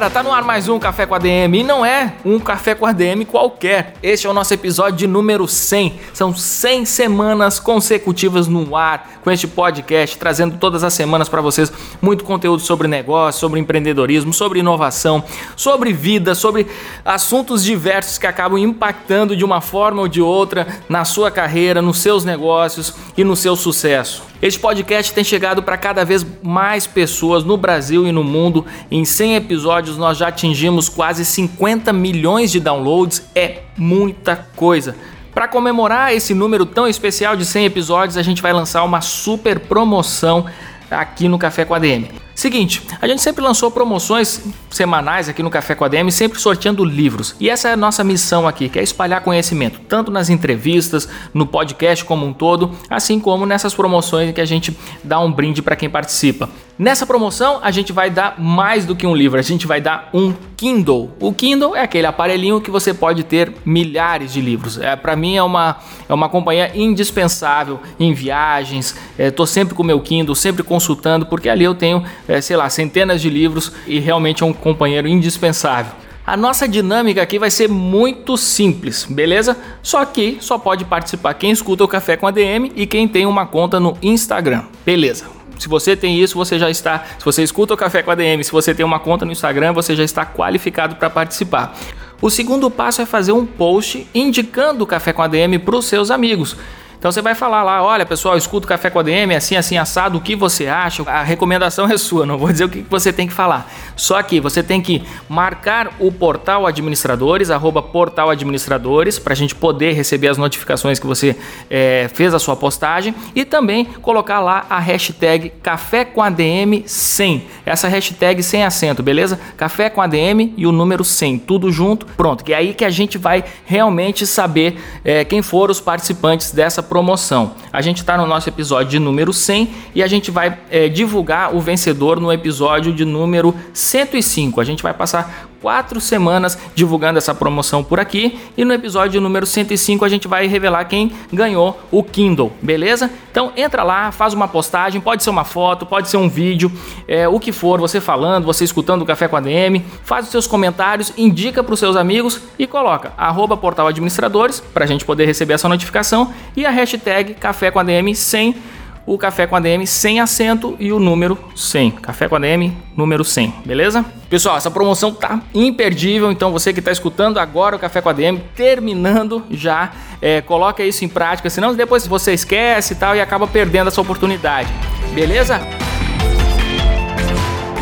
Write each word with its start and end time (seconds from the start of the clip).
Galera, 0.00 0.14
tá 0.14 0.22
no 0.22 0.32
ar 0.32 0.42
mais 0.42 0.66
um 0.66 0.78
Café 0.78 1.04
com 1.04 1.14
a 1.14 1.18
DM 1.18 1.60
e 1.60 1.62
não 1.62 1.84
é 1.84 2.14
um 2.24 2.40
Café 2.40 2.74
com 2.74 2.86
a 2.86 2.92
DM 2.92 3.26
qualquer. 3.26 3.92
Este 4.02 4.26
é 4.26 4.30
o 4.30 4.32
nosso 4.32 4.54
episódio 4.54 4.96
de 4.96 5.06
número 5.06 5.46
100. 5.46 6.00
São 6.14 6.34
100 6.34 6.86
semanas 6.86 7.60
consecutivas 7.60 8.48
no 8.48 8.74
ar 8.74 9.20
com 9.22 9.30
este 9.30 9.46
podcast, 9.46 10.16
trazendo 10.16 10.56
todas 10.56 10.82
as 10.82 10.94
semanas 10.94 11.28
para 11.28 11.42
vocês 11.42 11.70
muito 12.00 12.24
conteúdo 12.24 12.62
sobre 12.62 12.88
negócio, 12.88 13.40
sobre 13.40 13.60
empreendedorismo, 13.60 14.32
sobre 14.32 14.60
inovação, 14.60 15.22
sobre 15.54 15.92
vida, 15.92 16.34
sobre 16.34 16.66
assuntos 17.04 17.62
diversos 17.62 18.16
que 18.16 18.26
acabam 18.26 18.58
impactando 18.58 19.36
de 19.36 19.44
uma 19.44 19.60
forma 19.60 20.00
ou 20.00 20.08
de 20.08 20.22
outra 20.22 20.66
na 20.88 21.04
sua 21.04 21.30
carreira, 21.30 21.82
nos 21.82 21.98
seus 21.98 22.24
negócios 22.24 22.94
e 23.18 23.22
no 23.22 23.36
seu 23.36 23.54
sucesso. 23.54 24.30
Este 24.42 24.58
podcast 24.58 25.12
tem 25.12 25.22
chegado 25.22 25.62
para 25.62 25.76
cada 25.76 26.02
vez 26.02 26.24
mais 26.42 26.86
pessoas 26.86 27.44
no 27.44 27.58
Brasil 27.58 28.06
e 28.06 28.12
no 28.12 28.24
mundo. 28.24 28.64
Em 28.90 29.04
100 29.04 29.36
episódios 29.36 29.89
nós 29.96 30.18
já 30.18 30.28
atingimos 30.28 30.88
quase 30.88 31.24
50 31.24 31.92
milhões 31.92 32.50
de 32.50 32.60
downloads. 32.60 33.22
É 33.34 33.62
muita 33.76 34.36
coisa. 34.56 34.96
Para 35.32 35.48
comemorar 35.48 36.12
esse 36.12 36.34
número 36.34 36.66
tão 36.66 36.88
especial 36.88 37.36
de 37.36 37.44
100 37.44 37.66
episódios, 37.66 38.16
a 38.16 38.22
gente 38.22 38.42
vai 38.42 38.52
lançar 38.52 38.82
uma 38.84 39.00
super 39.00 39.60
promoção 39.60 40.46
aqui 40.90 41.28
no 41.28 41.38
Café 41.38 41.64
com 41.64 41.74
a 41.74 41.78
DM. 41.78 42.29
Seguinte, 42.34 42.82
a 43.00 43.06
gente 43.06 43.20
sempre 43.20 43.42
lançou 43.42 43.70
promoções 43.70 44.40
semanais 44.70 45.28
aqui 45.28 45.42
no 45.42 45.50
Café 45.50 45.74
com 45.74 45.84
a 45.84 45.88
DM, 45.88 46.10
sempre 46.10 46.40
sorteando 46.40 46.84
livros. 46.84 47.34
E 47.38 47.50
essa 47.50 47.68
é 47.68 47.72
a 47.72 47.76
nossa 47.76 48.02
missão 48.02 48.46
aqui, 48.46 48.68
que 48.68 48.78
é 48.78 48.82
espalhar 48.82 49.22
conhecimento, 49.22 49.80
tanto 49.88 50.10
nas 50.10 50.30
entrevistas, 50.30 51.08
no 51.34 51.46
podcast 51.46 52.04
como 52.04 52.24
um 52.24 52.32
todo, 52.32 52.70
assim 52.88 53.20
como 53.20 53.44
nessas 53.44 53.74
promoções 53.74 54.32
que 54.32 54.40
a 54.40 54.46
gente 54.46 54.76
dá 55.04 55.20
um 55.20 55.30
brinde 55.30 55.60
para 55.60 55.76
quem 55.76 55.90
participa. 55.90 56.48
Nessa 56.80 57.04
promoção, 57.04 57.60
a 57.62 57.70
gente 57.70 57.92
vai 57.92 58.08
dar 58.08 58.40
mais 58.40 58.86
do 58.86 58.96
que 58.96 59.06
um 59.06 59.14
livro, 59.14 59.38
a 59.38 59.42
gente 59.42 59.66
vai 59.66 59.82
dar 59.82 60.08
um 60.14 60.32
Kindle. 60.56 61.10
O 61.20 61.30
Kindle 61.30 61.76
é 61.76 61.82
aquele 61.82 62.06
aparelhinho 62.06 62.58
que 62.58 62.70
você 62.70 62.94
pode 62.94 63.22
ter 63.22 63.52
milhares 63.66 64.32
de 64.32 64.40
livros. 64.40 64.78
É, 64.78 64.96
para 64.96 65.14
mim 65.14 65.36
é 65.36 65.42
uma, 65.42 65.76
é 66.08 66.14
uma 66.14 66.28
companhia 66.30 66.70
indispensável 66.74 67.80
em 67.98 68.14
viagens. 68.14 68.96
Estou 69.18 69.44
é, 69.44 69.46
sempre 69.46 69.74
com 69.74 69.82
o 69.82 69.86
meu 69.86 70.00
Kindle, 70.00 70.34
sempre 70.34 70.62
consultando, 70.62 71.26
porque 71.26 71.50
ali 71.50 71.64
eu 71.64 71.74
tenho 71.74 72.02
é, 72.30 72.40
sei 72.40 72.56
lá, 72.56 72.70
centenas 72.70 73.20
de 73.20 73.28
livros 73.28 73.72
e 73.88 73.98
realmente 73.98 74.44
é 74.44 74.46
um 74.46 74.52
companheiro 74.52 75.08
indispensável. 75.08 75.92
A 76.24 76.36
nossa 76.36 76.68
dinâmica 76.68 77.20
aqui 77.20 77.40
vai 77.40 77.50
ser 77.50 77.68
muito 77.68 78.36
simples, 78.36 79.04
beleza? 79.04 79.56
Só 79.82 80.04
que 80.04 80.38
só 80.40 80.56
pode 80.56 80.84
participar 80.84 81.34
quem 81.34 81.50
escuta 81.50 81.82
o 81.82 81.88
Café 81.88 82.16
com 82.16 82.28
a 82.28 82.30
DM 82.30 82.70
e 82.76 82.86
quem 82.86 83.08
tem 83.08 83.26
uma 83.26 83.46
conta 83.46 83.80
no 83.80 83.98
Instagram, 84.00 84.62
beleza? 84.86 85.24
Se 85.58 85.68
você 85.68 85.96
tem 85.96 86.20
isso, 86.20 86.38
você 86.38 86.56
já 86.56 86.70
está. 86.70 87.04
Se 87.18 87.24
você 87.24 87.42
escuta 87.42 87.74
o 87.74 87.76
Café 87.76 88.00
com 88.00 88.12
a 88.12 88.14
DM, 88.14 88.44
se 88.44 88.52
você 88.52 88.72
tem 88.72 88.86
uma 88.86 89.00
conta 89.00 89.24
no 89.24 89.32
Instagram, 89.32 89.72
você 89.72 89.96
já 89.96 90.04
está 90.04 90.24
qualificado 90.24 90.96
para 90.96 91.10
participar. 91.10 91.76
O 92.22 92.30
segundo 92.30 92.70
passo 92.70 93.02
é 93.02 93.06
fazer 93.06 93.32
um 93.32 93.44
post 93.44 94.06
indicando 94.14 94.84
o 94.84 94.86
Café 94.86 95.12
com 95.12 95.22
a 95.22 95.26
DM 95.26 95.58
para 95.58 95.76
os 95.76 95.86
seus 95.86 96.12
amigos. 96.12 96.56
Então 97.00 97.10
você 97.10 97.22
vai 97.22 97.34
falar 97.34 97.62
lá, 97.62 97.82
olha 97.82 98.04
pessoal, 98.04 98.36
escuta 98.36 98.66
o 98.66 98.68
Café 98.68 98.90
com 98.90 98.98
a 98.98 99.02
DM, 99.02 99.34
assim, 99.34 99.56
assim, 99.56 99.78
assado, 99.78 100.18
o 100.18 100.20
que 100.20 100.36
você 100.36 100.66
acha? 100.66 101.02
A 101.04 101.22
recomendação 101.22 101.90
é 101.90 101.96
sua, 101.96 102.26
não 102.26 102.36
vou 102.36 102.52
dizer 102.52 102.64
o 102.64 102.68
que 102.68 102.84
você 102.90 103.10
tem 103.10 103.26
que 103.26 103.32
falar. 103.32 103.72
Só 103.96 104.22
que 104.22 104.38
você 104.38 104.62
tem 104.62 104.82
que 104.82 105.02
marcar 105.26 105.94
o 105.98 106.12
portal 106.12 106.66
administradores, 106.66 107.50
arroba 107.50 107.80
portal 107.80 108.28
administradores, 108.28 109.18
para 109.18 109.32
a 109.32 109.36
gente 109.36 109.54
poder 109.54 109.92
receber 109.92 110.28
as 110.28 110.36
notificações 110.36 110.98
que 110.98 111.06
você 111.06 111.34
é, 111.70 112.10
fez 112.12 112.34
a 112.34 112.38
sua 112.38 112.54
postagem 112.54 113.14
e 113.34 113.46
também 113.46 113.86
colocar 113.86 114.40
lá 114.40 114.66
a 114.68 114.78
hashtag 114.78 115.54
Café 115.62 116.04
com 116.04 116.20
ADM 116.20 116.82
100. 116.84 117.46
Essa 117.64 117.88
hashtag 117.88 118.42
sem 118.42 118.62
acento, 118.62 119.02
beleza? 119.02 119.40
Café 119.56 119.88
com 119.88 120.02
ADM 120.02 120.52
e 120.54 120.66
o 120.66 120.72
número 120.72 121.02
100, 121.02 121.38
tudo 121.38 121.72
junto, 121.72 122.04
pronto. 122.04 122.44
Que 122.44 122.52
é 122.52 122.56
aí 122.56 122.74
que 122.74 122.84
a 122.84 122.90
gente 122.90 123.16
vai 123.16 123.42
realmente 123.64 124.26
saber 124.26 124.78
é, 125.02 125.24
quem 125.24 125.40
foram 125.40 125.72
os 125.72 125.80
participantes 125.80 126.52
dessa 126.52 126.89
promoção. 126.90 127.52
A 127.72 127.80
gente 127.80 127.98
está 127.98 128.18
no 128.18 128.26
nosso 128.26 128.48
episódio 128.48 128.90
de 128.90 128.98
número 128.98 129.32
100 129.32 129.70
e 129.94 130.02
a 130.02 130.08
gente 130.08 130.28
vai 130.28 130.58
é, 130.68 130.88
divulgar 130.88 131.54
o 131.54 131.60
vencedor 131.60 132.20
no 132.20 132.32
episódio 132.32 132.92
de 132.92 133.04
número 133.04 133.54
105. 133.72 134.60
A 134.60 134.64
gente 134.64 134.82
vai 134.82 134.92
passar 134.92 135.48
quatro 135.60 136.00
semanas 136.00 136.58
divulgando 136.74 137.18
essa 137.18 137.34
promoção 137.34 137.84
por 137.84 138.00
aqui 138.00 138.38
e 138.56 138.64
no 138.64 138.72
episódio 138.72 139.20
número 139.20 139.46
105 139.46 140.04
a 140.04 140.08
gente 140.08 140.26
vai 140.26 140.46
revelar 140.46 140.84
quem 140.84 141.12
ganhou 141.32 141.78
o 141.90 142.02
Kindle, 142.02 142.52
beleza? 142.62 143.10
Então 143.30 143.52
entra 143.56 143.82
lá, 143.82 144.10
faz 144.10 144.34
uma 144.34 144.48
postagem, 144.48 145.00
pode 145.00 145.22
ser 145.22 145.30
uma 145.30 145.44
foto, 145.44 145.86
pode 145.86 146.08
ser 146.08 146.16
um 146.16 146.28
vídeo, 146.28 146.70
é, 147.06 147.28
o 147.28 147.38
que 147.38 147.52
for, 147.52 147.78
você 147.78 148.00
falando, 148.00 148.44
você 148.44 148.64
escutando 148.64 149.02
o 149.02 149.06
Café 149.06 149.28
com 149.28 149.36
a 149.36 149.40
DM, 149.40 149.84
faz 150.04 150.26
os 150.26 150.30
seus 150.30 150.46
comentários, 150.46 151.12
indica 151.16 151.62
para 151.62 151.74
os 151.74 151.78
seus 151.78 151.96
amigos 151.96 152.40
e 152.58 152.66
coloca 152.66 153.12
arroba 153.16 153.56
portal 153.56 153.86
administradores 153.86 154.60
para 154.60 154.84
a 154.84 154.88
gente 154.88 155.04
poder 155.04 155.26
receber 155.26 155.54
essa 155.54 155.68
notificação 155.68 156.32
e 156.56 156.64
a 156.64 156.70
hashtag 156.70 157.34
Café 157.34 157.70
com 157.70 157.78
a 157.78 157.82
DM 157.82 158.14
100 158.14 158.79
o 159.10 159.18
Café 159.18 159.44
com 159.44 159.56
a 159.56 159.60
DM 159.60 159.84
sem 159.88 160.20
acento 160.20 160.76
e 160.78 160.92
o 160.92 161.00
número 161.00 161.36
100. 161.56 161.90
Café 161.90 162.28
com 162.28 162.36
a 162.36 162.38
DM, 162.38 162.72
número 162.96 163.24
100, 163.24 163.54
beleza? 163.64 164.04
Pessoal, 164.28 164.56
essa 164.56 164.70
promoção 164.70 165.12
tá 165.12 165.40
imperdível, 165.52 166.30
então 166.30 166.52
você 166.52 166.72
que 166.72 166.78
está 166.78 166.92
escutando 166.92 167.40
agora 167.40 167.74
o 167.74 167.78
Café 167.78 168.00
com 168.00 168.08
a 168.08 168.12
DM, 168.12 168.40
terminando 168.54 169.42
já, 169.50 169.90
é, 170.22 170.40
coloca 170.40 170.84
isso 170.84 171.04
em 171.04 171.08
prática, 171.08 171.50
senão 171.50 171.74
depois 171.74 172.06
você 172.06 172.32
esquece 172.34 172.92
e 172.92 172.96
tal 172.96 173.16
e 173.16 173.20
acaba 173.20 173.48
perdendo 173.48 173.88
essa 173.88 174.00
oportunidade, 174.00 174.72
beleza? 175.12 175.60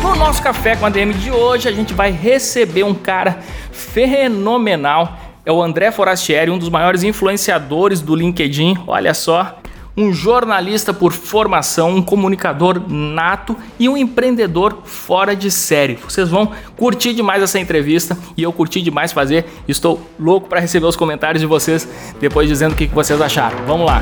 No 0.01 0.15
nosso 0.15 0.41
Café 0.41 0.75
com 0.75 0.87
a 0.87 0.89
DM 0.89 1.13
de 1.13 1.29
hoje, 1.29 1.67
a 1.67 1.71
gente 1.71 1.93
vai 1.93 2.09
receber 2.09 2.81
um 2.81 2.95
cara 2.95 3.37
fenomenal 3.71 5.15
é 5.45 5.51
o 5.51 5.63
André 5.63 5.89
Forastieri, 5.89 6.51
um 6.51 6.59
dos 6.59 6.69
maiores 6.69 7.01
influenciadores 7.01 8.01
do 8.01 8.13
LinkedIn. 8.13 8.77
Olha 8.85 9.15
só, 9.15 9.58
um 9.99 10.13
jornalista 10.13 10.93
por 10.93 11.11
formação, 11.11 11.89
um 11.89 12.01
comunicador 12.01 12.81
nato 12.87 13.55
e 13.77 13.89
um 13.89 13.97
empreendedor 13.97 14.79
fora 14.85 15.35
de 15.35 15.51
série. 15.51 15.95
Vocês 15.95 16.29
vão 16.29 16.53
curtir 16.77 17.13
demais 17.13 17.43
essa 17.43 17.59
entrevista 17.59 18.17
e 18.37 18.43
eu 18.43 18.53
curti 18.53 18.81
demais 18.81 19.11
fazer. 19.11 19.45
Estou 19.67 20.01
louco 20.17 20.47
para 20.47 20.61
receber 20.61 20.85
os 20.85 20.95
comentários 20.95 21.41
de 21.41 21.47
vocês 21.47 21.87
depois 22.19 22.47
dizendo 22.47 22.71
o 22.71 22.75
que 22.75 22.87
vocês 22.87 23.19
acharam. 23.19 23.57
Vamos 23.65 23.85
lá. 23.85 24.01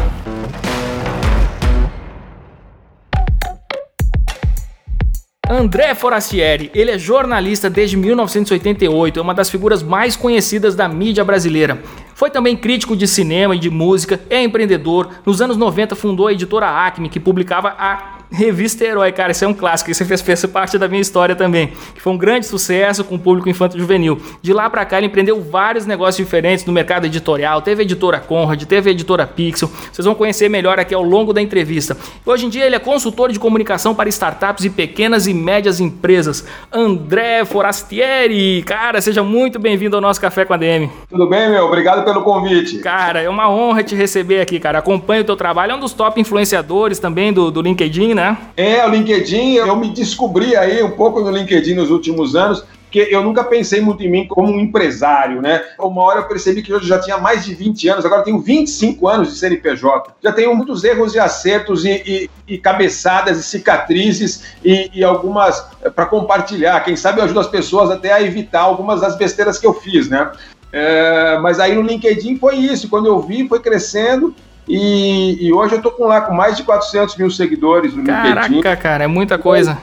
André 5.49 5.95
Forastieri, 5.95 6.69
ele 6.73 6.91
é 6.91 6.99
jornalista 6.99 7.69
desde 7.69 7.95
1988, 7.95 9.17
é 9.17 9.21
uma 9.21 9.33
das 9.33 9.49
figuras 9.49 9.81
mais 9.81 10.13
conhecidas 10.13 10.75
da 10.75 10.89
mídia 10.89 11.23
brasileira. 11.23 11.81
Foi 12.13 12.29
também 12.29 12.57
crítico 12.57 12.97
de 12.97 13.07
cinema 13.07 13.55
e 13.55 13.59
de 13.59 13.69
música, 13.69 14.19
é 14.29 14.43
empreendedor. 14.43 15.09
Nos 15.25 15.41
anos 15.41 15.55
90 15.55 15.95
fundou 15.95 16.27
a 16.27 16.33
editora 16.33 16.67
Acme, 16.67 17.07
que 17.07 17.19
publicava 17.19 17.69
a 17.79 18.16
Revista 18.31 18.83
Herói, 18.83 19.11
cara, 19.11 19.31
isso 19.31 19.45
é 19.45 19.47
um 19.47 19.53
clássico, 19.53 19.89
isso 19.89 20.05
fez, 20.05 20.21
fez 20.21 20.45
parte 20.45 20.77
da 20.77 20.87
minha 20.87 21.01
história 21.01 21.35
também, 21.35 21.71
que 21.95 22.01
foi 22.01 22.11
um 22.11 22.17
grande 22.17 22.45
sucesso 22.45 23.03
com 23.03 23.15
o 23.15 23.19
público 23.19 23.49
infanto 23.49 23.77
juvenil. 23.77 24.21
De 24.41 24.51
lá 24.51 24.69
para 24.69 24.85
cá 24.85 24.97
ele 24.97 25.07
empreendeu 25.07 25.41
vários 25.41 25.85
negócios 25.85 26.17
diferentes 26.17 26.65
no 26.65 26.73
mercado 26.73 27.05
editorial, 27.05 27.61
teve 27.61 27.81
a 27.81 27.85
editora 27.85 28.19
Conrad, 28.19 28.61
teve 28.63 28.89
a 28.89 28.91
editora 28.91 29.25
Pixel, 29.25 29.69
vocês 29.91 30.05
vão 30.05 30.13
conhecer 30.13 30.49
melhor 30.49 30.77
aqui 30.77 30.93
ao 30.93 31.03
longo 31.03 31.31
da 31.31 31.41
entrevista. 31.41 31.95
Hoje 32.25 32.45
em 32.45 32.49
dia 32.49 32.65
ele 32.65 32.75
é 32.75 32.79
consultor 32.79 33.31
de 33.31 33.39
comunicação 33.39 33.95
para 33.95 34.09
startups 34.09 34.65
e 34.65 34.69
pequenas 34.69 35.25
e 35.25 35.33
médias 35.33 35.79
empresas. 35.79 36.45
André 36.71 37.45
Forastieri, 37.45 38.61
cara, 38.63 38.99
seja 38.99 39.23
muito 39.23 39.57
bem-vindo 39.57 39.95
ao 39.95 40.01
nosso 40.01 40.19
Café 40.19 40.43
com 40.43 40.53
a 40.53 40.57
DM. 40.57 40.89
Tudo 41.09 41.29
bem, 41.29 41.49
meu? 41.49 41.65
Obrigado 41.65 42.03
pelo 42.03 42.21
convite. 42.23 42.79
Cara, 42.79 43.21
é 43.21 43.29
uma 43.29 43.49
honra 43.49 43.83
te 43.83 43.95
receber 43.95 44.41
aqui, 44.41 44.59
cara. 44.59 44.79
Acompanho 44.79 45.21
o 45.21 45.25
teu 45.25 45.35
trabalho, 45.35 45.71
é 45.71 45.75
um 45.75 45.79
dos 45.79 45.93
top 45.93 46.19
influenciadores 46.19 46.99
também 46.99 47.31
do, 47.31 47.49
do 47.49 47.61
LinkedIn, 47.61 48.16
né? 48.17 48.35
É, 48.57 48.83
o 48.83 48.89
LinkedIn, 48.89 49.53
eu 49.53 49.75
me 49.75 49.91
descobri 49.91 50.55
aí 50.57 50.81
um 50.81 50.91
pouco 50.91 51.21
no 51.21 51.29
LinkedIn 51.29 51.75
nos 51.75 51.91
últimos 51.91 52.35
anos. 52.35 52.65
porque 52.85 53.07
eu 53.11 53.21
nunca 53.21 53.43
pensei 53.43 53.79
muito 53.79 54.01
em 54.01 54.09
mim 54.09 54.27
como 54.27 54.51
um 54.51 54.59
empresário, 54.59 55.41
né? 55.41 55.61
Uma 55.77 56.01
hora 56.03 56.21
eu 56.21 56.27
percebi 56.27 56.63
que 56.63 56.71
eu 56.71 56.81
já 56.81 56.97
tinha 56.99 57.17
mais 57.17 57.45
de 57.45 57.53
20 57.53 57.89
anos, 57.89 58.05
agora 58.05 58.23
tenho 58.23 58.39
25 58.39 59.07
anos 59.07 59.29
de 59.29 59.37
CNPJ. 59.37 60.15
Já 60.23 60.31
tenho 60.31 60.55
muitos 60.55 60.83
erros 60.83 61.13
e 61.13 61.19
acertos 61.19 61.85
e, 61.85 62.01
e, 62.05 62.29
e 62.55 62.57
cabeçadas 62.57 63.37
e 63.37 63.43
cicatrizes 63.43 64.55
e, 64.63 64.89
e 64.95 65.03
algumas 65.03 65.63
eh, 65.83 65.89
para 65.89 66.05
compartilhar. 66.05 66.79
Quem 66.79 66.95
sabe 66.95 67.19
eu 67.19 67.25
ajudo 67.25 67.41
as 67.41 67.47
pessoas 67.47 67.91
até 67.91 68.13
a 68.13 68.21
evitar 68.21 68.61
algumas 68.61 69.01
das 69.01 69.15
besteiras 69.15 69.59
que 69.59 69.67
eu 69.67 69.73
fiz, 69.73 70.09
né? 70.09 70.31
É, 70.71 71.37
mas 71.39 71.59
aí 71.59 71.75
no 71.75 71.81
LinkedIn 71.81 72.37
foi 72.37 72.55
isso. 72.55 72.89
Quando 72.89 73.05
eu 73.05 73.19
vi, 73.19 73.47
foi 73.47 73.59
crescendo. 73.59 74.33
E, 74.67 75.37
e 75.47 75.53
hoje 75.53 75.75
eu 75.75 75.81
tô 75.81 75.91
com 75.91 76.05
lá 76.05 76.21
com 76.21 76.33
mais 76.33 76.57
de 76.57 76.63
400 76.63 77.15
mil 77.15 77.31
seguidores 77.31 77.93
no 77.93 78.03
Caraca, 78.03 78.47
LinkedIn. 78.47 78.61
Caraca, 78.61 78.81
cara, 78.81 79.03
é 79.05 79.07
muita 79.07 79.37
coisa. 79.37 79.77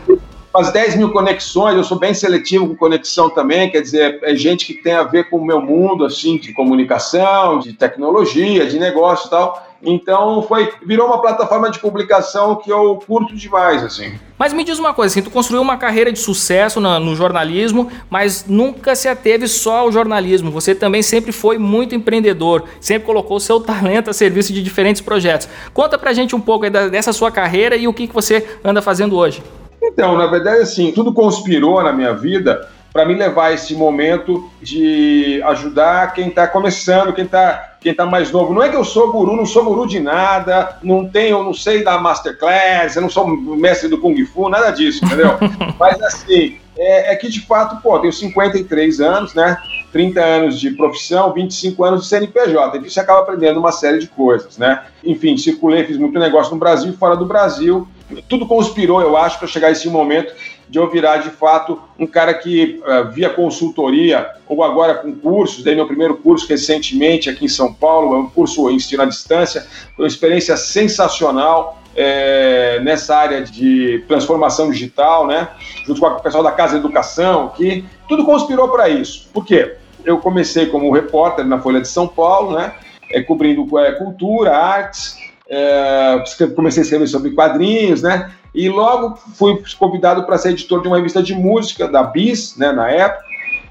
Umas 0.54 0.72
10 0.72 0.96
mil 0.96 1.10
conexões, 1.10 1.76
eu 1.76 1.82
sou 1.82 1.98
bem 1.98 2.14
seletivo 2.14 2.69
com 2.69 2.76
conexão 2.76 3.28
também, 3.28 3.70
quer 3.70 3.81
dizer, 3.81 4.20
é 4.22 4.36
gente 4.36 4.66
que 4.66 4.75
tem 4.75 4.92
a 4.92 5.02
ver 5.02 5.28
com 5.28 5.38
o 5.38 5.44
meu 5.44 5.60
mundo, 5.60 6.04
assim, 6.04 6.36
de 6.36 6.52
comunicação, 6.52 7.58
de 7.58 7.72
tecnologia, 7.72 8.66
de 8.66 8.78
negócio 8.78 9.26
e 9.26 9.31
tal. 9.31 9.66
Então 9.84 10.42
foi 10.42 10.72
virou 10.84 11.06
uma 11.06 11.20
plataforma 11.20 11.70
de 11.70 11.78
publicação 11.78 12.56
que 12.56 12.70
eu 12.70 12.98
curto 13.06 13.34
demais, 13.34 13.82
assim. 13.82 14.14
Mas 14.38 14.52
me 14.52 14.64
diz 14.64 14.78
uma 14.78 14.92
coisa, 14.92 15.12
assim, 15.12 15.22
tu 15.22 15.31
construiu 15.31 15.62
uma 15.62 15.76
carreira 15.76 16.10
de 16.10 16.19
sucesso 16.19 16.81
no, 16.81 16.98
no, 16.98 17.14
jornalismo, 17.14 17.88
mas 18.10 18.44
nunca 18.48 18.96
se 18.96 19.08
ateve 19.08 19.46
só 19.46 19.78
ao 19.78 19.92
jornalismo. 19.92 20.50
Você 20.50 20.75
também 20.75 21.02
sempre 21.02 21.31
foi 21.31 21.56
muito 21.56 21.94
empreendedor, 21.94 22.64
sempre 22.81 23.06
colocou 23.06 23.38
seu 23.38 23.60
talento 23.62 24.10
a 24.10 24.12
serviço 24.12 24.52
de 24.52 24.62
diferentes 24.62 25.00
projetos. 25.00 25.48
Conta 25.72 25.96
pra 25.96 26.12
gente 26.12 26.34
um 26.34 26.40
pouco 26.40 26.69
dessa 26.69 27.12
sua 27.12 27.31
carreira 27.31 27.76
e 27.76 27.86
o 27.86 27.94
que, 27.94 28.08
que 28.08 28.14
você 28.14 28.58
anda 28.64 28.82
fazendo 28.82 29.16
hoje. 29.16 29.42
Então, 29.82 30.16
na 30.16 30.26
verdade, 30.26 30.62
assim, 30.62 30.92
tudo 30.92 31.12
conspirou 31.12 31.82
na 31.82 31.92
minha 31.92 32.14
vida 32.14 32.69
para 32.94 33.05
me 33.05 33.14
levar 33.14 33.46
a 33.46 33.52
esse 33.52 33.75
momento 33.75 34.49
de 34.62 35.43
ajudar 35.46 36.14
quem 36.14 36.29
está 36.29 36.46
começando, 36.46 37.12
quem 37.12 37.25
está 37.25 37.73
quem 37.81 37.93
tá 37.93 38.06
mais 38.06 38.31
novo. 38.31 38.55
Não 38.55 38.62
é 38.62 38.70
que 38.70 38.76
eu 38.76 38.85
sou 38.85 39.12
guru, 39.12 39.37
não 39.37 39.44
sou 39.44 39.62
guru 39.62 39.87
de 39.87 40.00
nada, 40.00 40.79
não 40.82 41.06
tenho, 41.06 41.43
não 41.43 41.52
sei 41.52 41.85
da 41.85 41.99
masterclass, 41.99 42.96
eu 42.96 43.02
não 43.02 43.11
sou 43.11 43.26
mestre 43.26 43.91
do 43.91 43.99
Kung 43.99 44.17
Fu, 44.25 44.49
nada 44.49 44.70
disso, 44.70 45.05
entendeu? 45.05 45.32
Mas 45.79 46.00
assim, 46.00 46.56
é, 46.79 47.12
é, 47.12 47.17
que 47.17 47.29
de 47.29 47.41
fato, 47.41 47.82
pô, 47.82 47.99
tenho 47.99 48.12
53 48.12 49.00
anos, 49.00 49.35
né? 49.35 49.58
30 49.93 50.20
anos 50.25 50.61
de 50.61 50.70
profissão, 50.70 51.32
25 51.35 51.85
anos 51.85 52.02
de 52.02 52.08
CNPJ. 52.08 52.79
E 52.79 52.91
você 52.91 53.00
acaba 53.00 53.20
aprendendo 53.20 53.61
uma 53.61 53.70
série 53.70 53.99
de 53.99 54.06
coisas, 54.06 54.56
né? 54.56 54.82
Enfim, 55.05 55.37
circulei, 55.37 55.85
fiz 55.85 55.99
muito 55.99 56.19
negócio 56.19 56.55
no 56.55 56.58
Brasil 56.58 56.91
e 56.91 56.96
fora 56.96 57.17
do 57.17 57.26
Brasil. 57.26 57.87
Tudo 58.29 58.46
conspirou, 58.46 59.02
eu 59.02 59.17
acho, 59.17 59.38
para 59.38 59.49
chegar 59.49 59.69
a 59.69 59.70
esse 59.73 59.88
momento 59.88 60.32
de 60.69 60.78
eu 60.78 60.90
virar 60.90 61.19
de 61.19 61.31
fato 61.31 61.81
um 61.99 62.06
cara 62.06 62.34
que 62.34 62.81
uh, 62.82 63.11
via 63.11 63.31
consultoria 63.31 64.31
ou 64.49 64.62
agora 64.62 64.94
com 64.94 65.14
cursos, 65.14 65.62
dei 65.62 65.75
meu 65.75 65.87
primeiro 65.87 66.16
curso 66.16 66.46
recentemente 66.49 67.28
aqui 67.28 67.44
em 67.44 67.49
São 67.49 67.72
Paulo, 67.72 68.14
é 68.14 68.19
um 68.19 68.28
curso 68.28 68.70
em 68.70 68.76
ensino 68.76 69.02
à 69.02 69.06
distância, 69.06 69.66
foi 69.96 70.05
uma 70.05 70.08
experiência 70.08 70.56
sensacional 70.56 71.78
é, 71.96 72.81
nessa 72.81 73.16
área 73.16 73.43
de 73.43 74.05
transformação 74.08 74.70
digital, 74.70 75.26
né? 75.26 75.49
Junto 75.87 76.00
com 76.00 76.06
o 76.06 76.20
pessoal 76.20 76.43
da 76.43 76.50
Casa 76.50 76.76
Educação, 76.76 77.52
que 77.56 77.84
tudo 78.08 78.25
conspirou 78.25 78.69
para 78.69 78.88
isso. 78.88 79.28
Por 79.32 79.44
quê? 79.44 79.76
Eu 80.05 80.19
comecei 80.19 80.67
como 80.67 80.93
repórter 80.93 81.46
na 81.46 81.60
Folha 81.60 81.81
de 81.81 81.88
São 81.88 82.06
Paulo, 82.06 82.58
né? 82.58 82.75
É, 83.10 83.22
cobrindo 83.22 83.78
é, 83.78 83.93
cultura, 83.93 84.56
artes, 84.56 85.17
é, 85.49 86.22
comecei 86.56 86.82
a 86.82 86.84
escrever 86.84 87.06
sobre 87.06 87.31
quadrinhos, 87.31 88.02
né? 88.02 88.32
E 88.55 88.69
logo 88.69 89.19
fui 89.35 89.61
convidado 89.79 90.25
para 90.25 90.39
ser 90.39 90.51
editor 90.51 90.81
de 90.81 90.89
uma 90.89 90.97
revista 90.97 91.23
de 91.23 91.35
música 91.35 91.89
da 91.89 92.03
Bis, 92.05 92.56
né, 92.56 92.71
na 92.71 92.89
época. 92.89 93.25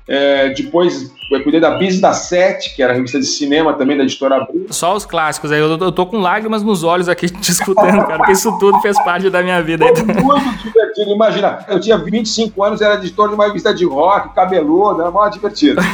É, 0.06 0.50
depois 0.50 1.10
eu 1.32 1.42
cuidei 1.42 1.62
da 1.62 1.78
Bis 1.78 2.02
da 2.02 2.12
Sete, 2.12 2.76
que 2.76 2.84
era 2.84 2.92
a 2.92 2.96
revista 2.96 3.18
de 3.18 3.26
cinema 3.26 3.74
também 3.74 3.96
da 3.96 4.04
editora 4.04 4.36
Abril. 4.36 4.68
Só 4.70 4.94
os 4.94 5.06
clássicos 5.06 5.52
aí, 5.52 5.60
eu, 5.60 5.78
eu 5.78 5.92
tô 5.94 6.06
com 6.06 6.18
lágrimas 6.18 6.62
nos 6.62 6.84
olhos 6.84 7.08
aqui 7.08 7.30
te 7.32 7.52
escutando, 7.52 8.06
cara, 8.06 8.18
porque 8.18 8.34
isso 8.34 8.58
tudo 8.60 8.80
fez 8.82 9.02
parte 9.04 9.30
da 9.30 9.42
minha 9.42 9.62
vida. 9.64 9.86
Foi 9.96 10.04
muito 10.04 10.58
divertido, 10.64 11.12
imagina, 11.12 11.66
eu 11.70 11.80
tinha 11.80 11.98
25 11.98 12.62
anos, 12.62 12.82
era 12.82 12.96
editor 12.96 13.30
de 13.30 13.36
uma 13.36 13.46
revista 13.46 13.74
de 13.74 13.86
rock, 13.86 14.36
cabeludo, 14.36 15.02
era 15.02 15.10
muito 15.10 15.34
divertido. 15.34 15.82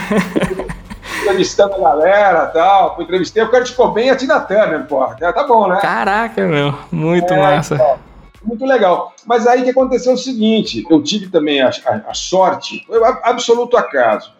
entrevistando 1.22 1.76
a 1.76 1.80
galera 1.80 2.50
e 2.50 2.54
tal. 2.54 2.96
Fui 2.96 3.04
entrevistei 3.04 3.44
o 3.44 3.50
Kurt 3.50 3.76
Cobain 3.76 4.08
e 4.08 4.10
a 4.10 4.16
Tina 4.16 4.40
Turner, 4.40 4.86
porra. 4.86 5.16
Tá 5.16 5.44
bom, 5.44 5.68
né? 5.68 5.80
Caraca, 5.82 6.48
meu. 6.48 6.74
Muito 6.92 7.32
é, 7.34 7.38
massa. 7.38 7.76
Então, 7.76 8.09
muito 8.44 8.66
legal. 8.66 9.14
Mas 9.26 9.48
aí 9.48 9.64
que 9.64 9.70
aconteceu 9.70 10.14
o 10.14 10.18
seguinte: 10.18 10.86
eu 10.90 11.02
tive 11.02 11.30
também 11.30 11.62
a, 11.62 11.70
a, 11.86 12.12
a 12.12 12.14
sorte, 12.14 12.84
foi 12.86 13.00
absoluto 13.24 13.78
acaso. 13.78 14.32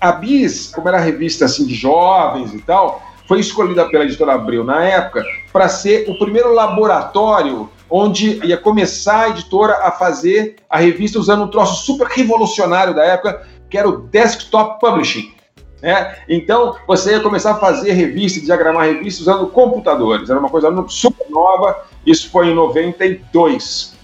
A 0.00 0.12
Bis, 0.12 0.72
como 0.74 0.88
era 0.88 0.98
revista 0.98 1.44
assim 1.44 1.66
de 1.66 1.74
jovens 1.74 2.54
e 2.54 2.62
tal, 2.62 3.02
foi 3.28 3.40
escolhida 3.40 3.88
pela 3.88 4.04
editora 4.04 4.34
Abril 4.34 4.64
na 4.64 4.82
época 4.84 5.24
para 5.52 5.68
ser 5.68 6.08
o 6.08 6.18
primeiro 6.18 6.52
laboratório 6.52 7.70
onde 7.90 8.44
ia 8.46 8.56
começar 8.56 9.24
a 9.24 9.28
editora 9.30 9.74
a 9.82 9.90
fazer 9.90 10.56
a 10.68 10.78
revista 10.78 11.18
usando 11.18 11.44
um 11.44 11.48
troço 11.48 11.84
super 11.84 12.06
revolucionário 12.06 12.94
da 12.94 13.04
época, 13.04 13.46
que 13.68 13.76
era 13.76 13.88
o 13.88 14.02
desktop 14.02 14.80
publishing. 14.80 15.32
Né? 15.82 16.16
Então, 16.28 16.76
você 16.86 17.12
ia 17.12 17.20
começar 17.20 17.52
a 17.52 17.58
fazer 17.58 17.92
revista, 17.92 18.40
diagramar 18.40 18.86
revista 18.86 19.22
usando 19.22 19.46
computadores. 19.48 20.30
Era 20.30 20.38
uma 20.38 20.48
coisa 20.48 20.68
super 20.88 21.28
nova. 21.30 21.84
Isso 22.06 22.30
foi 22.30 22.48
em 22.48 22.54
92. 22.54 23.94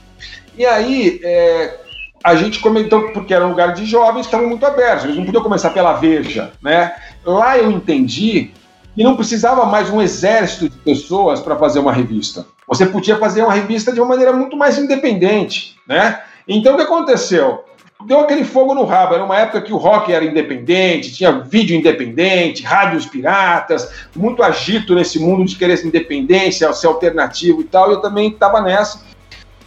E 0.57 0.65
aí, 0.65 1.21
é, 1.23 1.81
a 2.25 2.35
gente 2.35 2.59
comentou, 2.61 3.13
porque 3.13 3.33
era 3.33 3.47
um 3.47 3.51
lugar 3.51 3.73
de 3.75 3.85
jovens 3.85 4.27
estavam 4.27 4.49
muito 4.49 4.67
abertos, 4.67 5.05
eles 5.05 5.17
não 5.17 5.25
podiam 5.25 5.43
começar 5.43 5.71
pela 5.71 5.93
Veja. 5.93 6.51
Né? 6.61 6.93
Lá 7.25 7.57
eu 7.57 7.71
entendi 7.71 8.51
que 8.95 9.05
não 9.05 9.15
precisava 9.15 9.65
mais 9.67 9.91
um 9.91 10.01
exército 10.01 10.69
de 10.69 10.77
pessoas 10.79 11.41
para 11.41 11.55
fazer 11.55 11.79
uma 11.79 11.93
revista. 11.93 12.47
Você 12.67 12.87
podia 12.87 13.17
fazer 13.19 13.43
uma 13.43 13.53
revista 13.53 13.93
de 13.93 14.01
uma 14.01 14.09
maneira 14.09 14.33
muito 14.33 14.57
mais 14.57 14.77
independente. 14.79 15.77
Né? 15.87 16.21
Então, 16.49 16.75
o 16.75 16.77
que 16.77 16.83
aconteceu? 16.83 17.63
Deu 18.05 18.21
aquele 18.21 18.45
fogo 18.45 18.75
no 18.75 18.85
rabo. 18.85 19.15
Era 19.15 19.25
uma 19.25 19.39
época 19.39 19.63
que 19.63 19.73
o 19.73 19.77
rock 19.77 20.13
era 20.13 20.25
independente, 20.25 21.15
tinha 21.15 21.33
vídeo 21.33 21.77
independente, 21.77 22.63
rádios 22.63 23.07
piratas, 23.07 23.91
muito 24.15 24.43
agito 24.43 24.95
nesse 24.95 25.19
mundo 25.19 25.45
de 25.45 25.57
querer 25.57 25.77
ser 25.77 25.89
independência, 25.89 26.73
ser 26.73 26.87
alternativo 26.87 27.61
e 27.61 27.65
tal. 27.65 27.91
E 27.91 27.95
eu 27.95 28.01
também 28.01 28.29
estava 28.29 28.61
nessa. 28.61 29.01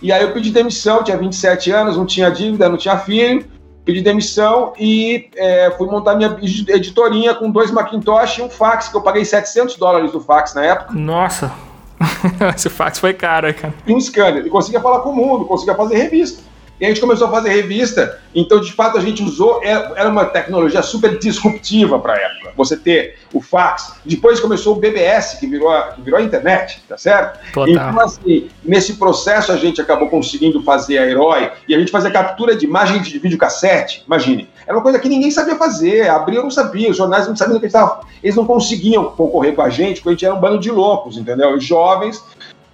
E 0.01 0.11
aí 0.11 0.23
eu 0.23 0.31
pedi 0.31 0.51
demissão, 0.51 1.03
tinha 1.03 1.17
27 1.17 1.71
anos, 1.71 1.97
não 1.97 2.05
tinha 2.05 2.29
dívida, 2.29 2.69
não 2.69 2.77
tinha 2.77 2.97
filho. 2.97 3.45
Pedi 3.83 4.01
demissão 4.01 4.73
e 4.77 5.29
é, 5.35 5.71
fui 5.71 5.87
montar 5.87 6.13
minha 6.15 6.37
editorinha 6.41 7.33
com 7.33 7.49
dois 7.49 7.71
Macintosh 7.71 8.37
e 8.37 8.41
um 8.43 8.49
fax, 8.49 8.89
que 8.89 8.95
eu 8.95 9.01
paguei 9.01 9.25
700 9.25 9.77
dólares 9.77 10.11
do 10.11 10.19
fax 10.19 10.53
na 10.53 10.63
época. 10.63 10.93
Nossa! 10.93 11.51
Esse 12.55 12.69
fax 12.69 12.99
foi 12.99 13.13
caro, 13.13 13.51
cara. 13.53 13.73
E 13.87 13.93
um 13.93 13.99
scanner. 13.99 14.45
E 14.45 14.49
conseguia 14.49 14.79
falar 14.79 14.99
com 14.99 15.09
o 15.09 15.15
mundo, 15.15 15.45
conseguia 15.45 15.73
fazer 15.75 15.97
revista. 15.97 16.43
E 16.79 16.85
a 16.85 16.87
gente 16.87 17.01
começou 17.01 17.27
a 17.27 17.31
fazer 17.31 17.49
revista, 17.49 18.19
então 18.33 18.61
de 18.61 18.71
fato 18.71 18.97
a 18.97 19.01
gente 19.01 19.21
usou, 19.21 19.61
é, 19.63 19.71
era 19.95 20.07
uma 20.07 20.25
tecnologia 20.25 20.81
super 20.81 21.17
disruptiva 21.19 21.99
para 21.99 22.13
a 22.13 22.17
época. 22.17 22.53
Você 22.55 22.77
ter 22.77 23.17
o 23.33 23.41
fax, 23.41 23.95
depois 24.05 24.39
começou 24.39 24.77
o 24.77 24.79
BBS, 24.79 25.37
que 25.39 25.47
virou 25.47 25.69
a, 25.69 25.91
que 25.91 26.01
virou 26.01 26.19
a 26.19 26.23
internet, 26.23 26.81
tá 26.87 26.97
certo? 26.97 27.39
Total. 27.51 27.69
Então, 27.69 27.99
assim, 27.99 28.49
nesse 28.63 28.93
processo 28.93 29.51
a 29.51 29.57
gente 29.57 29.81
acabou 29.81 30.09
conseguindo 30.09 30.63
fazer 30.63 30.97
a 30.99 31.05
Herói 31.05 31.51
e 31.67 31.75
a 31.75 31.79
gente 31.79 31.91
fazia 31.91 32.09
captura 32.11 32.55
de 32.55 32.65
imagem 32.65 33.01
de 33.01 33.19
videocassete, 33.19 34.03
imagine. 34.07 34.47
Era 34.65 34.77
uma 34.77 34.83
coisa 34.83 34.99
que 34.99 35.09
ninguém 35.09 35.31
sabia 35.31 35.55
fazer, 35.55 36.07
a 36.07 36.15
Abril 36.15 36.43
não 36.43 36.51
sabia, 36.51 36.89
os 36.91 36.97
jornais 36.97 37.27
não 37.27 37.35
sabiam 37.35 37.57
o 37.57 37.59
que 37.59 37.65
eles 37.65 37.73
estavam. 37.73 38.05
Eles 38.23 38.35
não 38.35 38.45
conseguiam 38.45 39.05
concorrer 39.05 39.53
com 39.53 39.61
a 39.61 39.69
gente, 39.69 39.95
porque 39.95 40.09
a 40.09 40.11
gente 40.11 40.25
era 40.25 40.35
um 40.35 40.39
bando 40.39 40.59
de 40.59 40.71
loucos, 40.71 41.17
entendeu? 41.17 41.55
Os 41.55 41.63
jovens 41.63 42.23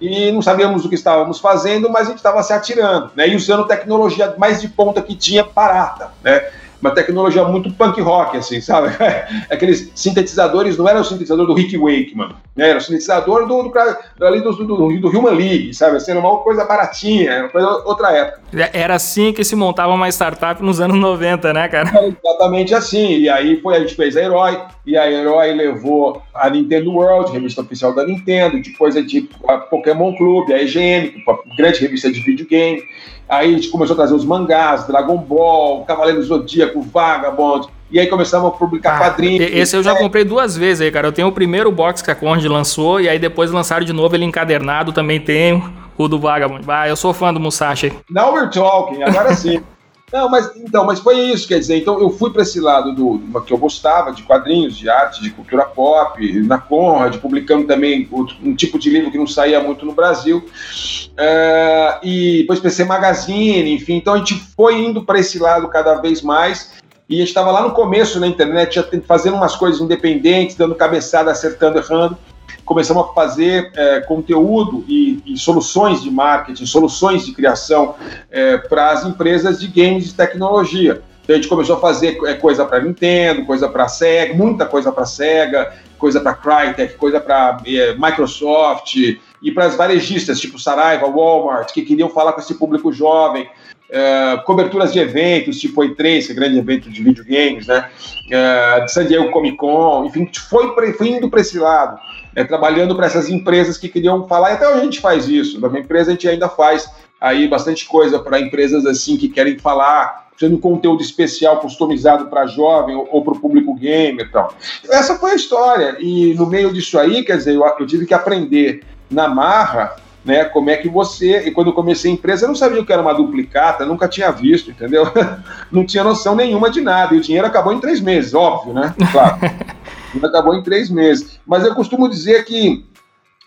e 0.00 0.30
não 0.30 0.42
sabíamos 0.42 0.84
o 0.84 0.88
que 0.88 0.94
estávamos 0.94 1.38
fazendo, 1.38 1.90
mas 1.90 2.06
a 2.06 2.10
gente 2.10 2.18
estava 2.18 2.42
se 2.42 2.52
atirando, 2.52 3.10
né? 3.14 3.28
E 3.28 3.36
usando 3.36 3.66
tecnologia 3.66 4.34
mais 4.38 4.60
de 4.60 4.68
ponta 4.68 5.00
que 5.00 5.14
tinha 5.14 5.44
barata, 5.44 6.10
né? 6.22 6.50
Uma 6.86 6.94
tecnologia 6.94 7.44
muito 7.44 7.70
punk 7.72 8.00
rock, 8.00 8.36
assim, 8.36 8.60
sabe? 8.60 8.88
Aqueles 9.50 9.90
sintetizadores 9.94 10.76
não 10.76 10.88
era 10.88 11.00
o 11.00 11.04
sintetizador 11.04 11.46
do 11.46 11.54
Rick 11.54 11.76
Wakeman, 11.76 12.30
né? 12.54 12.70
Era 12.70 12.78
o 12.78 12.80
sintetizador 12.80 13.46
do, 13.46 13.62
do, 13.62 14.24
ali 14.24 14.40
do, 14.40 14.52
do, 14.52 15.00
do, 15.00 15.08
Human 15.08 15.34
League, 15.34 15.74
sabe? 15.74 15.96
Assim, 15.96 16.12
era 16.12 16.20
uma 16.20 16.38
coisa 16.38 16.64
baratinha, 16.64 17.40
uma 17.40 17.48
coisa 17.48 17.68
outra 17.84 18.12
época. 18.12 18.40
Era 18.72 18.94
assim 18.94 19.32
que 19.32 19.44
se 19.44 19.56
montava 19.56 19.92
uma 19.92 20.08
startup 20.08 20.62
nos 20.62 20.80
anos 20.80 20.98
90, 20.98 21.52
né, 21.52 21.68
cara? 21.68 21.88
Era 21.88 22.06
exatamente 22.06 22.74
assim. 22.74 23.18
E 23.18 23.28
aí 23.28 23.60
foi, 23.60 23.76
a 23.76 23.80
gente 23.80 23.94
fez 23.94 24.16
a 24.16 24.22
Herói, 24.22 24.58
e 24.86 24.96
a 24.96 25.10
Herói 25.10 25.52
levou 25.52 26.22
a 26.32 26.48
Nintendo 26.48 26.92
World, 26.92 27.32
revista 27.32 27.60
oficial 27.60 27.94
da 27.94 28.06
Nintendo, 28.06 28.62
depois 28.62 28.96
a, 28.96 29.00
gente, 29.00 29.28
a 29.48 29.58
Pokémon 29.58 30.14
Club, 30.16 30.50
a 30.52 30.62
EGM, 30.62 31.24
a 31.28 31.56
grande 31.56 31.80
revista 31.80 32.10
de 32.10 32.20
videogame. 32.20 32.82
Aí 33.28 33.52
a 33.52 33.56
gente 33.56 33.70
começou 33.70 33.94
a 33.94 33.96
trazer 33.96 34.14
os 34.14 34.24
mangás, 34.24 34.86
Dragon 34.86 35.16
Ball, 35.16 35.84
Cavaleiro 35.84 36.22
Zodíaco, 36.22 36.75
Vagabond. 36.82 37.68
E 37.90 38.00
aí 38.00 38.08
começamos 38.08 38.48
a 38.48 38.50
publicar 38.50 38.96
ah, 38.96 38.98
quadrinhos. 38.98 39.48
Esse 39.52 39.76
eu 39.76 39.82
já 39.82 39.94
comprei 39.94 40.24
duas 40.24 40.56
vezes 40.56 40.80
aí, 40.80 40.90
cara. 40.90 41.06
Eu 41.06 41.12
tenho 41.12 41.28
o 41.28 41.32
primeiro 41.32 41.70
box 41.70 42.02
que 42.02 42.10
a 42.10 42.14
Conde 42.14 42.48
lançou, 42.48 43.00
e 43.00 43.08
aí 43.08 43.18
depois 43.18 43.50
lançaram 43.50 43.84
de 43.84 43.92
novo 43.92 44.14
ele 44.16 44.24
encadernado, 44.24 44.92
também 44.92 45.20
tenho 45.20 45.72
o 45.96 46.08
do 46.08 46.18
Vagabond. 46.18 46.64
Ah, 46.66 46.88
eu 46.88 46.96
sou 46.96 47.14
fã 47.14 47.32
do 47.32 47.38
Musashi. 47.38 47.92
Now 48.10 48.34
we're 48.34 48.50
talking, 48.50 49.02
agora 49.02 49.34
sim. 49.34 49.62
Não, 50.12 50.28
mas 50.28 50.54
então, 50.56 50.84
mas 50.84 51.00
foi 51.00 51.18
isso, 51.18 51.48
quer 51.48 51.58
dizer, 51.58 51.78
então 51.78 52.00
eu 52.00 52.10
fui 52.10 52.30
para 52.30 52.42
esse 52.42 52.60
lado 52.60 52.94
do, 52.94 53.18
do, 53.18 53.42
que 53.42 53.52
eu 53.52 53.58
gostava, 53.58 54.12
de 54.12 54.22
quadrinhos, 54.22 54.76
de 54.76 54.88
arte, 54.88 55.20
de 55.20 55.30
cultura 55.30 55.64
pop, 55.64 56.42
na 56.42 56.58
Conrad, 56.58 57.16
publicando 57.16 57.66
também 57.66 58.08
um 58.42 58.54
tipo 58.54 58.78
de 58.78 58.88
livro 58.88 59.10
que 59.10 59.18
não 59.18 59.26
saía 59.26 59.60
muito 59.60 59.84
no 59.84 59.92
Brasil, 59.92 60.38
uh, 60.38 61.98
e 62.04 62.38
depois 62.42 62.60
PC 62.60 62.84
Magazine, 62.84 63.74
enfim, 63.74 63.94
então 63.94 64.14
a 64.14 64.18
gente 64.18 64.34
foi 64.56 64.78
indo 64.78 65.04
para 65.04 65.18
esse 65.18 65.40
lado 65.40 65.66
cada 65.68 65.96
vez 65.96 66.22
mais, 66.22 66.74
e 67.08 67.16
a 67.16 67.18
gente 67.18 67.28
estava 67.28 67.50
lá 67.50 67.62
no 67.62 67.72
começo 67.72 68.20
na 68.20 68.28
internet, 68.28 68.76
já 68.76 68.84
fazendo 69.06 69.36
umas 69.36 69.56
coisas 69.56 69.80
independentes, 69.80 70.54
dando 70.54 70.74
cabeçada, 70.76 71.32
acertando, 71.32 71.78
errando, 71.78 72.16
começamos 72.66 73.04
a 73.04 73.12
fazer 73.14 73.70
é, 73.74 74.00
conteúdo 74.00 74.84
e, 74.88 75.22
e, 75.24 75.38
soluções 75.38 76.02
de 76.02 76.10
marketing, 76.10 76.66
soluções 76.66 77.24
de 77.24 77.32
criação 77.32 77.94
é, 78.28 78.58
para 78.58 78.90
as 78.90 79.06
empresas 79.06 79.60
de 79.60 79.68
games 79.68 80.06
de 80.06 80.14
tecnologia. 80.14 81.00
Então 81.22 81.34
a 81.34 81.38
gente 81.38 81.48
começou 81.48 81.76
a 81.76 81.80
fazer 81.80 82.18
é, 82.26 82.34
coisa 82.34 82.64
para 82.64 82.80
Nintendo, 82.80 83.46
coisa 83.46 83.68
para 83.68 83.86
Sega, 83.86 84.34
muita 84.34 84.66
coisa 84.66 84.90
para 84.90 85.06
Sega, 85.06 85.72
coisa 85.96 86.20
para 86.20 86.34
Crytek, 86.34 86.94
coisa 86.94 87.20
para 87.20 87.58
é, 87.64 87.94
Microsoft 87.94 88.96
e 88.96 89.52
para 89.52 89.66
as 89.66 89.76
varejistas, 89.76 90.40
tipo 90.40 90.58
Saraiva, 90.58 91.06
Walmart, 91.06 91.72
que 91.72 91.82
queriam 91.82 92.10
falar 92.10 92.32
com 92.32 92.40
esse 92.40 92.54
público 92.54 92.92
jovem. 92.92 93.48
Uh, 93.88 94.42
coberturas 94.42 94.92
de 94.92 94.98
eventos, 94.98 95.60
tipo 95.60 95.80
E3, 95.80 96.26
que 96.26 96.32
é 96.32 96.34
grande 96.34 96.58
evento 96.58 96.90
de 96.90 97.00
videogames, 97.04 97.68
né? 97.68 97.88
Uh, 98.26 98.84
de 98.84 98.92
San 98.92 99.06
Diego 99.06 99.30
Comic 99.30 99.56
Con, 99.56 100.06
enfim, 100.06 100.28
foi, 100.50 100.74
foi 100.94 101.08
indo 101.08 101.30
para 101.30 101.40
esse 101.40 101.56
lado 101.56 101.96
é, 102.36 102.44
trabalhando 102.44 102.94
para 102.94 103.06
essas 103.06 103.30
empresas 103.30 103.78
que 103.78 103.88
queriam 103.88 104.28
falar, 104.28 104.50
e 104.50 104.52
até 104.52 104.68
hoje 104.68 104.80
a 104.80 104.84
gente 104.84 105.00
faz 105.00 105.26
isso. 105.26 105.58
Na 105.58 105.70
minha 105.70 105.80
empresa 105.80 106.10
a 106.10 106.12
gente 106.12 106.28
ainda 106.28 106.50
faz 106.50 106.86
aí 107.18 107.48
bastante 107.48 107.86
coisa 107.86 108.18
para 108.18 108.38
empresas 108.38 108.84
assim 108.84 109.16
que 109.16 109.26
querem 109.26 109.58
falar, 109.58 110.28
fazendo 110.38 110.58
conteúdo 110.58 111.00
especial 111.00 111.60
customizado 111.60 112.26
para 112.26 112.46
jovem 112.46 112.94
ou, 112.94 113.08
ou 113.10 113.24
para 113.24 113.32
o 113.32 113.40
público 113.40 113.74
gamer 113.74 114.26
e 114.26 114.30
tal. 114.30 114.54
Essa 114.90 115.16
foi 115.16 115.30
a 115.30 115.34
história. 115.34 115.96
E 115.98 116.34
no 116.34 116.44
meio 116.44 116.70
disso 116.74 116.98
aí, 116.98 117.24
quer 117.24 117.38
dizer, 117.38 117.54
eu, 117.54 117.64
eu 117.80 117.86
tive 117.86 118.04
que 118.04 118.12
aprender 118.12 118.84
na 119.10 119.26
marra 119.26 119.96
né, 120.22 120.44
como 120.44 120.68
é 120.68 120.76
que 120.76 120.90
você. 120.90 121.48
E 121.48 121.50
quando 121.52 121.68
eu 121.68 121.72
comecei 121.72 122.10
a 122.10 122.14
empresa, 122.14 122.44
eu 122.44 122.48
não 122.48 122.54
sabia 122.54 122.82
o 122.82 122.84
que 122.84 122.92
era 122.92 123.00
uma 123.00 123.14
duplicata, 123.14 123.86
nunca 123.86 124.08
tinha 124.08 124.30
visto, 124.30 124.70
entendeu? 124.70 125.06
não 125.72 125.86
tinha 125.86 126.04
noção 126.04 126.34
nenhuma 126.34 126.68
de 126.68 126.82
nada. 126.82 127.14
E 127.14 127.18
o 127.18 127.22
dinheiro 127.22 127.46
acabou 127.46 127.72
em 127.72 127.80
três 127.80 127.98
meses, 127.98 128.34
óbvio, 128.34 128.74
né? 128.74 128.94
Claro. 129.10 129.38
acabou 130.24 130.54
em 130.54 130.62
três 130.62 130.88
meses. 130.88 131.38
Mas 131.46 131.64
eu 131.64 131.74
costumo 131.74 132.08
dizer 132.08 132.44
que, 132.44 132.84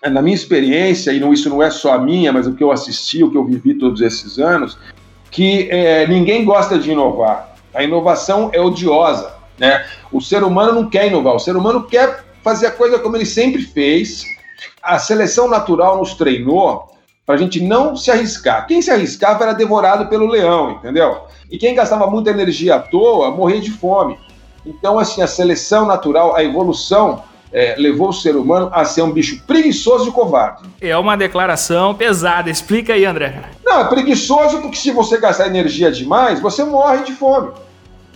na 0.04 0.22
minha 0.22 0.36
experiência, 0.36 1.12
e 1.12 1.20
não, 1.20 1.34
isso 1.34 1.50
não 1.50 1.64
é 1.64 1.72
só 1.72 1.94
a 1.94 1.98
minha, 1.98 2.32
mas 2.32 2.46
o 2.46 2.54
que 2.54 2.64
eu 2.64 2.72
assisti, 2.72 3.24
o 3.24 3.32
que 3.32 3.38
eu 3.38 3.46
vivi 3.46 3.74
todos 3.74 4.02
esses 4.02 4.38
anos, 4.38 4.78
que 5.32 5.70
é, 5.72 6.06
ninguém 6.08 6.46
gosta 6.46 6.78
de 6.78 6.92
inovar. 6.92 7.56
A 7.74 7.84
inovação 7.84 8.50
é 8.54 8.60
odiosa. 8.60 9.34
Né? 9.58 9.86
O 10.12 10.22
ser 10.22 10.44
humano 10.44 10.74
não 10.74 10.90
quer 10.90 11.08
inovar, 11.08 11.36
o 11.36 11.40
ser 11.40 11.56
humano 11.56 11.84
quer 11.84 12.26
fazer 12.44 12.68
a 12.68 12.72
coisa 12.72 13.00
como 13.00 13.18
ele 13.18 13.26
sempre 13.26 13.62
fez. 13.62 14.24
A 14.82 14.98
seleção 14.98 15.48
natural 15.48 15.98
nos 15.98 16.14
treinou 16.14 16.90
para 17.26 17.36
a 17.36 17.38
gente 17.38 17.62
não 17.62 17.96
se 17.96 18.10
arriscar. 18.10 18.66
Quem 18.66 18.82
se 18.82 18.90
arriscava 18.90 19.44
era 19.44 19.54
devorado 19.54 20.08
pelo 20.08 20.26
leão, 20.26 20.72
entendeu? 20.72 21.26
E 21.52 21.58
quem 21.58 21.76
gastava 21.76 22.08
muita 22.08 22.32
energia 22.32 22.76
à 22.76 22.80
toa 22.80 23.30
morria 23.30 23.62
de 23.62 23.70
fome. 23.70 24.18
Então, 24.66 25.00
assim, 25.00 25.22
a 25.22 25.28
seleção 25.28 25.86
natural, 25.86 26.36
a 26.36 26.44
evolução 26.44 27.24
é, 27.52 27.76
levou 27.78 28.10
o 28.10 28.14
ser 28.14 28.36
humano 28.36 28.70
a 28.72 28.86
ser 28.86 29.02
um 29.02 29.12
bicho 29.12 29.42
preguiçoso 29.46 30.10
e 30.10 30.12
covarde. 30.12 30.64
É 30.82 30.96
uma 30.98 31.18
declaração 31.18 31.96
pesada. 31.96 32.50
Explica 32.50 32.94
aí, 32.94 33.06
André. 33.06 33.44
Não, 33.64 33.82
é 33.82 33.86
preguiçoso 33.86 34.62
porque 34.62 34.78
se 34.78 34.92
você 34.92 35.18
gastar 35.20 35.48
energia 35.48 35.92
demais, 35.92 36.40
você 36.40 36.64
morre 36.64 37.04
de 37.04 37.14
fome. 37.14 37.52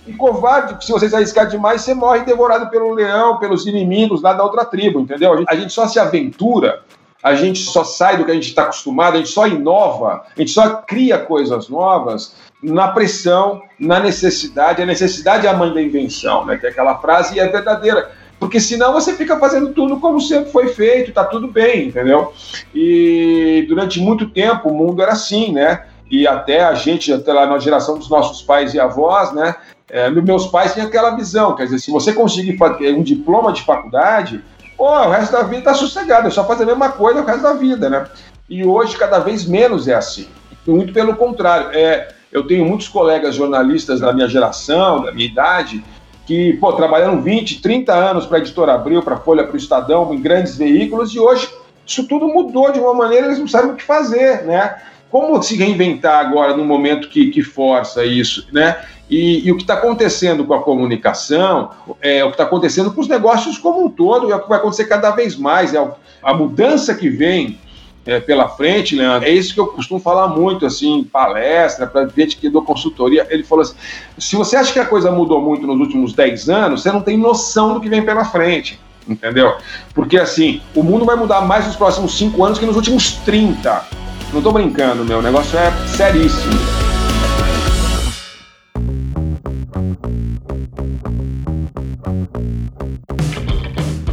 E 0.05 0.13
covarde, 0.13 0.73
porque 0.73 0.85
se 0.85 0.91
você 0.91 1.09
se 1.09 1.15
arriscar 1.15 1.47
demais, 1.47 1.81
você 1.81 1.93
morre 1.93 2.25
devorado 2.25 2.69
pelo 2.69 2.93
leão, 2.93 3.37
pelos 3.37 3.65
inimigos 3.65 4.21
lá 4.21 4.33
da 4.33 4.43
outra 4.43 4.65
tribo, 4.65 4.99
entendeu? 4.99 5.33
A 5.33 5.37
gente, 5.37 5.49
a 5.49 5.55
gente 5.55 5.73
só 5.73 5.87
se 5.87 5.97
aventura, 5.97 6.81
a 7.23 7.35
gente 7.35 7.59
só 7.59 7.85
sai 7.85 8.17
do 8.17 8.25
que 8.25 8.31
a 8.31 8.33
gente 8.33 8.49
está 8.49 8.63
acostumado, 8.63 9.13
a 9.13 9.17
gente 9.17 9.29
só 9.29 9.47
inova, 9.47 10.25
a 10.35 10.39
gente 10.39 10.51
só 10.51 10.75
cria 10.85 11.17
coisas 11.17 11.69
novas 11.69 12.35
na 12.63 12.87
pressão, 12.87 13.61
na 13.77 13.99
necessidade. 13.99 14.81
A 14.81 14.85
necessidade 14.85 15.45
é 15.45 15.49
a 15.49 15.57
mãe 15.57 15.73
da 15.73 15.81
invenção, 15.81 16.45
né? 16.45 16.57
Tem 16.57 16.69
aquela 16.69 16.97
frase 16.99 17.35
e 17.35 17.39
é 17.39 17.47
verdadeira. 17.47 18.11
Porque 18.39 18.59
senão 18.59 18.93
você 18.93 19.13
fica 19.13 19.39
fazendo 19.39 19.73
tudo 19.73 19.99
como 19.99 20.19
sempre 20.19 20.51
foi 20.51 20.67
feito, 20.69 21.13
tá 21.13 21.23
tudo 21.23 21.47
bem, 21.47 21.87
entendeu? 21.87 22.33
E 22.73 23.65
durante 23.67 23.99
muito 23.99 24.29
tempo 24.29 24.69
o 24.69 24.73
mundo 24.73 25.01
era 25.01 25.11
assim, 25.11 25.51
né? 25.51 25.85
E 26.09 26.27
até 26.27 26.63
a 26.63 26.73
gente, 26.73 27.11
até 27.11 27.31
lá 27.31 27.45
na 27.45 27.57
geração 27.59 27.97
dos 27.97 28.09
nossos 28.09 28.41
pais 28.41 28.73
e 28.73 28.79
avós, 28.79 29.33
né? 29.33 29.55
É, 29.89 30.09
meus 30.09 30.47
pais 30.47 30.73
tinham 30.73 30.87
aquela 30.87 31.15
visão, 31.15 31.55
quer 31.55 31.65
dizer, 31.65 31.79
se 31.79 31.91
você 31.91 32.13
conseguir 32.13 32.57
um 32.95 33.03
diploma 33.03 33.53
de 33.53 33.61
faculdade, 33.61 34.43
pô, 34.75 34.89
o 34.89 35.09
resto 35.09 35.31
da 35.31 35.43
vida 35.43 35.63
tá 35.63 35.73
sossegado, 35.73 36.27
é 36.27 36.31
só 36.31 36.45
fazer 36.45 36.63
a 36.63 36.67
mesma 36.67 36.89
coisa 36.89 37.21
o 37.21 37.25
resto 37.25 37.43
da 37.43 37.53
vida, 37.53 37.89
né? 37.89 38.07
E 38.49 38.65
hoje 38.65 38.97
cada 38.97 39.19
vez 39.19 39.45
menos 39.45 39.87
é 39.87 39.93
assim. 39.93 40.27
Muito 40.67 40.93
pelo 40.93 41.15
contrário. 41.15 41.69
É, 41.73 42.13
eu 42.33 42.45
tenho 42.47 42.65
muitos 42.65 42.87
colegas 42.87 43.35
jornalistas 43.35 43.99
da 43.99 44.11
minha 44.11 44.27
geração, 44.27 45.03
da 45.03 45.11
minha 45.11 45.27
idade, 45.27 45.83
que 46.25 46.53
pô, 46.53 46.73
trabalharam 46.73 47.21
20, 47.21 47.61
30 47.61 47.93
anos 47.93 48.25
para 48.25 48.37
a 48.37 48.41
Editora 48.41 48.73
Abril, 48.73 49.03
para 49.03 49.15
a 49.15 49.19
Folha, 49.19 49.43
para 49.43 49.53
o 49.53 49.57
Estadão, 49.57 50.11
em 50.13 50.19
grandes 50.19 50.57
veículos, 50.57 51.13
e 51.13 51.19
hoje 51.19 51.47
isso 51.85 52.07
tudo 52.07 52.27
mudou 52.27 52.71
de 52.71 52.79
uma 52.79 52.93
maneira, 52.93 53.27
eles 53.27 53.39
não 53.39 53.47
sabem 53.47 53.71
o 53.71 53.75
que 53.75 53.83
fazer, 53.83 54.43
né? 54.43 54.81
Como 55.11 55.41
se 55.43 55.55
reinventar 55.55 56.25
agora 56.25 56.57
no 56.57 56.65
momento 56.65 57.07
que, 57.07 57.29
que 57.29 57.43
força 57.43 58.03
isso, 58.03 58.47
né? 58.51 58.83
E, 59.09 59.45
e 59.45 59.51
o 59.51 59.57
que 59.57 59.63
está 59.63 59.75
acontecendo 59.75 60.43
com 60.43 60.55
a 60.55 60.63
comunicação, 60.63 61.69
é, 62.01 62.23
o 62.23 62.29
que 62.29 62.33
está 62.33 62.45
acontecendo 62.45 62.91
com 62.91 63.01
os 63.01 63.07
negócios 63.07 63.57
como 63.59 63.85
um 63.85 63.89
todo, 63.89 64.31
é 64.31 64.35
o 64.35 64.39
que 64.39 64.49
vai 64.49 64.57
acontecer 64.57 64.85
cada 64.85 65.11
vez 65.11 65.35
mais, 65.35 65.73
é 65.73 65.87
a 66.23 66.33
mudança 66.33 66.95
que 66.95 67.09
vem 67.09 67.59
é, 68.05 68.19
pela 68.19 68.49
frente, 68.49 68.95
Leandro, 68.95 69.27
é 69.27 69.31
isso 69.31 69.53
que 69.53 69.59
eu 69.59 69.67
costumo 69.67 69.99
falar 69.99 70.27
muito, 70.27 70.65
assim, 70.65 70.99
em 70.99 71.03
palestra, 71.03 71.87
para 71.87 72.07
gente 72.07 72.37
que 72.37 72.49
dou 72.49 72.61
consultoria. 72.61 73.25
Ele 73.29 73.43
falou 73.43 73.61
assim: 73.61 73.75
se 74.17 74.35
você 74.35 74.55
acha 74.57 74.73
que 74.73 74.79
a 74.79 74.85
coisa 74.85 75.11
mudou 75.11 75.41
muito 75.41 75.65
nos 75.65 75.79
últimos 75.79 76.13
10 76.13 76.49
anos, 76.49 76.83
você 76.83 76.91
não 76.91 77.01
tem 77.01 77.17
noção 77.17 77.73
do 77.73 77.81
que 77.81 77.89
vem 77.89 78.03
pela 78.03 78.25
frente. 78.25 78.79
Entendeu? 79.07 79.55
Porque 79.93 80.17
assim, 80.17 80.61
o 80.73 80.81
mundo 80.81 81.05
vai 81.05 81.15
mudar 81.15 81.41
mais 81.41 81.65
nos 81.65 81.75
próximos 81.75 82.17
5 82.17 82.43
anos 82.43 82.59
que 82.59 82.65
nos 82.65 82.75
últimos 82.75 83.13
30. 83.25 83.85
Não 84.31 84.41
tô 84.41 84.51
brincando, 84.51 85.03
meu. 85.03 85.19
O 85.19 85.21
negócio 85.21 85.57
é 85.57 85.71
seríssimo. 85.87 86.92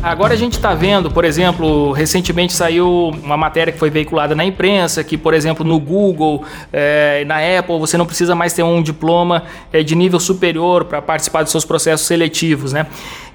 Agora 0.02 0.32
a 0.32 0.36
gente 0.36 0.54
está 0.54 0.74
vendo, 0.74 1.10
por 1.10 1.26
exemplo, 1.26 1.92
recentemente 1.92 2.54
saiu 2.54 3.10
uma 3.22 3.36
matéria 3.36 3.70
que 3.70 3.78
foi 3.78 3.90
veiculada 3.90 4.34
na 4.34 4.42
imprensa, 4.42 5.04
que, 5.04 5.18
por 5.18 5.34
exemplo, 5.34 5.62
no 5.62 5.78
Google, 5.78 6.42
é, 6.72 7.22
na 7.26 7.36
Apple, 7.58 7.78
você 7.78 7.98
não 7.98 8.06
precisa 8.06 8.34
mais 8.34 8.54
ter 8.54 8.62
um 8.62 8.82
diploma 8.82 9.42
é, 9.70 9.82
de 9.82 9.94
nível 9.94 10.18
superior 10.18 10.86
para 10.86 11.02
participar 11.02 11.42
dos 11.42 11.52
seus 11.52 11.66
processos 11.66 12.06
seletivos, 12.06 12.72
né? 12.72 12.86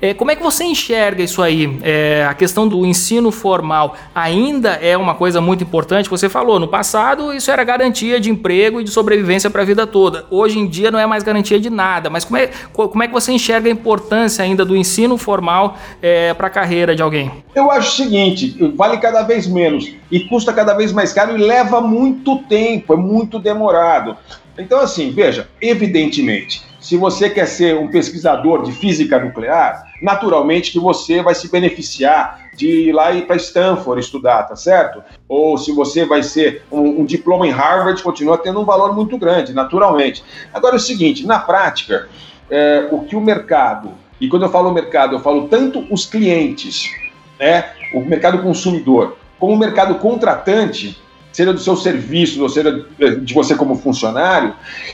É, 0.02 0.14
como 0.14 0.32
é 0.32 0.36
que 0.36 0.44
você 0.44 0.64
enxerga 0.64 1.24
isso 1.24 1.42
aí? 1.42 1.80
É, 1.82 2.26
a 2.30 2.34
questão 2.34 2.68
do 2.68 2.86
ensino 2.86 3.32
formal 3.32 3.96
ainda 4.14 4.72
é 4.74 4.98
uma 4.98 5.16
coisa 5.16 5.40
muito 5.40 5.64
importante. 5.64 6.10
Você 6.10 6.30
falou, 6.30 6.60
no 6.60 6.68
passado 6.68 7.34
isso 7.34 7.50
era 7.50 7.64
garantia 7.64 8.20
de 8.20 8.30
emprego 8.30 8.82
e 8.82 8.84
de 8.84 8.90
sobrevivência 8.90 9.50
para 9.50 9.62
a 9.62 9.66
vida 9.66 9.88
toda. 9.88 10.26
Hoje 10.30 10.60
em 10.60 10.68
dia 10.68 10.92
não 10.92 11.00
é 11.00 11.06
mais 11.06 11.24
garantia 11.24 11.60
de 11.60 11.70
nada. 11.70 12.10
Mas 12.10 12.26
como 12.26 12.38
é, 12.38 12.50
como 12.74 13.04
é 13.04 13.08
que 13.08 13.14
você 13.14 13.32
enxerga 13.32 13.70
a 13.70 13.72
importância 13.72 14.44
ainda 14.44 14.66
do 14.66 14.76
ensino 14.76 15.18
formal 15.18 15.78
é, 16.02 16.34
para 16.34 16.48
a 16.48 16.50
carreira 16.50 16.96
de 16.96 17.02
alguém? 17.02 17.32
Eu 17.54 17.72
acho 17.72 17.90
o 17.90 18.06
seguinte: 18.06 18.56
vale 18.76 18.98
cada 18.98 19.24
vez 19.24 19.48
menos 19.48 19.92
e 20.12 20.20
custa 20.22 20.54
cada 20.54 20.74
vez 20.74 20.92
mais 20.92 21.14
caro 21.14 21.38
e 21.38 21.42
leva 21.42 21.82
muito 21.82 22.38
tempo, 22.44 22.94
é 22.94 22.98
muito 22.98 23.40
demorado. 23.40 24.18
Então, 24.58 24.80
assim, 24.80 25.12
veja, 25.12 25.50
evidentemente, 25.62 26.62
se 26.86 26.98
você 26.98 27.32
quer 27.32 27.48
ser 27.48 27.76
um 27.76 27.88
pesquisador 27.88 28.62
de 28.62 28.72
física 28.72 29.18
nuclear, 29.18 29.92
naturalmente 30.04 30.72
que 30.72 30.78
você 30.78 31.20
vai 31.20 31.34
se 31.34 31.50
beneficiar 31.50 32.52
de 32.56 32.90
ir 32.90 32.92
lá 32.92 33.12
e 33.12 33.24
para 33.24 33.38
Stanford 33.38 34.00
estudar, 34.00 34.44
tá 34.44 34.56
certo? 34.56 35.02
Ou 35.28 35.58
se 35.58 35.72
você 35.72 36.06
vai 36.06 36.22
ser 36.22 36.64
um, 36.72 37.02
um, 37.02 37.06
diploma 37.06 37.48
em 37.48 37.50
Harvard, 37.50 38.04
continua 38.04 38.38
tendo 38.38 38.62
um 38.62 38.66
valor 38.66 38.94
muito 38.94 39.18
grande, 39.18 39.52
naturalmente. 39.52 40.24
Agora 40.54 40.76
é 40.76 40.78
o 40.78 40.80
seguinte, 40.80 41.26
na 41.26 41.40
prática, 41.40 42.08
é, 42.52 42.88
o 42.92 43.00
que 43.00 43.16
o 43.16 43.22
mercado, 43.22 43.90
e 44.22 44.28
quando 44.28 44.44
eu 44.44 44.50
falo 44.50 44.72
mercado, 44.72 45.16
eu 45.16 45.20
falo 45.22 45.48
tanto 45.48 45.84
os 45.92 46.06
clientes, 46.06 46.92
né, 47.40 47.66
o 47.96 48.02
mercado 48.02 48.44
consumidor, 48.44 49.18
como 49.40 49.54
o 49.54 49.58
mercado 49.58 49.96
contratante, 49.96 51.02
seja 51.32 51.52
do 51.52 51.60
seu 51.60 51.76
serviço, 51.76 52.44
ou 52.44 52.48
seja 52.48 52.86
de 53.24 53.34
você 53.34 53.56
como 53.56 53.76
funcionário, 53.76 54.54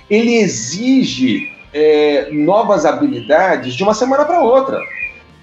ele 0.09 0.35
exige 0.35 1.59
é, 1.73 2.29
novas 2.31 2.85
habilidades 2.85 3.73
de 3.73 3.83
uma 3.83 3.93
semana 3.93 4.25
para 4.25 4.41
outra, 4.41 4.79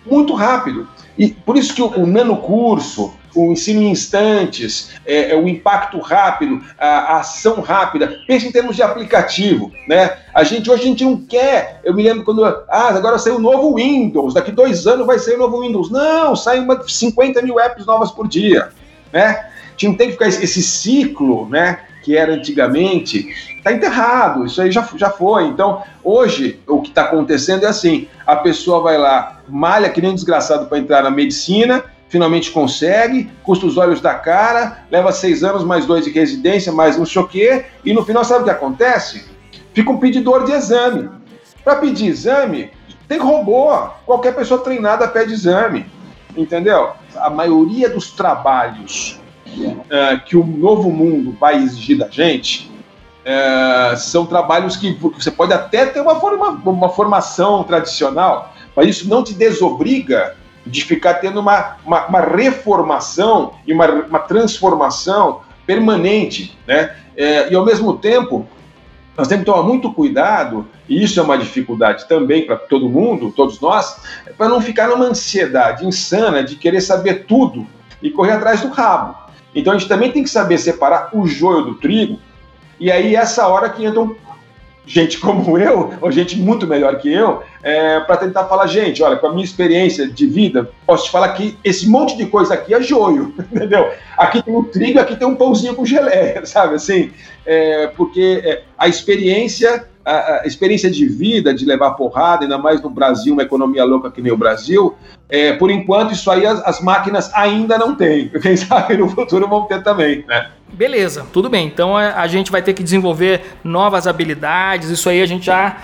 muito 0.06 0.34
rápido. 0.34 0.88
E 1.16 1.28
por 1.28 1.56
isso 1.56 1.74
que 1.74 1.82
o, 1.82 1.88
o 1.88 2.06
nanocurso, 2.06 3.12
o 3.34 3.52
ensino 3.52 3.82
em 3.82 3.90
instantes, 3.90 4.90
é, 5.04 5.32
é, 5.32 5.36
o 5.36 5.48
impacto 5.48 5.98
rápido, 5.98 6.62
a, 6.78 6.86
a, 6.86 7.20
ação 7.20 7.60
rápida. 7.60 8.20
Pense 8.26 8.46
em 8.46 8.52
termos 8.52 8.76
de 8.76 8.82
aplicativo, 8.82 9.72
né? 9.88 10.16
A 10.32 10.44
gente 10.44 10.70
hoje 10.70 10.82
a 10.82 10.86
gente 10.86 11.04
não 11.04 11.16
quer. 11.16 11.80
Eu 11.82 11.92
me 11.92 12.02
lembro 12.02 12.24
quando 12.24 12.44
ah, 12.44 12.64
agora 12.68 13.18
saiu 13.18 13.36
o 13.36 13.40
novo 13.40 13.74
Windows, 13.74 14.34
daqui 14.34 14.52
dois 14.52 14.86
anos 14.86 15.06
vai 15.06 15.18
sair 15.18 15.34
o 15.34 15.38
novo 15.38 15.60
Windows. 15.60 15.90
Não, 15.90 16.36
sai 16.36 16.60
uma 16.60 16.80
50 16.86 17.42
mil 17.42 17.58
apps 17.58 17.84
novas 17.84 18.12
por 18.12 18.28
dia, 18.28 18.68
né? 19.12 19.44
A 19.68 19.70
gente 19.72 19.88
não 19.88 19.94
tem 19.96 20.06
que 20.08 20.12
ficar 20.14 20.28
esse, 20.28 20.42
esse 20.42 20.62
ciclo, 20.62 21.48
né? 21.48 21.80
Que 22.08 22.16
era 22.16 22.32
antigamente, 22.32 23.28
está 23.58 23.70
enterrado, 23.70 24.46
isso 24.46 24.62
aí 24.62 24.72
já, 24.72 24.88
já 24.96 25.10
foi. 25.10 25.44
Então, 25.44 25.82
hoje, 26.02 26.58
o 26.66 26.80
que 26.80 26.88
está 26.88 27.02
acontecendo 27.02 27.64
é 27.64 27.68
assim: 27.68 28.08
a 28.26 28.34
pessoa 28.34 28.80
vai 28.80 28.96
lá, 28.96 29.42
malha 29.46 29.90
que 29.90 30.00
nem 30.00 30.12
um 30.12 30.14
desgraçado 30.14 30.64
para 30.68 30.78
entrar 30.78 31.02
na 31.02 31.10
medicina, 31.10 31.84
finalmente 32.08 32.50
consegue, 32.50 33.30
custa 33.42 33.66
os 33.66 33.76
olhos 33.76 34.00
da 34.00 34.14
cara, 34.14 34.86
leva 34.90 35.12
seis 35.12 35.44
anos, 35.44 35.64
mais 35.64 35.84
dois 35.84 36.02
de 36.02 36.10
residência, 36.10 36.72
mais 36.72 36.98
o 36.98 37.24
quê, 37.28 37.66
e 37.84 37.92
no 37.92 38.02
final 38.02 38.24
sabe 38.24 38.40
o 38.40 38.44
que 38.44 38.50
acontece? 38.50 39.26
Fica 39.74 39.90
um 39.90 39.98
pedidor 39.98 40.46
de 40.46 40.52
exame. 40.52 41.10
Para 41.62 41.76
pedir 41.76 42.06
exame, 42.06 42.70
tem 43.06 43.18
robô, 43.18 43.68
qualquer 44.06 44.34
pessoa 44.34 44.62
treinada 44.62 45.06
pede 45.06 45.34
exame, 45.34 45.84
entendeu? 46.34 46.92
A 47.16 47.28
maioria 47.28 47.90
dos 47.90 48.12
trabalhos 48.12 49.20
uh, 49.56 50.24
que 50.24 50.36
o 50.36 50.44
novo 50.44 50.90
mundo 50.90 51.36
vai 51.38 51.56
exigir 51.56 51.98
da 51.98 52.08
gente 52.08 52.70
uh, 53.28 53.96
são 53.96 54.26
trabalhos 54.26 54.76
que 54.76 54.92
você 54.92 55.30
pode 55.30 55.52
até 55.52 55.86
ter 55.86 56.00
uma, 56.00 56.18
forma, 56.18 56.50
uma 56.64 56.88
formação 56.88 57.62
tradicional, 57.64 58.54
mas 58.74 58.88
isso 58.88 59.08
não 59.08 59.22
te 59.22 59.34
desobriga 59.34 60.36
de 60.66 60.84
ficar 60.84 61.14
tendo 61.14 61.40
uma, 61.40 61.76
uma, 61.84 62.06
uma 62.06 62.20
reformação 62.20 63.52
e 63.66 63.72
uma, 63.72 63.86
uma, 63.86 64.18
transformação 64.18 65.40
permanente, 65.66 66.56
né? 66.66 66.94
É, 67.16 67.50
e 67.50 67.54
ao 67.54 67.64
mesmo 67.64 67.96
tempo, 67.98 68.46
nós 69.16 69.26
temos 69.26 69.44
que 69.44 69.50
tomar 69.50 69.62
muito 69.62 69.92
cuidado, 69.92 70.66
e 70.88 71.02
isso 71.02 71.18
é 71.18 71.22
uma 71.22 71.36
dificuldade 71.36 72.06
também 72.06 72.46
para 72.46 72.56
todo 72.56 72.88
mundo, 72.88 73.32
todos 73.34 73.60
nós, 73.60 74.00
para 74.36 74.48
não 74.48 74.60
ficar 74.60 74.88
numa 74.88 75.06
ansiedade 75.06 75.84
insana 75.84 76.44
de 76.44 76.54
querer 76.54 76.80
saber 76.80 77.24
tudo 77.26 77.66
e 78.00 78.10
correr 78.10 78.32
atrás 78.32 78.60
do 78.60 78.68
rabo. 78.68 79.27
Então 79.54 79.72
a 79.72 79.78
gente 79.78 79.88
também 79.88 80.12
tem 80.12 80.22
que 80.22 80.30
saber 80.30 80.58
separar 80.58 81.10
o 81.12 81.26
joio 81.26 81.62
do 81.62 81.74
trigo, 81.74 82.18
e 82.78 82.92
aí 82.92 83.16
essa 83.16 83.46
hora 83.48 83.68
que 83.68 83.84
entram 83.84 84.16
gente 84.88 85.18
como 85.18 85.56
eu, 85.60 85.92
ou 86.00 86.10
gente 86.10 86.36
muito 86.36 86.66
melhor 86.66 86.96
que 86.98 87.12
eu, 87.12 87.42
é, 87.62 88.00
para 88.00 88.16
tentar 88.16 88.46
falar, 88.46 88.66
gente, 88.66 89.02
olha, 89.02 89.16
com 89.16 89.26
a 89.26 89.32
minha 89.32 89.44
experiência 89.44 90.08
de 90.08 90.26
vida, 90.26 90.70
posso 90.86 91.04
te 91.04 91.10
falar 91.10 91.28
que 91.30 91.56
esse 91.62 91.88
monte 91.88 92.16
de 92.16 92.26
coisa 92.26 92.54
aqui 92.54 92.74
é 92.74 92.80
joio, 92.80 93.34
entendeu? 93.52 93.90
Aqui 94.16 94.42
tem 94.42 94.56
um 94.56 94.64
trigo, 94.64 94.98
aqui 94.98 95.14
tem 95.14 95.28
um 95.28 95.36
pãozinho 95.36 95.74
com 95.74 95.84
geleia, 95.84 96.44
sabe 96.46 96.74
assim? 96.74 97.10
É, 97.44 97.88
porque 97.88 98.42
é, 98.44 98.62
a 98.76 98.88
experiência 98.88 99.86
a, 100.10 100.46
experiência 100.46 100.90
de 100.90 101.06
vida, 101.06 101.52
de 101.54 101.64
levar 101.64 101.92
porrada, 101.92 102.44
ainda 102.44 102.58
mais 102.58 102.80
no 102.80 102.90
Brasil, 102.90 103.32
uma 103.32 103.42
economia 103.42 103.84
louca 103.84 104.10
que 104.10 104.22
nem 104.22 104.32
o 104.32 104.36
Brasil, 104.36 104.96
é, 105.28 105.52
por 105.52 105.70
enquanto 105.70 106.12
isso 106.12 106.30
aí 106.30 106.46
as, 106.46 106.60
as, 106.66 106.80
máquinas 106.80 107.32
ainda 107.34 107.76
não 107.76 107.94
têm. 107.94 108.28
Quem 108.40 108.56
sabe 108.56 108.96
no 108.96 109.08
futuro 109.08 109.46
vão 109.48 109.64
ter 109.64 109.82
também, 109.82 110.24
né? 110.26 110.48
Beleza, 110.72 111.26
tudo 111.32 111.48
bem. 111.48 111.66
Então 111.66 111.96
a, 111.96 112.20
a 112.20 112.26
gente 112.26 112.50
vai 112.50 112.62
ter 112.62 112.72
que 112.72 112.82
desenvolver 112.82 113.42
novas 113.64 114.06
habilidades, 114.06 114.90
isso 114.90 115.08
aí 115.08 115.22
a 115.22 115.26
gente 115.26 115.46
já 115.46 115.76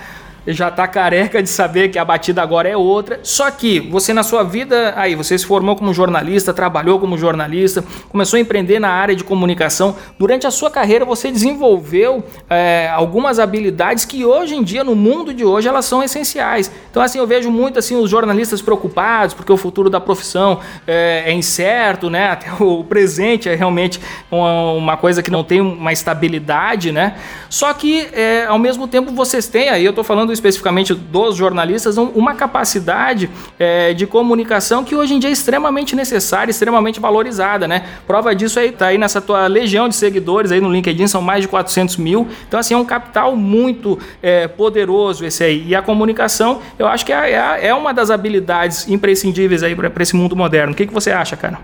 já 0.47 0.69
está 0.69 0.87
careca 0.87 1.43
de 1.43 1.49
saber 1.49 1.89
que 1.89 1.99
a 1.99 2.05
batida 2.05 2.43
agora 2.43 2.69
é 2.69 2.77
outra. 2.77 3.21
Só 3.23 3.51
que 3.51 3.81
você 3.81 4.13
na 4.13 4.23
sua 4.23 4.43
vida, 4.43 4.93
aí 4.97 5.15
você 5.15 5.39
se 5.39 5.47
formou 5.47 5.77
como 5.77 5.95
jornalista, 5.95 6.53
trabalhou 6.53 6.99
como 6.99 7.17
jornalista, 7.17 7.85
começou 8.09 8.37
a 8.37 8.41
empreender 8.41 8.79
na 8.79 8.91
área 8.91 9.17
de 9.17 9.25
comunicação. 9.25 9.97
Durante 10.19 10.47
a 10.47 10.51
sua 10.51 10.71
carreira 10.71 11.05
você 11.05 11.31
desenvolveu 11.31 12.25
é, 12.51 12.91
algumas 12.93 13.39
habilidades 13.39 14.05
que 14.05 14.25
hoje 14.25 14.55
em 14.55 14.63
dia 14.63 14.85
no 14.85 14.95
mundo 14.95 15.33
de 15.33 15.45
hoje 15.45 15.69
elas 15.69 15.85
são 15.85 16.03
essenciais. 16.03 16.71
Então 16.91 17.03
assim 17.03 17.19
eu 17.19 17.27
vejo 17.27 17.51
muito 17.51 17.79
assim 17.79 17.97
os 17.97 18.11
jornalistas 18.11 18.61
preocupados 18.61 19.35
porque 19.35 19.53
o 19.53 19.57
futuro 19.57 19.89
da 19.89 20.01
profissão 20.01 20.61
é, 20.87 21.25
é 21.27 21.33
incerto, 21.33 22.11
né? 22.11 22.31
Até 22.31 22.53
o 22.63 22.85
presente 22.85 23.49
é 23.49 23.55
realmente 23.55 24.01
uma, 24.31 24.73
uma, 24.73 24.97
coisa 24.97 25.23
que 25.23 25.31
não 25.31 25.43
tem 25.43 25.61
uma 25.61 25.93
estabilidade, 25.93 26.93
né? 26.93 27.17
Só 27.49 27.73
que 27.73 28.09
é, 28.13 28.45
ao 28.47 28.59
mesmo 28.59 28.87
tempo 28.87 29.13
vocês 29.13 29.49
têm 29.49 29.69
aí 29.69 29.85
eu 29.85 29.91
estou 29.91 30.05
falando 30.05 30.34
especificamente 30.35 30.95
dos 30.95 31.37
jornalistas, 31.37 31.97
uma 31.97 32.35
capacidade 32.35 33.31
é, 33.59 33.95
de 33.95 34.07
comunicação 34.07 34.85
que 34.85 34.95
hoje 34.95 35.15
em 35.15 35.19
dia 35.19 35.31
é 35.31 35.33
extremamente 35.33 35.97
necessária, 35.97 36.51
extremamente 36.51 37.01
valorizada, 37.01 37.67
né? 37.67 37.85
Prova 38.07 38.35
disso 38.35 38.59
aí 38.59 38.73
tá 38.73 38.89
aí 38.89 38.99
nessa 38.99 39.21
tua 39.21 39.47
legião 39.47 39.89
de 39.89 39.95
seguidores 39.95 40.53
aí 40.53 40.61
no 40.61 40.71
LinkedIn, 40.71 41.07
são 41.07 41.23
mais 41.23 41.43
de 41.43 41.49
400 41.49 41.97
mil. 41.97 42.27
Então, 42.47 42.61
assim, 42.61 42.75
é 42.75 42.77
um 42.77 42.85
capital 42.85 43.35
muito 43.37 43.99
é, 44.23 44.47
poderoso 44.49 45.25
esse 45.25 45.43
aí. 45.43 45.65
E 45.69 45.75
a 45.75 45.83
comunicação, 45.83 46.61
eu 46.79 46.87
acho 46.87 47.07
que 47.07 47.13
é, 47.13 47.33
é, 47.33 47.69
é 47.69 47.75
uma 47.75 47.93
das 47.93 48.11
habilidades 48.11 48.89
imprescindíveis 48.89 49.63
aí 49.63 49.75
para 49.75 50.03
esse 50.03 50.17
mundo 50.17 50.37
moderno. 50.37 50.73
O 50.73 50.77
que, 50.77 50.87
que 50.87 50.95
você 50.95 51.11
acha, 51.11 51.37
cara? 51.37 51.61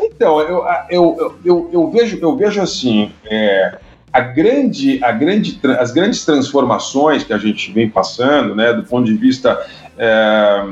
Então, 0.00 0.40
eu, 0.40 0.64
eu, 0.88 1.36
eu, 1.44 1.70
eu, 1.72 1.90
vejo, 1.90 2.18
eu 2.20 2.36
vejo 2.36 2.60
assim, 2.60 3.12
é, 3.24 3.78
a 4.12 4.20
grande, 4.20 5.02
a 5.02 5.12
grande, 5.12 5.60
as 5.78 5.92
grandes 5.92 6.24
transformações 6.24 7.24
que 7.24 7.32
a 7.32 7.38
gente 7.38 7.70
vem 7.72 7.88
passando, 7.88 8.54
né, 8.54 8.72
do 8.72 8.82
ponto 8.82 9.06
de 9.06 9.14
vista 9.14 9.66
é, 9.96 10.64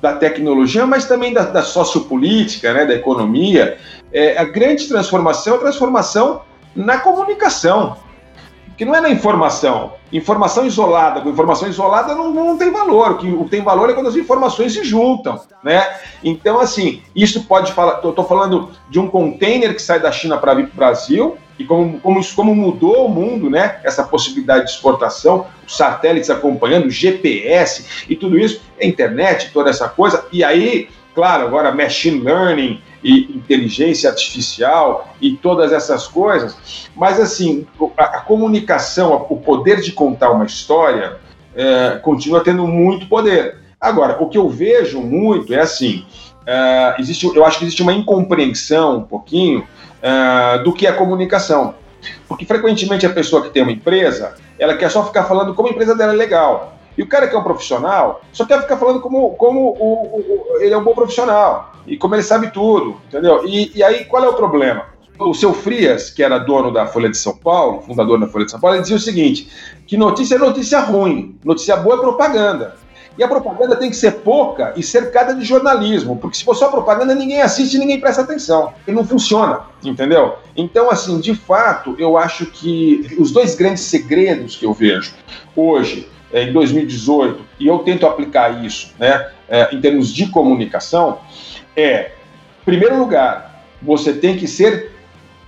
da 0.00 0.14
tecnologia, 0.14 0.84
mas 0.86 1.06
também 1.06 1.32
da, 1.32 1.42
da 1.42 1.62
sociopolítica, 1.62 2.72
né, 2.72 2.84
da 2.84 2.94
economia, 2.94 3.78
é, 4.12 4.36
a 4.36 4.44
grande 4.44 4.88
transformação 4.88 5.54
é 5.54 5.56
a 5.56 5.60
transformação 5.60 6.42
na 6.74 6.98
comunicação, 6.98 7.96
que 8.76 8.84
não 8.84 8.94
é 8.94 9.00
na 9.00 9.10
informação. 9.10 9.94
Informação 10.12 10.66
isolada, 10.66 11.20
com 11.20 11.30
informação 11.30 11.68
isolada 11.68 12.14
não, 12.14 12.32
não 12.32 12.58
tem 12.58 12.70
valor. 12.70 13.12
O 13.12 13.16
que 13.16 13.50
tem 13.50 13.62
valor 13.62 13.88
é 13.88 13.94
quando 13.94 14.08
as 14.08 14.16
informações 14.16 14.74
se 14.74 14.84
juntam, 14.84 15.40
né? 15.62 15.88
Então, 16.22 16.60
assim, 16.60 17.02
isso 17.16 17.44
pode 17.44 17.72
falar. 17.72 17.94
Estou 17.94 18.24
falando 18.24 18.70
de 18.90 19.00
um 19.00 19.08
container 19.08 19.74
que 19.74 19.80
sai 19.80 20.00
da 20.00 20.12
China 20.12 20.36
para 20.36 20.54
vir 20.54 20.66
para 20.66 20.72
o 20.74 20.76
Brasil, 20.76 21.38
e 21.58 21.64
como, 21.64 22.00
como, 22.00 22.20
isso, 22.20 22.34
como 22.34 22.54
mudou 22.54 23.06
o 23.06 23.08
mundo, 23.08 23.48
né? 23.48 23.80
Essa 23.84 24.02
possibilidade 24.02 24.66
de 24.66 24.70
exportação, 24.72 25.46
os 25.66 25.76
satélites 25.76 26.28
acompanhando, 26.28 26.90
GPS 26.90 28.04
e 28.08 28.16
tudo 28.16 28.38
isso, 28.38 28.60
a 28.80 28.84
internet, 28.84 29.50
toda 29.52 29.70
essa 29.70 29.88
coisa. 29.88 30.26
E 30.32 30.42
aí, 30.44 30.88
claro, 31.14 31.46
agora 31.46 31.72
machine 31.72 32.20
learning 32.20 32.82
e 33.02 33.36
inteligência 33.36 34.08
artificial 34.08 35.14
e 35.20 35.32
todas 35.32 35.72
essas 35.72 36.06
coisas. 36.06 36.88
Mas 36.94 37.20
assim, 37.20 37.66
a, 37.96 38.04
a 38.04 38.20
comunicação, 38.20 39.26
o 39.28 39.36
poder 39.36 39.80
de 39.80 39.92
contar 39.92 40.30
uma 40.30 40.44
história, 40.44 41.18
é, 41.54 41.98
continua 42.02 42.42
tendo 42.42 42.66
muito 42.66 43.06
poder. 43.06 43.58
Agora, 43.80 44.22
o 44.22 44.28
que 44.28 44.38
eu 44.38 44.48
vejo 44.48 45.00
muito 45.00 45.52
é 45.52 45.60
assim. 45.60 46.04
Uh, 46.42 47.00
existe, 47.00 47.26
eu 47.26 47.44
acho 47.44 47.58
que 47.58 47.64
existe 47.64 47.82
uma 47.82 47.92
incompreensão 47.92 48.98
um 48.98 49.02
pouquinho 49.02 49.60
uh, 49.60 50.62
do 50.62 50.72
que 50.72 50.86
é 50.86 50.92
comunicação. 50.92 51.74
Porque 52.28 52.44
frequentemente 52.44 53.06
a 53.06 53.10
pessoa 53.10 53.42
que 53.42 53.50
tem 53.50 53.62
uma 53.62 53.72
empresa, 53.72 54.34
ela 54.58 54.76
quer 54.76 54.90
só 54.90 55.04
ficar 55.04 55.24
falando 55.24 55.54
como 55.54 55.68
a 55.68 55.70
empresa 55.70 55.94
dela 55.94 56.12
é 56.12 56.16
legal. 56.16 56.76
E 56.96 57.02
o 57.02 57.08
cara 57.08 57.26
que 57.26 57.34
é 57.34 57.38
um 57.38 57.42
profissional 57.42 58.22
só 58.32 58.44
quer 58.44 58.60
ficar 58.60 58.76
falando 58.76 59.00
como, 59.00 59.30
como 59.30 59.60
o, 59.60 60.16
o, 60.16 60.58
ele 60.60 60.74
é 60.74 60.76
um 60.76 60.84
bom 60.84 60.94
profissional 60.94 61.71
e 61.86 61.96
como 61.96 62.14
ele 62.14 62.22
sabe 62.22 62.50
tudo, 62.50 62.96
entendeu? 63.08 63.46
E, 63.46 63.72
e 63.74 63.82
aí 63.82 64.04
qual 64.04 64.24
é 64.24 64.28
o 64.28 64.34
problema? 64.34 64.86
O 65.18 65.34
seu 65.34 65.52
Frias, 65.52 66.10
que 66.10 66.22
era 66.22 66.38
dono 66.38 66.72
da 66.72 66.86
Folha 66.86 67.08
de 67.08 67.16
São 67.16 67.36
Paulo, 67.36 67.82
fundador 67.82 68.18
da 68.18 68.26
Folha 68.26 68.44
de 68.44 68.50
São 68.50 68.60
Paulo, 68.60 68.76
ele 68.76 68.82
dizia 68.82 68.96
o 68.96 69.00
seguinte: 69.00 69.48
que 69.86 69.96
notícia 69.96 70.36
é 70.36 70.38
notícia 70.38 70.80
ruim, 70.80 71.38
notícia 71.44 71.76
boa 71.76 71.96
é 71.96 72.00
propaganda. 72.00 72.82
E 73.16 73.22
a 73.22 73.28
propaganda 73.28 73.76
tem 73.76 73.90
que 73.90 73.96
ser 73.96 74.12
pouca 74.12 74.72
e 74.74 74.82
cercada 74.82 75.34
de 75.34 75.44
jornalismo, 75.44 76.16
porque 76.16 76.36
se 76.36 76.44
for 76.44 76.56
só 76.56 76.70
propaganda, 76.70 77.14
ninguém 77.14 77.42
assiste, 77.42 77.78
ninguém 77.78 78.00
presta 78.00 78.22
atenção. 78.22 78.72
E 78.86 78.92
não 78.92 79.04
funciona, 79.04 79.60
entendeu? 79.84 80.36
Então, 80.56 80.90
assim, 80.90 81.20
de 81.20 81.34
fato, 81.34 81.94
eu 81.98 82.16
acho 82.16 82.46
que 82.46 83.14
os 83.18 83.30
dois 83.30 83.54
grandes 83.54 83.82
segredos 83.82 84.56
que 84.56 84.64
eu 84.64 84.72
vejo 84.72 85.12
hoje, 85.54 86.08
é, 86.32 86.44
em 86.44 86.52
2018, 86.52 87.44
e 87.60 87.66
eu 87.66 87.80
tento 87.80 88.06
aplicar 88.06 88.64
isso 88.64 88.94
né, 88.98 89.30
é, 89.46 89.74
em 89.74 89.80
termos 89.80 90.12
de 90.12 90.28
comunicação, 90.28 91.18
é, 91.76 92.12
em 92.62 92.64
primeiro 92.64 92.98
lugar, 92.98 93.64
você 93.80 94.12
tem 94.12 94.36
que 94.36 94.46
ser 94.46 94.92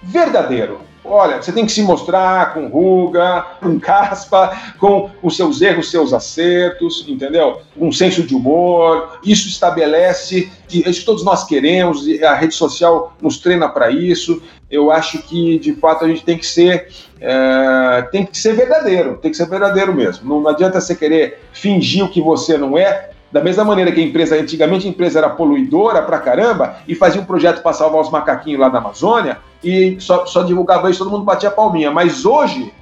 verdadeiro. 0.03 0.81
Olha, 1.07 1.41
você 1.41 1.53
tem 1.53 1.67
que 1.67 1.73
se 1.73 1.83
mostrar 1.83 2.55
com 2.55 2.67
ruga, 2.67 3.45
com 3.61 3.79
caspa, 3.79 4.59
com 4.79 5.11
os 5.23 5.37
seus 5.37 5.61
erros, 5.61 5.91
seus 5.91 6.15
acertos, 6.15 7.05
entendeu? 7.07 7.61
Um 7.77 7.93
senso 7.93 8.23
de 8.23 8.35
humor. 8.35 9.19
Isso 9.23 9.47
estabelece, 9.47 10.51
isso 10.71 11.01
que 11.01 11.07
todos 11.07 11.23
nós 11.23 11.45
queremos, 11.45 12.07
a 12.23 12.35
rede 12.35 12.55
social 12.55 13.15
nos 13.21 13.37
treina 13.37 13.69
para 13.69 13.91
isso. 13.91 14.43
Eu 14.71 14.91
acho 14.91 15.23
que, 15.25 15.59
de 15.59 15.75
fato, 15.75 16.07
a 16.07 16.09
gente 16.09 16.25
tem 16.25 16.39
que 16.39 16.47
ser, 16.47 16.89
é, 17.21 18.03
tem 18.11 18.25
que 18.25 18.39
ser 18.39 18.55
verdadeiro, 18.55 19.19
tem 19.19 19.31
que 19.31 19.37
ser 19.37 19.47
verdadeiro 19.47 19.95
mesmo. 19.95 20.41
Não 20.41 20.49
adianta 20.49 20.81
você 20.81 20.95
querer 20.95 21.39
fingir 21.53 22.03
o 22.03 22.09
que 22.09 22.21
você 22.21 22.57
não 22.57 22.79
é, 22.79 23.11
Da 23.35 23.43
mesma 23.43 23.65
maneira 23.65 23.91
que 23.91 24.01
a 24.01 24.05
empresa, 24.05 24.37
antigamente 24.37 24.87
a 24.87 24.91
empresa 24.91 25.19
era 25.19 25.29
poluidora 25.29 26.01
pra 26.03 26.21
caramba 26.21 26.77
e 26.87 26.95
fazia 26.95 27.21
um 27.21 27.25
projeto 27.25 27.65
para 27.65 27.73
salvar 27.73 28.01
os 28.01 28.09
macaquinhos 28.09 28.61
lá 28.61 28.69
da 28.69 28.79
Amazônia 28.79 29.39
e 29.61 29.97
só, 29.99 30.25
só 30.25 30.45
divulgava 30.45 30.89
isso, 30.89 31.01
todo 31.01 31.11
mundo 31.11 31.25
batia 31.25 31.49
a 31.49 31.53
palminha. 31.53 31.91
Mas 31.91 32.25
hoje, 32.25 32.73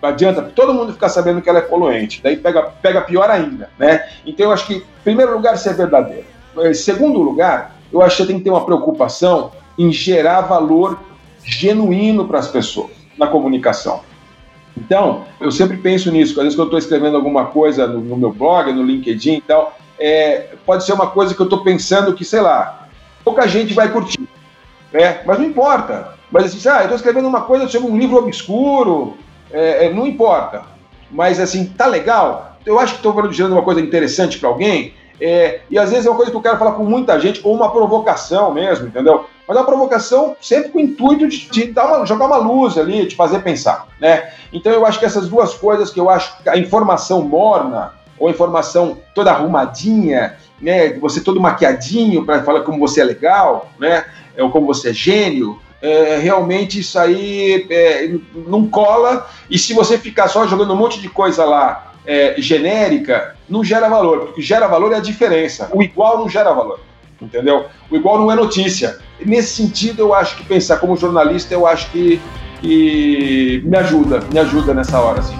não 0.00 0.08
adianta 0.08 0.40
todo 0.40 0.72
mundo 0.72 0.94
ficar 0.94 1.10
sabendo 1.10 1.42
que 1.42 1.50
ela 1.50 1.58
é 1.58 1.60
poluente. 1.60 2.22
Daí 2.22 2.38
pega, 2.38 2.62
pega 2.62 3.02
pior 3.02 3.28
ainda, 3.28 3.68
né? 3.78 4.08
Então 4.24 4.46
eu 4.46 4.52
acho 4.52 4.66
que, 4.66 4.76
em 4.76 4.82
primeiro 5.04 5.34
lugar, 5.34 5.58
ser 5.58 5.74
verdadeiro. 5.74 6.24
Em 6.56 6.72
segundo 6.72 7.20
lugar, 7.20 7.76
eu 7.92 8.00
acho 8.00 8.16
que 8.16 8.28
tem 8.28 8.38
que 8.38 8.44
ter 8.44 8.50
uma 8.50 8.64
preocupação 8.64 9.52
em 9.76 9.92
gerar 9.92 10.40
valor 10.40 10.98
genuíno 11.44 12.26
para 12.26 12.38
as 12.38 12.48
pessoas 12.48 12.92
na 13.18 13.26
comunicação. 13.26 14.00
Então, 14.74 15.24
eu 15.38 15.50
sempre 15.50 15.76
penso 15.76 16.10
nisso. 16.10 16.32
Às 16.40 16.44
vezes, 16.44 16.56
quando 16.56 16.72
eu 16.72 16.78
estou 16.78 16.78
escrevendo 16.78 17.14
alguma 17.14 17.44
coisa 17.44 17.86
no, 17.86 18.00
no, 18.00 18.16
meu 18.16 18.32
blog, 18.32 18.72
no 18.72 18.82
LinkedIn 18.82 19.34
e 19.34 19.40
tal, 19.42 19.76
é, 19.98 20.54
pode 20.64 20.84
ser 20.84 20.92
uma 20.92 21.08
coisa 21.08 21.34
que 21.34 21.40
eu 21.40 21.44
estou 21.44 21.62
pensando 21.62 22.14
que, 22.14 22.24
sei 22.24 22.40
lá, 22.40 22.88
pouca 23.24 23.46
gente 23.46 23.74
vai 23.74 23.90
curtir. 23.90 24.20
Né? 24.92 25.20
Mas 25.26 25.38
não 25.38 25.44
importa. 25.44 26.14
Mas 26.30 26.44
assim, 26.44 26.68
ah, 26.68 26.78
eu 26.78 26.82
estou 26.82 26.96
escrevendo 26.96 27.28
uma 27.28 27.42
coisa 27.42 27.68
sobre 27.68 27.90
um 27.90 27.98
livro 27.98 28.16
obscuro, 28.16 29.16
é, 29.50 29.86
é, 29.86 29.92
não 29.92 30.06
importa. 30.06 30.62
Mas 31.10 31.40
assim, 31.40 31.66
tá 31.66 31.86
legal. 31.86 32.56
Eu 32.64 32.78
acho 32.78 32.94
que 32.94 33.06
estou 33.06 33.32
gerando 33.32 33.52
uma 33.52 33.62
coisa 33.62 33.80
interessante 33.80 34.38
para 34.38 34.48
alguém. 34.48 34.94
É, 35.20 35.60
e 35.68 35.78
às 35.78 35.90
vezes 35.90 36.06
é 36.06 36.10
uma 36.10 36.16
coisa 36.16 36.30
que 36.30 36.36
eu 36.36 36.42
quero 36.42 36.58
falar 36.58 36.72
com 36.72 36.84
muita 36.84 37.18
gente, 37.18 37.40
ou 37.42 37.54
uma 37.54 37.72
provocação 37.72 38.52
mesmo, 38.52 38.86
entendeu? 38.86 39.26
Mas 39.48 39.56
é 39.56 39.60
uma 39.60 39.66
provocação 39.66 40.36
sempre 40.40 40.70
com 40.70 40.78
o 40.78 40.82
intuito 40.82 41.26
de, 41.26 41.50
de 41.50 41.72
dar 41.72 41.86
uma, 41.86 42.06
jogar 42.06 42.26
uma 42.26 42.36
luz 42.36 42.78
ali, 42.78 43.06
de 43.06 43.16
fazer 43.16 43.40
pensar, 43.40 43.88
né? 44.00 44.30
Então 44.52 44.70
eu 44.70 44.86
acho 44.86 44.98
que 44.98 45.04
essas 45.04 45.28
duas 45.28 45.54
coisas 45.54 45.90
que 45.90 45.98
eu 45.98 46.08
acho 46.08 46.36
a 46.46 46.56
informação 46.56 47.22
morna, 47.22 47.94
ou 48.18 48.28
a 48.28 48.30
informação 48.30 48.98
toda 49.14 49.30
arrumadinha, 49.30 50.36
né? 50.60 50.92
Você 50.94 51.20
todo 51.20 51.40
maquiadinho 51.40 52.24
para 52.24 52.42
falar 52.42 52.60
como 52.60 52.78
você 52.78 53.00
é 53.00 53.04
legal, 53.04 53.70
né? 53.78 54.04
Ou 54.38 54.50
como 54.50 54.66
você 54.66 54.90
é 54.90 54.92
gênio, 54.92 55.58
é, 55.80 56.18
realmente 56.18 56.80
isso 56.80 56.98
aí 56.98 57.66
é, 57.70 58.10
não 58.46 58.66
cola. 58.66 59.28
E 59.48 59.58
se 59.58 59.72
você 59.72 59.96
ficar 59.96 60.28
só 60.28 60.46
jogando 60.46 60.72
um 60.72 60.76
monte 60.76 61.00
de 61.00 61.08
coisa 61.08 61.44
lá 61.44 61.94
é, 62.06 62.34
genérica, 62.38 63.36
não 63.48 63.64
gera 63.64 63.88
valor. 63.88 64.26
Porque 64.26 64.42
gera 64.42 64.66
valor 64.66 64.92
é 64.92 64.96
a 64.96 65.00
diferença. 65.00 65.68
O 65.72 65.82
igual 65.82 66.18
não 66.18 66.28
gera 66.28 66.52
valor. 66.52 66.80
Entendeu? 67.20 67.66
O 67.90 67.96
igual 67.96 68.18
não 68.18 68.30
é 68.30 68.34
notícia. 68.34 68.98
nesse 69.24 69.62
sentido, 69.62 70.00
eu 70.00 70.14
acho 70.14 70.36
que 70.36 70.44
pensar 70.44 70.78
como 70.78 70.96
jornalista, 70.96 71.52
eu 71.52 71.66
acho 71.66 71.90
que, 71.90 72.20
que 72.60 73.60
me 73.64 73.76
ajuda, 73.76 74.20
me 74.32 74.38
ajuda 74.38 74.72
nessa 74.72 75.00
hora. 75.00 75.20
Assim. 75.20 75.34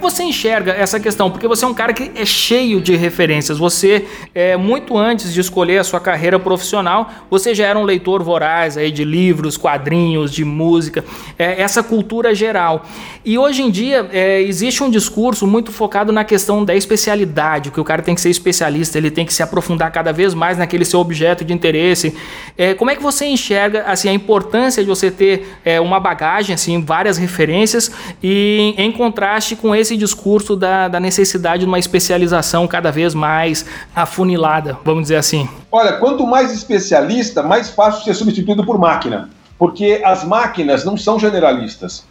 Que 0.00 0.02
você 0.02 0.22
enxerga 0.24 0.72
essa 0.72 0.98
questão? 0.98 1.30
Porque 1.30 1.46
você 1.46 1.64
é 1.64 1.68
um 1.68 1.74
cara 1.74 1.92
que 1.92 2.10
é 2.14 2.24
cheio 2.24 2.80
de 2.80 2.96
referências. 2.96 3.58
Você, 3.58 4.06
é, 4.34 4.56
muito 4.56 4.96
antes 4.96 5.32
de 5.32 5.40
escolher 5.40 5.78
a 5.78 5.84
sua 5.84 6.00
carreira 6.00 6.38
profissional, 6.38 7.10
você 7.30 7.54
já 7.54 7.66
era 7.66 7.78
um 7.78 7.84
leitor 7.84 8.22
voraz 8.22 8.76
aí 8.76 8.90
de 8.90 9.04
livros, 9.04 9.56
quadrinhos, 9.56 10.32
de 10.32 10.44
música, 10.44 11.04
é, 11.38 11.60
essa 11.60 11.82
cultura 11.82 12.34
geral. 12.34 12.86
E 13.24 13.36
hoje 13.36 13.62
em 13.62 13.70
dia 13.70 14.08
é, 14.12 14.40
existe 14.40 14.82
um 14.82 14.90
discurso 14.90 15.46
muito 15.46 15.70
focado 15.70 16.10
na 16.10 16.24
questão 16.24 16.64
da 16.64 16.74
especialidade, 16.74 17.70
que 17.70 17.80
o 17.80 17.84
cara 17.84 18.00
tem 18.00 18.14
que 18.14 18.20
ser 18.20 18.30
especialista, 18.30 18.96
ele 18.96 19.10
tem 19.10 19.26
que 19.26 19.34
se 19.34 19.42
aprofundar 19.42 19.92
cada 19.92 20.12
vez 20.12 20.32
mais 20.32 20.56
naquele 20.56 20.84
seu 20.84 20.98
objeto 20.98 21.44
de 21.44 21.52
interesse. 21.52 22.16
É, 22.56 22.72
como 22.72 22.90
é 22.90 22.96
que 22.96 23.02
você 23.02 23.26
enxerga 23.26 23.84
assim 23.86 24.08
a 24.08 24.12
importância 24.12 24.82
de 24.82 24.88
você 24.88 25.10
ter 25.10 25.58
é, 25.64 25.80
uma 25.80 26.00
bagagem, 26.00 26.54
assim, 26.54 26.82
várias 26.82 27.18
referências 27.18 27.90
e 28.22 28.74
em 28.78 28.90
contraste 28.90 29.54
com 29.56 29.74
esse 29.74 29.89
discurso 29.96 30.56
da, 30.56 30.88
da 30.88 31.00
necessidade 31.00 31.60
de 31.60 31.66
uma 31.66 31.78
especialização 31.78 32.66
cada 32.66 32.90
vez 32.90 33.14
mais 33.14 33.64
afunilada, 33.94 34.78
vamos 34.84 35.02
dizer 35.02 35.16
assim? 35.16 35.48
Olha, 35.70 35.94
quanto 35.94 36.26
mais 36.26 36.52
especialista, 36.52 37.42
mais 37.42 37.70
fácil 37.70 38.04
ser 38.04 38.14
substituído 38.14 38.64
por 38.64 38.78
máquina. 38.78 39.30
Porque 39.58 40.00
as 40.04 40.24
máquinas 40.24 40.84
não 40.86 40.96
são 40.96 41.18
generalistas. 41.18 42.04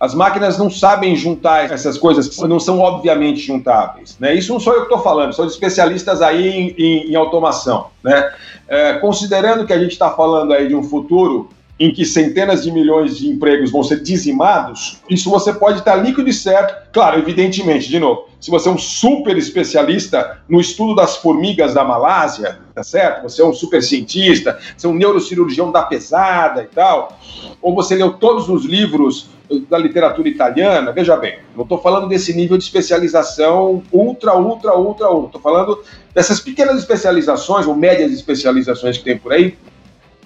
As 0.00 0.14
máquinas 0.14 0.58
não 0.58 0.70
sabem 0.70 1.14
juntar 1.16 1.72
essas 1.72 1.98
coisas 1.98 2.28
que 2.28 2.46
não 2.46 2.58
são 2.60 2.80
obviamente 2.80 3.40
juntáveis. 3.40 4.16
Né? 4.18 4.34
Isso 4.34 4.52
não 4.52 4.60
sou 4.60 4.72
eu 4.72 4.80
que 4.80 4.86
estou 4.86 5.00
falando, 5.00 5.32
são 5.32 5.44
especialistas 5.44 6.22
aí 6.22 6.48
em, 6.48 6.74
em, 6.78 7.10
em 7.10 7.14
automação. 7.16 7.86
Né? 8.02 8.32
É, 8.68 8.94
considerando 8.94 9.66
que 9.66 9.72
a 9.72 9.78
gente 9.78 9.92
está 9.92 10.10
falando 10.10 10.52
aí 10.52 10.68
de 10.68 10.74
um 10.74 10.82
futuro 10.82 11.50
em 11.78 11.92
que 11.92 12.04
centenas 12.04 12.64
de 12.64 12.72
milhões 12.72 13.16
de 13.16 13.28
empregos 13.28 13.70
vão 13.70 13.84
ser 13.84 14.00
dizimados, 14.00 15.00
isso 15.08 15.30
você 15.30 15.52
pode 15.52 15.78
estar 15.78 15.94
líquido 15.96 16.28
e 16.28 16.32
certo. 16.32 16.90
Claro, 16.92 17.18
evidentemente, 17.18 17.88
de 17.88 18.00
novo, 18.00 18.26
se 18.40 18.50
você 18.50 18.68
é 18.68 18.72
um 18.72 18.78
super 18.78 19.36
especialista 19.36 20.40
no 20.48 20.60
estudo 20.60 20.94
das 20.94 21.16
formigas 21.16 21.74
da 21.74 21.84
Malásia, 21.84 22.58
tá 22.74 22.82
certo? 22.82 23.22
Você 23.22 23.42
é 23.42 23.44
um 23.44 23.52
super 23.52 23.82
cientista, 23.82 24.58
você 24.76 24.86
é 24.86 24.90
um 24.90 24.94
neurocirurgião 24.94 25.70
da 25.70 25.82
pesada 25.82 26.62
e 26.62 26.66
tal, 26.66 27.16
ou 27.62 27.74
você 27.74 27.94
leu 27.94 28.12
todos 28.14 28.48
os 28.48 28.64
livros 28.64 29.28
da 29.70 29.78
literatura 29.78 30.28
italiana, 30.28 30.92
veja 30.92 31.16
bem, 31.16 31.38
não 31.56 31.62
estou 31.62 31.78
falando 31.80 32.06
desse 32.06 32.34
nível 32.34 32.58
de 32.58 32.64
especialização 32.64 33.82
ultra, 33.90 34.36
ultra, 34.36 34.76
ultra, 34.76 35.10
ultra. 35.10 35.26
Estou 35.26 35.40
falando 35.40 35.82
dessas 36.14 36.38
pequenas 36.40 36.78
especializações 36.78 37.66
ou 37.66 37.74
médias 37.74 38.12
especializações 38.12 38.98
que 38.98 39.04
tem 39.04 39.16
por 39.16 39.32
aí, 39.32 39.56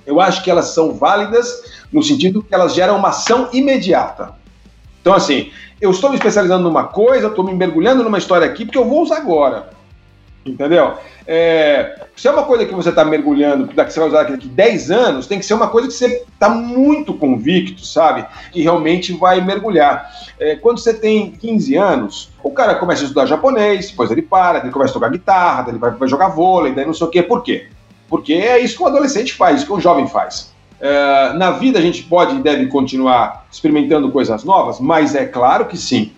eu 0.07 0.21
acho 0.21 0.43
que 0.43 0.51
elas 0.51 0.67
são 0.67 0.95
válidas 0.95 1.65
no 1.93 2.03
sentido 2.03 2.43
que 2.43 2.55
elas 2.55 2.75
geram 2.75 2.97
uma 2.97 3.09
ação 3.09 3.49
imediata. 3.53 4.35
Então, 5.01 5.15
assim, 5.15 5.51
eu 5.81 5.91
estou 5.91 6.11
me 6.11 6.17
especializando 6.17 6.63
numa 6.63 6.85
coisa, 6.85 7.27
estou 7.27 7.45
me 7.45 7.55
mergulhando 7.55 8.05
numa 8.05 8.19
história 8.19 8.47
aqui, 8.47 8.65
porque 8.65 8.79
eu 8.79 8.89
vou 8.89 9.03
usar 9.03 9.17
agora. 9.17 9.71
Entendeu? 10.45 10.95
É, 11.25 12.07
se 12.17 12.27
é 12.27 12.31
uma 12.31 12.43
coisa 12.43 12.67
que 12.67 12.75
você 12.75 12.89
está 12.89 13.05
mergulhando, 13.05 13.69
que 13.69 13.75
você 13.75 14.01
vai 14.01 14.09
usar 14.09 14.23
daqui 14.25 14.49
10 14.49 14.91
anos, 14.91 15.27
tem 15.27 15.39
que 15.39 15.45
ser 15.45 15.55
uma 15.55 15.69
coisa 15.69 15.87
que 15.87 15.95
você 15.95 16.25
está 16.33 16.49
muito 16.49 17.15
convicto, 17.15 17.87
sabe? 17.87 18.27
Que 18.51 18.61
realmente 18.61 19.13
vai 19.13 19.41
mergulhar. 19.41 20.11
É, 20.39 20.57
quando 20.57 20.79
você 20.79 20.93
tem 20.93 21.31
15 21.31 21.77
anos, 21.77 22.31
o 22.43 22.51
cara 22.51 22.75
começa 22.75 23.03
a 23.03 23.05
estudar 23.05 23.27
japonês, 23.27 23.91
depois 23.91 24.11
ele 24.11 24.23
para, 24.23 24.59
ele 24.59 24.71
começa 24.71 24.91
a 24.91 24.95
tocar 24.95 25.11
guitarra, 25.11 25.71
ele 25.71 25.79
vai, 25.79 25.93
vai 25.93 26.09
jogar 26.09 26.29
vôlei, 26.29 26.73
daí 26.75 26.85
não 26.85 26.95
sei 26.95 27.07
o 27.07 27.11
quê. 27.11 27.23
Por 27.23 27.43
quê? 27.43 27.69
Porque 28.13 28.35
é 28.35 28.59
isso 28.59 28.77
que 28.77 28.83
um 28.83 28.87
adolescente 28.89 29.33
faz, 29.33 29.57
isso 29.57 29.67
que 29.67 29.73
um 29.73 29.81
jovem 29.81 30.07
faz. 30.07 30.53
É, 30.79 31.33
na 31.33 31.53
vida 31.53 31.79
a 31.79 31.83
gente 31.83 32.03
pode 32.03 32.37
e 32.37 32.41
deve 32.41 32.67
continuar 32.67 33.47
experimentando 33.51 34.13
coisas 34.13 34.45
novas, 34.45 34.79
mas 34.79 35.15
é 35.15 35.25
claro 35.25 35.65
que 35.65 35.79
sim. 35.79 36.13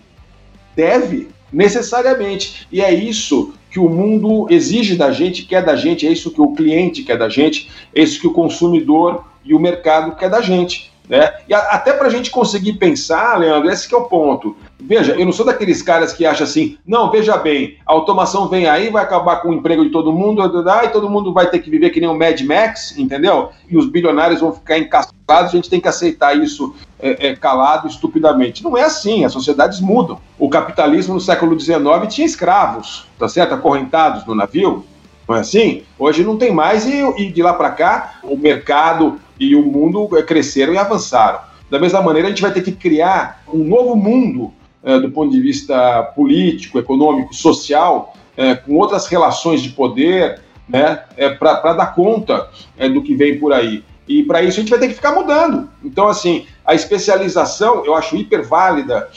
Deve, 0.75 1.29
necessariamente. 1.53 2.67
E 2.69 2.81
é 2.81 2.93
isso 2.93 3.53
que 3.71 3.79
o 3.79 3.87
mundo 3.87 4.45
exige 4.49 4.97
da 4.97 5.09
gente, 5.09 5.43
quer 5.43 5.63
da 5.63 5.77
gente, 5.77 6.05
é 6.05 6.11
isso 6.11 6.31
que 6.31 6.41
o 6.41 6.51
cliente 6.51 7.01
quer 7.01 7.17
da 7.17 7.29
gente, 7.29 7.71
é 7.95 8.01
isso 8.01 8.19
que 8.19 8.27
o 8.27 8.33
consumidor 8.33 9.23
e 9.45 9.53
o 9.53 9.59
mercado 9.59 10.17
quer 10.17 10.29
da 10.29 10.41
gente. 10.41 10.91
Né? 11.09 11.33
E 11.47 11.53
a, 11.53 11.59
até 11.59 11.93
para 11.93 12.07
a 12.07 12.09
gente 12.09 12.31
conseguir 12.31 12.73
pensar, 12.73 13.37
Leandro, 13.39 13.69
esse 13.69 13.93
é 13.93 13.97
o 13.97 14.05
ponto. 14.05 14.55
Veja, 14.79 15.13
eu 15.13 15.25
não 15.25 15.31
sou 15.31 15.45
daqueles 15.45 15.81
caras 15.81 16.13
que 16.13 16.25
acham 16.25 16.45
assim, 16.45 16.77
não, 16.85 17.09
veja 17.09 17.37
bem, 17.37 17.77
a 17.85 17.93
automação 17.93 18.47
vem 18.47 18.67
aí, 18.67 18.89
vai 18.89 19.03
acabar 19.03 19.37
com 19.37 19.49
o 19.49 19.53
emprego 19.53 19.83
de 19.83 19.89
todo 19.89 20.11
mundo, 20.11 20.43
e 20.43 20.87
todo 20.89 21.09
mundo 21.09 21.33
vai 21.33 21.49
ter 21.49 21.59
que 21.59 21.69
viver 21.69 21.91
que 21.91 21.99
nem 21.99 22.09
o 22.09 22.17
Mad 22.17 22.39
Max, 22.41 22.97
entendeu? 22.97 23.49
E 23.69 23.77
os 23.77 23.89
bilionários 23.89 24.41
vão 24.41 24.51
ficar 24.51 24.77
encastrados, 24.77 25.51
a 25.51 25.55
gente 25.55 25.69
tem 25.69 25.79
que 25.79 25.87
aceitar 25.87 26.37
isso 26.37 26.75
é, 26.99 27.27
é, 27.27 27.35
calado, 27.35 27.87
estupidamente. 27.87 28.63
Não 28.63 28.77
é 28.77 28.83
assim, 28.83 29.25
as 29.25 29.31
sociedades 29.31 29.79
mudam. 29.79 30.19
O 30.37 30.49
capitalismo 30.49 31.13
no 31.13 31.21
século 31.21 31.59
XIX 31.59 31.83
tinha 32.09 32.25
escravos, 32.25 33.07
tá 33.17 33.27
certo? 33.27 33.53
Acorrentados 33.53 34.25
no 34.25 34.35
navio, 34.35 34.85
não 35.27 35.35
é 35.35 35.39
assim? 35.39 35.83
Hoje 35.97 36.23
não 36.23 36.37
tem 36.37 36.51
mais 36.51 36.85
e, 36.85 37.01
e 37.17 37.31
de 37.31 37.41
lá 37.41 37.53
para 37.53 37.71
cá 37.71 38.19
o 38.23 38.37
mercado 38.37 39.19
e 39.39 39.55
o 39.55 39.63
mundo 39.63 40.17
é, 40.17 40.23
cresceram 40.23 40.73
e 40.73 40.77
avançaram. 40.77 41.39
Da 41.69 41.79
mesma 41.79 42.01
maneira, 42.01 42.27
a 42.27 42.31
gente 42.31 42.41
vai 42.41 42.51
ter 42.51 42.61
que 42.61 42.71
criar 42.71 43.43
um 43.51 43.63
novo 43.63 43.95
mundo 43.95 44.53
é, 44.83 44.99
do 44.99 45.09
ponto 45.09 45.31
de 45.31 45.41
vista 45.41 46.03
político, 46.15 46.77
econômico, 46.77 47.33
social, 47.33 48.13
é, 48.37 48.53
com 48.53 48.75
outras 48.75 49.07
relações 49.07 49.61
de 49.61 49.69
poder, 49.69 50.41
né, 50.69 51.03
é, 51.17 51.29
para 51.29 51.73
dar 51.73 51.95
conta 51.95 52.49
é, 52.77 52.87
do 52.87 53.01
que 53.01 53.15
vem 53.15 53.39
por 53.39 53.51
aí. 53.51 53.83
E 54.07 54.21
para 54.21 54.43
isso 54.43 54.59
a 54.59 54.61
gente 54.61 54.69
vai 54.69 54.79
ter 54.79 54.89
que 54.89 54.93
ficar 54.93 55.13
mudando. 55.13 55.67
Então, 55.83 56.07
assim, 56.07 56.45
a 56.63 56.75
especialização 56.75 57.83
eu 57.83 57.95
acho 57.95 58.15
hiper 58.15 58.47
válida 58.47 59.09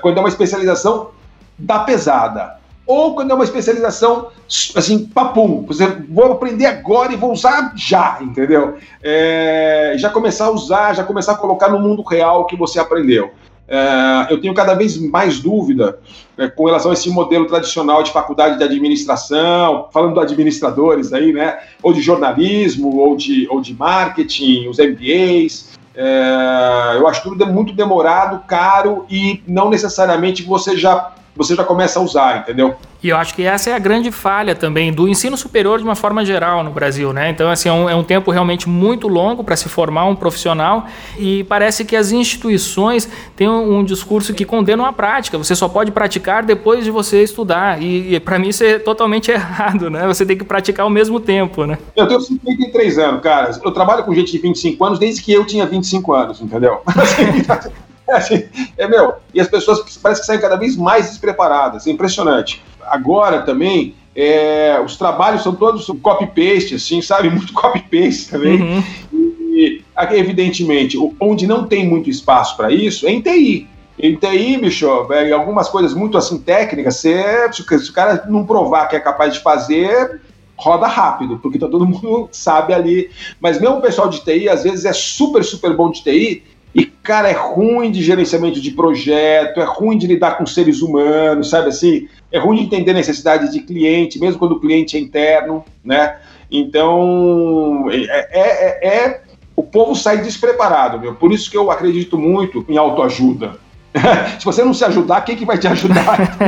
quando 0.00 0.18
é 0.18 0.20
uma 0.20 0.28
especialização 0.28 1.10
da 1.58 1.80
pesada 1.80 2.58
ou 2.88 3.14
quando 3.14 3.30
é 3.30 3.34
uma 3.34 3.44
especialização 3.44 4.28
assim, 4.74 5.04
papum, 5.04 5.62
você 5.66 5.86
vou 6.08 6.32
aprender 6.32 6.64
agora 6.64 7.12
e 7.12 7.16
vou 7.16 7.32
usar 7.32 7.74
já, 7.76 8.16
entendeu? 8.22 8.78
É, 9.02 9.92
já 9.98 10.08
começar 10.08 10.46
a 10.46 10.50
usar, 10.50 10.94
já 10.94 11.04
começar 11.04 11.32
a 11.32 11.36
colocar 11.36 11.68
no 11.68 11.78
mundo 11.78 12.02
real 12.02 12.40
o 12.40 12.44
que 12.46 12.56
você 12.56 12.80
aprendeu. 12.80 13.30
É, 13.68 14.28
eu 14.30 14.40
tenho 14.40 14.54
cada 14.54 14.72
vez 14.72 14.96
mais 14.96 15.38
dúvida 15.38 15.98
é, 16.38 16.48
com 16.48 16.64
relação 16.64 16.90
a 16.90 16.94
esse 16.94 17.10
modelo 17.10 17.44
tradicional 17.46 18.02
de 18.02 18.10
faculdade 18.10 18.56
de 18.56 18.64
administração, 18.64 19.88
falando 19.92 20.14
de 20.14 20.32
administradores 20.32 21.12
aí, 21.12 21.30
né? 21.30 21.58
Ou 21.82 21.92
de 21.92 22.00
jornalismo, 22.00 22.96
ou 22.96 23.14
de, 23.14 23.46
ou 23.50 23.60
de 23.60 23.74
marketing, 23.74 24.66
os 24.66 24.78
MBAs. 24.78 25.76
É, 25.94 26.96
eu 26.96 27.06
acho 27.06 27.22
tudo 27.22 27.46
muito 27.46 27.74
demorado, 27.74 28.46
caro 28.46 29.04
e 29.10 29.42
não 29.46 29.68
necessariamente 29.68 30.42
você 30.42 30.74
já 30.74 31.12
você 31.38 31.54
já 31.54 31.62
começa 31.62 32.00
a 32.00 32.02
usar, 32.02 32.38
entendeu? 32.38 32.74
E 33.00 33.10
eu 33.10 33.16
acho 33.16 33.32
que 33.32 33.44
essa 33.44 33.70
é 33.70 33.74
a 33.74 33.78
grande 33.78 34.10
falha 34.10 34.56
também 34.56 34.92
do 34.92 35.08
ensino 35.08 35.36
superior 35.36 35.78
de 35.78 35.84
uma 35.84 35.94
forma 35.94 36.24
geral 36.24 36.64
no 36.64 36.70
Brasil, 36.72 37.12
né? 37.12 37.30
Então, 37.30 37.48
assim, 37.48 37.68
é 37.68 37.72
um, 37.72 37.88
é 37.88 37.94
um 37.94 38.02
tempo 38.02 38.32
realmente 38.32 38.68
muito 38.68 39.06
longo 39.06 39.44
para 39.44 39.54
se 39.54 39.68
formar 39.68 40.04
um 40.06 40.16
profissional 40.16 40.86
e 41.16 41.44
parece 41.44 41.84
que 41.84 41.94
as 41.94 42.10
instituições 42.10 43.08
têm 43.36 43.48
um, 43.48 43.78
um, 43.78 43.84
discurso 43.84 44.34
que 44.34 44.44
condenam 44.44 44.84
a 44.84 44.92
prática. 44.92 45.38
Você 45.38 45.54
só 45.54 45.68
pode 45.68 45.92
praticar 45.92 46.44
depois 46.44 46.82
de 46.82 46.90
você 46.90 47.22
estudar. 47.22 47.80
E, 47.80 48.14
e 48.14 48.20
para 48.20 48.36
mim 48.36 48.48
isso 48.48 48.64
é 48.64 48.80
totalmente 48.80 49.30
errado, 49.32 49.88
né? 49.88 50.04
Você 50.08 50.26
tem 50.26 50.36
que 50.36 50.44
praticar 50.44 50.82
ao 50.82 50.90
mesmo 50.90 51.20
tempo, 51.20 51.64
né? 51.64 51.78
Eu 51.94 52.08
tenho 52.08 52.20
53 52.20 52.98
anos, 52.98 53.22
cara. 53.22 53.52
Eu 53.64 53.70
trabalho 53.70 54.02
com 54.02 54.12
gente 54.12 54.32
de 54.32 54.38
25 54.38 54.84
anos 54.84 54.98
desde 54.98 55.22
que 55.22 55.32
eu 55.32 55.46
tinha 55.46 55.64
25 55.64 56.12
anos, 56.12 56.40
entendeu? 56.40 56.82
Assim, 58.16 58.44
é, 58.76 58.88
meu, 58.88 59.16
e 59.34 59.40
as 59.40 59.48
pessoas 59.48 59.96
parece 59.98 60.22
que 60.22 60.26
saem 60.26 60.40
cada 60.40 60.56
vez 60.56 60.76
mais 60.76 61.10
despreparadas, 61.10 61.86
é 61.86 61.90
impressionante. 61.90 62.62
Agora 62.86 63.42
também, 63.42 63.94
é, 64.16 64.80
os 64.84 64.96
trabalhos 64.96 65.42
são 65.42 65.54
todos 65.54 65.86
copy-paste, 66.02 66.74
assim, 66.74 67.02
sabe? 67.02 67.28
Muito 67.30 67.52
copy-paste 67.52 68.30
também. 68.30 68.60
Uhum. 68.60 68.82
E, 69.12 69.84
evidentemente, 70.12 70.96
onde 71.20 71.46
não 71.46 71.66
tem 71.66 71.86
muito 71.86 72.08
espaço 72.08 72.56
para 72.56 72.70
isso 72.70 73.06
é 73.06 73.10
em 73.10 73.20
TI. 73.20 73.68
Em 73.98 74.14
TI, 74.14 74.56
bicho, 74.56 75.04
velho, 75.04 75.34
algumas 75.34 75.68
coisas 75.68 75.92
muito 75.92 76.16
assim 76.16 76.38
técnicas, 76.38 76.96
se, 76.96 77.12
se 77.52 77.90
o 77.90 77.92
cara 77.92 78.24
não 78.28 78.46
provar 78.46 78.86
que 78.86 78.94
é 78.94 79.00
capaz 79.00 79.34
de 79.34 79.40
fazer, 79.40 80.20
roda 80.56 80.86
rápido, 80.86 81.38
porque 81.38 81.58
tá 81.58 81.66
todo 81.66 81.84
mundo 81.86 82.28
sabe 82.30 82.72
ali. 82.72 83.10
Mas 83.40 83.60
mesmo 83.60 83.78
o 83.78 83.80
pessoal 83.80 84.08
de 84.08 84.20
TI, 84.20 84.48
às 84.48 84.62
vezes, 84.62 84.84
é 84.84 84.92
super, 84.92 85.44
super 85.44 85.74
bom 85.74 85.90
de 85.90 86.02
TI 86.02 86.44
e, 86.78 86.86
cara, 86.86 87.28
é 87.28 87.32
ruim 87.32 87.90
de 87.90 88.00
gerenciamento 88.04 88.60
de 88.60 88.70
projeto, 88.70 89.60
é 89.60 89.64
ruim 89.64 89.98
de 89.98 90.06
lidar 90.06 90.38
com 90.38 90.46
seres 90.46 90.80
humanos, 90.80 91.50
sabe 91.50 91.70
assim? 91.70 92.08
É 92.30 92.38
ruim 92.38 92.58
de 92.58 92.62
entender 92.62 92.92
necessidade 92.92 93.50
de 93.50 93.58
cliente, 93.58 94.20
mesmo 94.20 94.38
quando 94.38 94.52
o 94.52 94.60
cliente 94.60 94.96
é 94.96 95.00
interno, 95.00 95.64
né? 95.84 96.18
Então, 96.48 97.86
é, 97.90 98.28
é, 98.30 98.88
é, 98.88 98.96
é 98.96 99.20
o 99.56 99.62
povo 99.64 99.96
sai 99.96 100.18
despreparado, 100.18 101.00
meu. 101.00 101.16
Por 101.16 101.32
isso 101.32 101.50
que 101.50 101.56
eu 101.56 101.68
acredito 101.68 102.16
muito 102.16 102.64
em 102.68 102.76
autoajuda. 102.76 103.56
se 104.38 104.44
você 104.44 104.62
não 104.62 104.72
se 104.72 104.84
ajudar, 104.84 105.22
quem 105.22 105.34
que 105.34 105.44
vai 105.44 105.58
te 105.58 105.66
ajudar? 105.66 106.38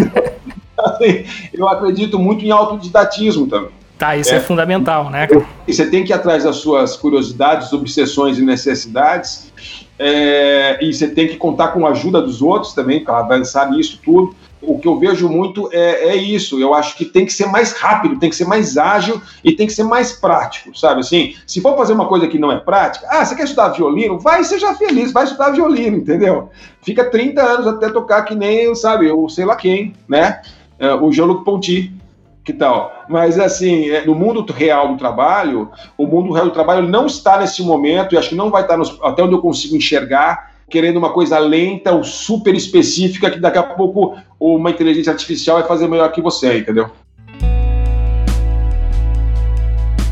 assim, 0.79 1.25
eu 1.53 1.69
acredito 1.69 2.21
muito 2.21 2.45
em 2.45 2.53
autodidatismo 2.53 3.49
também. 3.49 3.81
Tá, 3.99 4.17
isso 4.17 4.33
é, 4.33 4.37
é 4.37 4.41
fundamental, 4.41 5.11
né? 5.11 5.29
E 5.67 5.75
você 5.75 5.85
tem 5.91 6.05
que 6.05 6.13
ir 6.13 6.15
atrás 6.15 6.45
das 6.45 6.57
suas 6.57 6.97
curiosidades, 6.97 7.71
obsessões 7.73 8.39
e 8.39 8.43
necessidades 8.43 9.50
é, 10.03 10.79
e 10.81 10.95
você 10.95 11.09
tem 11.09 11.29
que 11.29 11.37
contar 11.37 11.69
com 11.69 11.87
a 11.87 11.91
ajuda 11.91 12.23
dos 12.23 12.41
outros 12.41 12.73
também 12.73 13.05
para 13.05 13.19
avançar 13.19 13.71
nisso 13.71 14.01
tudo. 14.03 14.35
O 14.63 14.79
que 14.79 14.89
eu 14.89 14.99
vejo 14.99 15.29
muito 15.29 15.69
é, 15.73 16.09
é, 16.09 16.17
isso. 16.17 16.59
Eu 16.59 16.73
acho 16.73 16.97
que 16.97 17.05
tem 17.05 17.27
que 17.27 17.33
ser 17.35 17.47
mais 17.47 17.73
rápido, 17.73 18.19
tem 18.19 18.31
que 18.31 18.37
ser 18.37 18.47
mais 18.47 18.79
ágil 18.79 19.21
e 19.45 19.53
tem 19.53 19.67
que 19.67 19.75
ser 19.75 19.83
mais 19.85 20.13
prático, 20.13 20.77
sabe? 20.77 21.01
Assim, 21.01 21.35
se 21.47 21.61
for 21.61 21.77
fazer 21.77 21.93
uma 21.93 22.07
coisa 22.07 22.27
que 22.27 22.39
não 22.39 22.51
é 22.51 22.59
prática, 22.59 23.07
ah, 23.11 23.23
você 23.23 23.35
quer 23.35 23.45
estudar 23.45 23.69
violino? 23.69 24.19
Vai, 24.19 24.43
seja 24.43 24.75
feliz, 24.75 25.13
vai 25.13 25.25
estudar 25.25 25.51
violino, 25.51 25.99
entendeu? 25.99 26.49
Fica 26.81 27.05
30 27.05 27.43
anos 27.43 27.67
até 27.67 27.91
tocar 27.91 28.23
que 28.23 28.35
nem, 28.35 28.75
sabe, 28.75 29.11
o 29.11 29.29
sei 29.29 29.45
lá 29.45 29.55
quem, 29.55 29.93
né? 30.09 30.41
É, 30.79 30.95
o 30.95 31.13
Jean-Luc 31.13 31.45
Ponty, 31.45 31.93
que 32.45 32.53
tal? 32.53 33.05
Mas, 33.09 33.39
assim, 33.39 33.91
é, 33.91 34.05
no 34.05 34.15
mundo 34.15 34.51
real 34.53 34.89
do 34.89 34.97
trabalho, 34.97 35.71
o 35.97 36.07
mundo 36.07 36.33
real 36.33 36.47
do 36.47 36.53
trabalho 36.53 36.89
não 36.89 37.07
está 37.07 37.39
nesse 37.39 37.63
momento, 37.63 38.15
e 38.15 38.19
acho 38.19 38.31
que 38.31 38.35
não 38.35 38.51
vai 38.51 38.63
estar, 38.63 38.77
nos, 38.77 38.99
até 39.03 39.23
onde 39.23 39.35
eu 39.35 39.41
consigo 39.41 39.77
enxergar, 39.77 40.51
querendo 40.69 40.97
uma 40.97 41.13
coisa 41.13 41.39
lenta 41.39 41.93
ou 41.93 42.05
super 42.05 42.55
específica, 42.55 43.31
que 43.31 43.41
daqui 43.41 43.59
a 43.59 43.63
pouco 43.63 44.17
uma 44.39 44.71
inteligência 44.71 45.13
artificial 45.13 45.59
vai 45.59 45.67
fazer 45.67 45.89
melhor 45.89 46.11
que 46.13 46.23
você, 46.23 46.59
entendeu? 46.59 46.91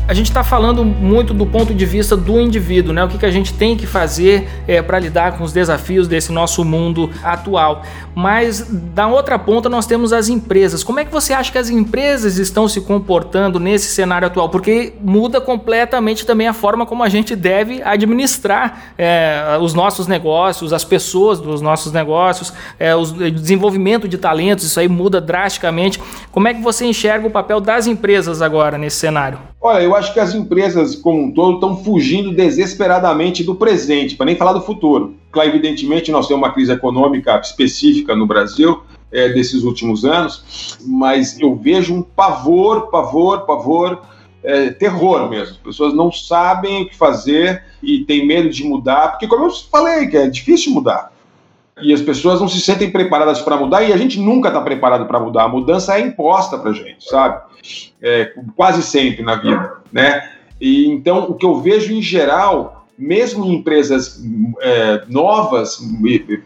A 0.09 0.13
gente 0.15 0.25
está 0.25 0.43
falando 0.43 0.83
muito 0.83 1.35
do 1.35 1.45
ponto 1.45 1.71
de 1.71 1.85
vista 1.85 2.17
do 2.17 2.39
indivíduo, 2.39 2.91
né? 2.91 3.03
O 3.03 3.07
que, 3.07 3.19
que 3.19 3.27
a 3.27 3.31
gente 3.31 3.53
tem 3.53 3.77
que 3.77 3.85
fazer 3.85 4.49
é, 4.67 4.81
para 4.81 4.97
lidar 4.97 5.37
com 5.37 5.43
os 5.43 5.53
desafios 5.53 6.07
desse 6.07 6.31
nosso 6.31 6.65
mundo 6.65 7.11
atual. 7.23 7.83
Mas 8.15 8.65
da 8.67 9.05
outra 9.05 9.37
ponta 9.37 9.69
nós 9.69 9.85
temos 9.85 10.11
as 10.11 10.27
empresas. 10.27 10.83
Como 10.83 10.99
é 10.99 11.05
que 11.05 11.11
você 11.11 11.31
acha 11.31 11.51
que 11.51 11.59
as 11.59 11.69
empresas 11.69 12.39
estão 12.39 12.67
se 12.67 12.81
comportando 12.81 13.59
nesse 13.59 13.93
cenário 13.93 14.25
atual? 14.25 14.49
Porque 14.49 14.93
muda 14.99 15.39
completamente 15.39 16.25
também 16.25 16.47
a 16.47 16.53
forma 16.53 16.87
como 16.87 17.03
a 17.03 17.09
gente 17.09 17.35
deve 17.35 17.83
administrar 17.83 18.95
é, 18.97 19.59
os 19.61 19.75
nossos 19.75 20.07
negócios, 20.07 20.73
as 20.73 20.83
pessoas 20.83 21.39
dos 21.39 21.61
nossos 21.61 21.93
negócios, 21.93 22.51
é, 22.79 22.95
o 22.95 23.05
desenvolvimento 23.05 24.07
de 24.07 24.17
talentos, 24.17 24.65
isso 24.65 24.79
aí 24.79 24.87
muda 24.87 25.21
drasticamente. 25.21 26.01
Como 26.31 26.47
é 26.47 26.53
que 26.55 26.63
você 26.63 26.83
enxerga 26.83 27.27
o 27.27 27.31
papel 27.31 27.61
das 27.61 27.85
empresas 27.85 28.41
agora 28.41 28.75
nesse 28.75 28.97
cenário? 28.97 29.37
Olha, 29.61 29.83
eu 29.83 29.93
acho 29.99 30.13
que 30.13 30.19
as 30.19 30.33
empresas 30.33 30.95
como 30.95 31.21
um 31.21 31.31
todo 31.31 31.55
estão 31.55 31.83
fugindo 31.83 32.33
desesperadamente 32.33 33.43
do 33.43 33.53
presente, 33.53 34.15
para 34.15 34.25
nem 34.25 34.35
falar 34.35 34.53
do 34.53 34.61
futuro. 34.61 35.15
Claro, 35.31 35.49
evidentemente, 35.49 36.11
nós 36.11 36.27
temos 36.27 36.41
uma 36.41 36.53
crise 36.53 36.71
econômica 36.71 37.39
específica 37.39 38.15
no 38.15 38.25
Brasil 38.25 38.81
é, 39.11 39.29
desses 39.29 39.63
últimos 39.63 40.05
anos, 40.05 40.77
mas 40.85 41.39
eu 41.39 41.55
vejo 41.55 41.93
um 41.93 42.01
pavor, 42.01 42.89
pavor, 42.89 43.45
pavor, 43.45 44.01
é, 44.43 44.69
terror 44.69 45.29
mesmo. 45.29 45.55
As 45.55 45.61
pessoas 45.61 45.93
não 45.93 46.11
sabem 46.11 46.83
o 46.83 46.89
que 46.89 46.95
fazer 46.95 47.63
e 47.83 47.99
têm 48.05 48.25
medo 48.25 48.49
de 48.49 48.63
mudar, 48.63 49.09
porque, 49.09 49.27
como 49.27 49.45
eu 49.45 49.51
falei, 49.51 50.09
é 50.13 50.27
difícil 50.27 50.71
mudar. 50.71 51.11
E 51.81 51.93
as 51.93 52.01
pessoas 52.01 52.39
não 52.39 52.47
se 52.47 52.59
sentem 52.59 52.91
preparadas 52.91 53.41
para 53.41 53.57
mudar 53.57 53.83
e 53.83 53.93
a 53.93 53.97
gente 53.97 54.19
nunca 54.19 54.49
está 54.49 54.61
preparado 54.61 55.05
para 55.05 55.19
mudar. 55.19 55.43
A 55.43 55.49
mudança 55.49 55.97
é 55.97 56.01
imposta 56.01 56.57
para 56.57 56.73
gente, 56.73 57.07
sabe? 57.07 57.41
É, 58.01 58.33
quase 58.55 58.83
sempre 58.83 59.23
na 59.23 59.35
vida, 59.35 59.77
né? 59.91 60.31
E 60.59 60.87
então 60.87 61.29
o 61.29 61.35
que 61.35 61.45
eu 61.45 61.59
vejo 61.61 61.93
em 61.93 62.01
geral, 62.01 62.85
mesmo 62.97 63.45
em 63.45 63.55
empresas 63.55 64.21
é, 64.61 65.03
novas, 65.07 65.81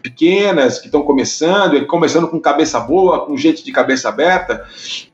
pequenas, 0.02 0.78
que 0.78 0.86
estão 0.86 1.02
começando, 1.02 1.84
começando 1.86 2.28
com 2.28 2.40
cabeça 2.40 2.78
boa, 2.80 3.26
com 3.26 3.36
gente 3.36 3.64
de 3.64 3.72
cabeça 3.72 4.08
aberta, 4.08 4.64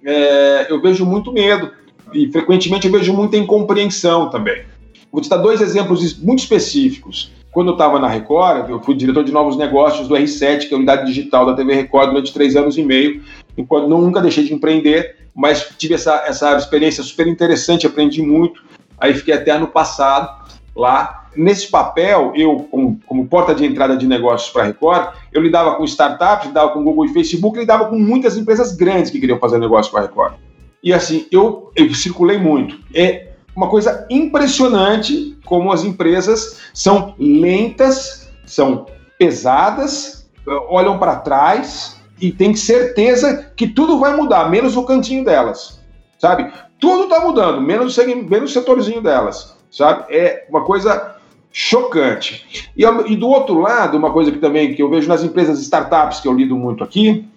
é, 0.05 0.67
eu 0.71 0.81
vejo 0.81 1.07
muito 1.07 1.33
medo 1.33 1.71
e 2.13 2.31
frequentemente 2.31 2.87
eu 2.87 2.93
vejo 2.93 3.13
muita 3.13 3.37
incompreensão 3.37 4.29
também. 4.29 4.65
Vou 5.11 5.21
te 5.21 5.29
dar 5.29 5.39
dois 5.39 5.61
exemplos 5.61 6.19
muito 6.19 6.41
específicos. 6.41 7.33
Quando 7.53 7.69
eu 7.69 7.73
estava 7.73 7.99
na 7.99 8.07
Record, 8.07 8.71
eu 8.71 8.81
fui 8.81 8.95
diretor 8.95 9.25
de 9.25 9.33
novos 9.33 9.57
negócios 9.57 10.07
do 10.07 10.15
R7, 10.15 10.69
que 10.69 10.73
é 10.73 10.75
a 10.75 10.77
unidade 10.77 11.07
digital 11.07 11.45
da 11.45 11.55
TV 11.55 11.75
Record, 11.75 12.11
durante 12.11 12.33
três 12.33 12.55
anos 12.55 12.79
e 12.79 12.83
meio, 12.83 13.23
enquanto 13.59 13.89
nunca 13.89 14.21
deixei 14.21 14.45
de 14.45 14.55
empreender, 14.55 15.17
mas 15.35 15.69
tive 15.77 15.95
essa, 15.95 16.25
essa 16.27 16.57
experiência 16.57 17.03
super 17.03 17.27
interessante, 17.27 17.87
aprendi 17.87 18.23
muito. 18.23 18.63
Aí 18.99 19.15
fiquei 19.15 19.35
até 19.35 19.51
ano 19.51 19.67
passado 19.67 20.49
lá. 20.77 21.29
Nesse 21.35 21.69
papel, 21.69 22.33
eu, 22.35 22.69
como, 22.71 23.01
como 23.07 23.27
porta 23.27 23.55
de 23.55 23.65
entrada 23.65 23.97
de 23.97 24.07
negócios 24.07 24.51
para 24.51 24.63
a 24.63 24.67
Record, 24.67 25.15
eu 25.33 25.43
lidava 25.43 25.75
com 25.77 25.85
startups, 25.85 26.49
lidava 26.49 26.71
com 26.71 26.83
Google 26.83 27.07
e 27.07 27.13
Facebook, 27.13 27.59
lidava 27.59 27.87
com 27.87 27.99
muitas 27.99 28.37
empresas 28.37 28.77
grandes 28.77 29.11
que 29.11 29.21
queriam 29.21 29.39
fazer 29.39 29.59
negócio 29.59 29.91
com 29.91 29.99
a 29.99 30.03
Record. 30.03 30.35
E 30.83 30.93
assim, 30.93 31.27
eu, 31.31 31.71
eu 31.77 31.93
circulei 31.95 32.39
muito. 32.39 32.79
É 32.95 33.30
uma 33.61 33.69
coisa 33.69 34.07
impressionante 34.09 35.37
como 35.45 35.71
as 35.71 35.85
empresas 35.85 36.61
são 36.73 37.15
lentas, 37.19 38.33
são 38.47 38.87
pesadas, 39.19 40.27
olham 40.71 40.99
para 40.99 41.17
trás 41.17 42.01
e 42.19 42.33
tem 42.33 42.57
certeza 42.57 43.53
que 43.55 43.69
tudo 43.69 43.99
vai 43.99 44.17
mudar, 44.17 44.49
menos 44.49 44.79
o 44.79 44.85
cantinho 44.85 45.23
delas, 45.23 45.79
sabe? 46.19 46.51
Tudo 46.81 47.03
está 47.03 47.21
mudando, 47.21 47.61
menos, 47.61 47.95
menos 47.99 48.51
o 48.51 48.55
setorzinho 48.55 49.03
delas, 49.03 49.55
sabe? 49.71 50.05
É 50.09 50.47
uma 50.49 50.65
coisa 50.65 51.17
chocante. 51.53 52.73
E, 52.75 52.83
e, 52.83 53.17
do 53.17 53.29
outro 53.29 53.61
lado, 53.61 53.99
uma 53.99 54.11
coisa 54.11 54.33
que 54.33 54.39
também 54.39 54.75
que 54.75 54.83
eu 54.83 54.89
vejo 54.89 55.07
nas 55.07 55.23
empresas 55.23 55.61
startups 55.61 56.21
que 56.21 56.29
eu 56.29 56.33
lido 56.33 56.57
muito 56.57 56.83
aqui, 56.83 57.29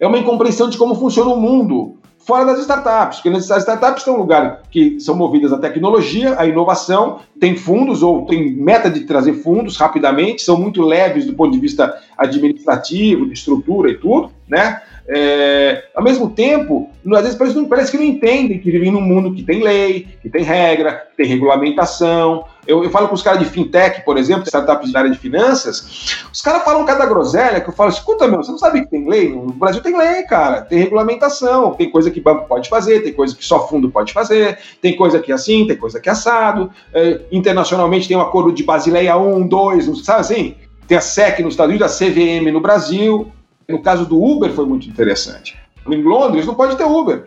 é 0.00 0.06
uma 0.06 0.18
incompreensão 0.18 0.70
de 0.70 0.78
como 0.78 0.94
funciona 0.94 1.30
o 1.30 1.38
mundo 1.38 1.95
fora 2.26 2.44
das 2.44 2.58
startups, 2.58 3.20
porque 3.20 3.28
as 3.28 3.44
startups 3.44 4.02
são 4.02 4.16
um 4.16 4.18
lugar 4.18 4.62
que 4.68 4.98
são 4.98 5.14
movidas 5.14 5.52
à 5.52 5.58
tecnologia, 5.58 6.34
à 6.36 6.44
inovação, 6.44 7.20
tem 7.38 7.56
fundos 7.56 8.02
ou 8.02 8.26
tem 8.26 8.52
meta 8.52 8.90
de 8.90 9.04
trazer 9.04 9.34
fundos 9.34 9.76
rapidamente, 9.76 10.42
são 10.42 10.58
muito 10.58 10.82
leves 10.82 11.24
do 11.24 11.34
ponto 11.34 11.52
de 11.52 11.60
vista 11.60 11.96
administrativo, 12.18 13.26
de 13.26 13.32
estrutura 13.32 13.92
e 13.92 13.96
tudo, 13.96 14.32
né? 14.48 14.82
É, 15.08 15.84
ao 15.94 16.02
mesmo 16.02 16.30
tempo, 16.30 16.90
às 17.14 17.22
vezes 17.22 17.38
parece, 17.38 17.64
parece, 17.66 17.90
que 17.92 17.96
não 17.96 18.04
entendem 18.04 18.58
que 18.58 18.70
vivem 18.70 18.90
num 18.90 19.00
mundo 19.00 19.32
que 19.32 19.42
tem 19.42 19.62
lei, 19.62 20.08
que 20.20 20.28
tem 20.28 20.42
regra, 20.42 21.06
que 21.10 21.16
tem 21.18 21.26
regulamentação. 21.26 22.44
Eu, 22.66 22.82
eu 22.82 22.90
falo 22.90 23.06
com 23.06 23.14
os 23.14 23.22
caras 23.22 23.38
de 23.38 23.44
fintech, 23.44 24.04
por 24.04 24.18
exemplo, 24.18 24.42
startups 24.44 24.90
da 24.90 25.00
área 25.00 25.10
de 25.10 25.18
finanças, 25.18 26.26
os 26.32 26.42
caras 26.42 26.64
falam 26.64 26.84
cada 26.84 27.06
groselha 27.06 27.60
que 27.60 27.70
eu 27.70 27.72
falo, 27.72 27.90
escuta, 27.90 28.26
meu, 28.26 28.42
você 28.42 28.50
não 28.50 28.58
sabe 28.58 28.80
que 28.80 28.90
tem 28.90 29.08
lei? 29.08 29.28
No 29.28 29.52
Brasil 29.52 29.80
tem 29.80 29.96
lei, 29.96 30.24
cara, 30.24 30.62
tem 30.62 30.80
regulamentação, 30.80 31.74
tem 31.74 31.88
coisa 31.88 32.10
que 32.10 32.20
banco 32.20 32.48
pode 32.48 32.68
fazer, 32.68 33.04
tem 33.04 33.12
coisa 33.12 33.36
que 33.36 33.44
só 33.44 33.68
fundo 33.68 33.88
pode 33.88 34.12
fazer, 34.12 34.58
tem 34.82 34.96
coisa 34.96 35.20
que 35.20 35.30
é 35.30 35.34
assim, 35.36 35.66
tem 35.68 35.76
coisa 35.76 36.00
que 36.00 36.08
é 36.08 36.12
assado. 36.12 36.70
É, 36.92 37.20
internacionalmente 37.30 38.08
tem 38.08 38.16
um 38.16 38.20
acordo 38.20 38.52
de 38.52 38.64
Basileia 38.64 39.16
1, 39.16 39.46
2, 39.46 40.04
sabe 40.04 40.20
assim? 40.20 40.54
Tem 40.88 40.98
a 40.98 41.00
SEC 41.00 41.40
nos 41.40 41.54
Estados 41.54 41.70
Unidos, 41.70 41.92
a 41.92 42.04
CVM 42.04 42.52
no 42.52 42.60
Brasil. 42.60 43.32
No 43.68 43.82
caso 43.82 44.06
do 44.06 44.22
Uber 44.22 44.52
foi 44.52 44.64
muito 44.64 44.88
interessante. 44.88 45.56
Em 45.88 46.02
Londres 46.02 46.46
não 46.46 46.54
pode 46.54 46.76
ter 46.76 46.84
Uber. 46.84 47.24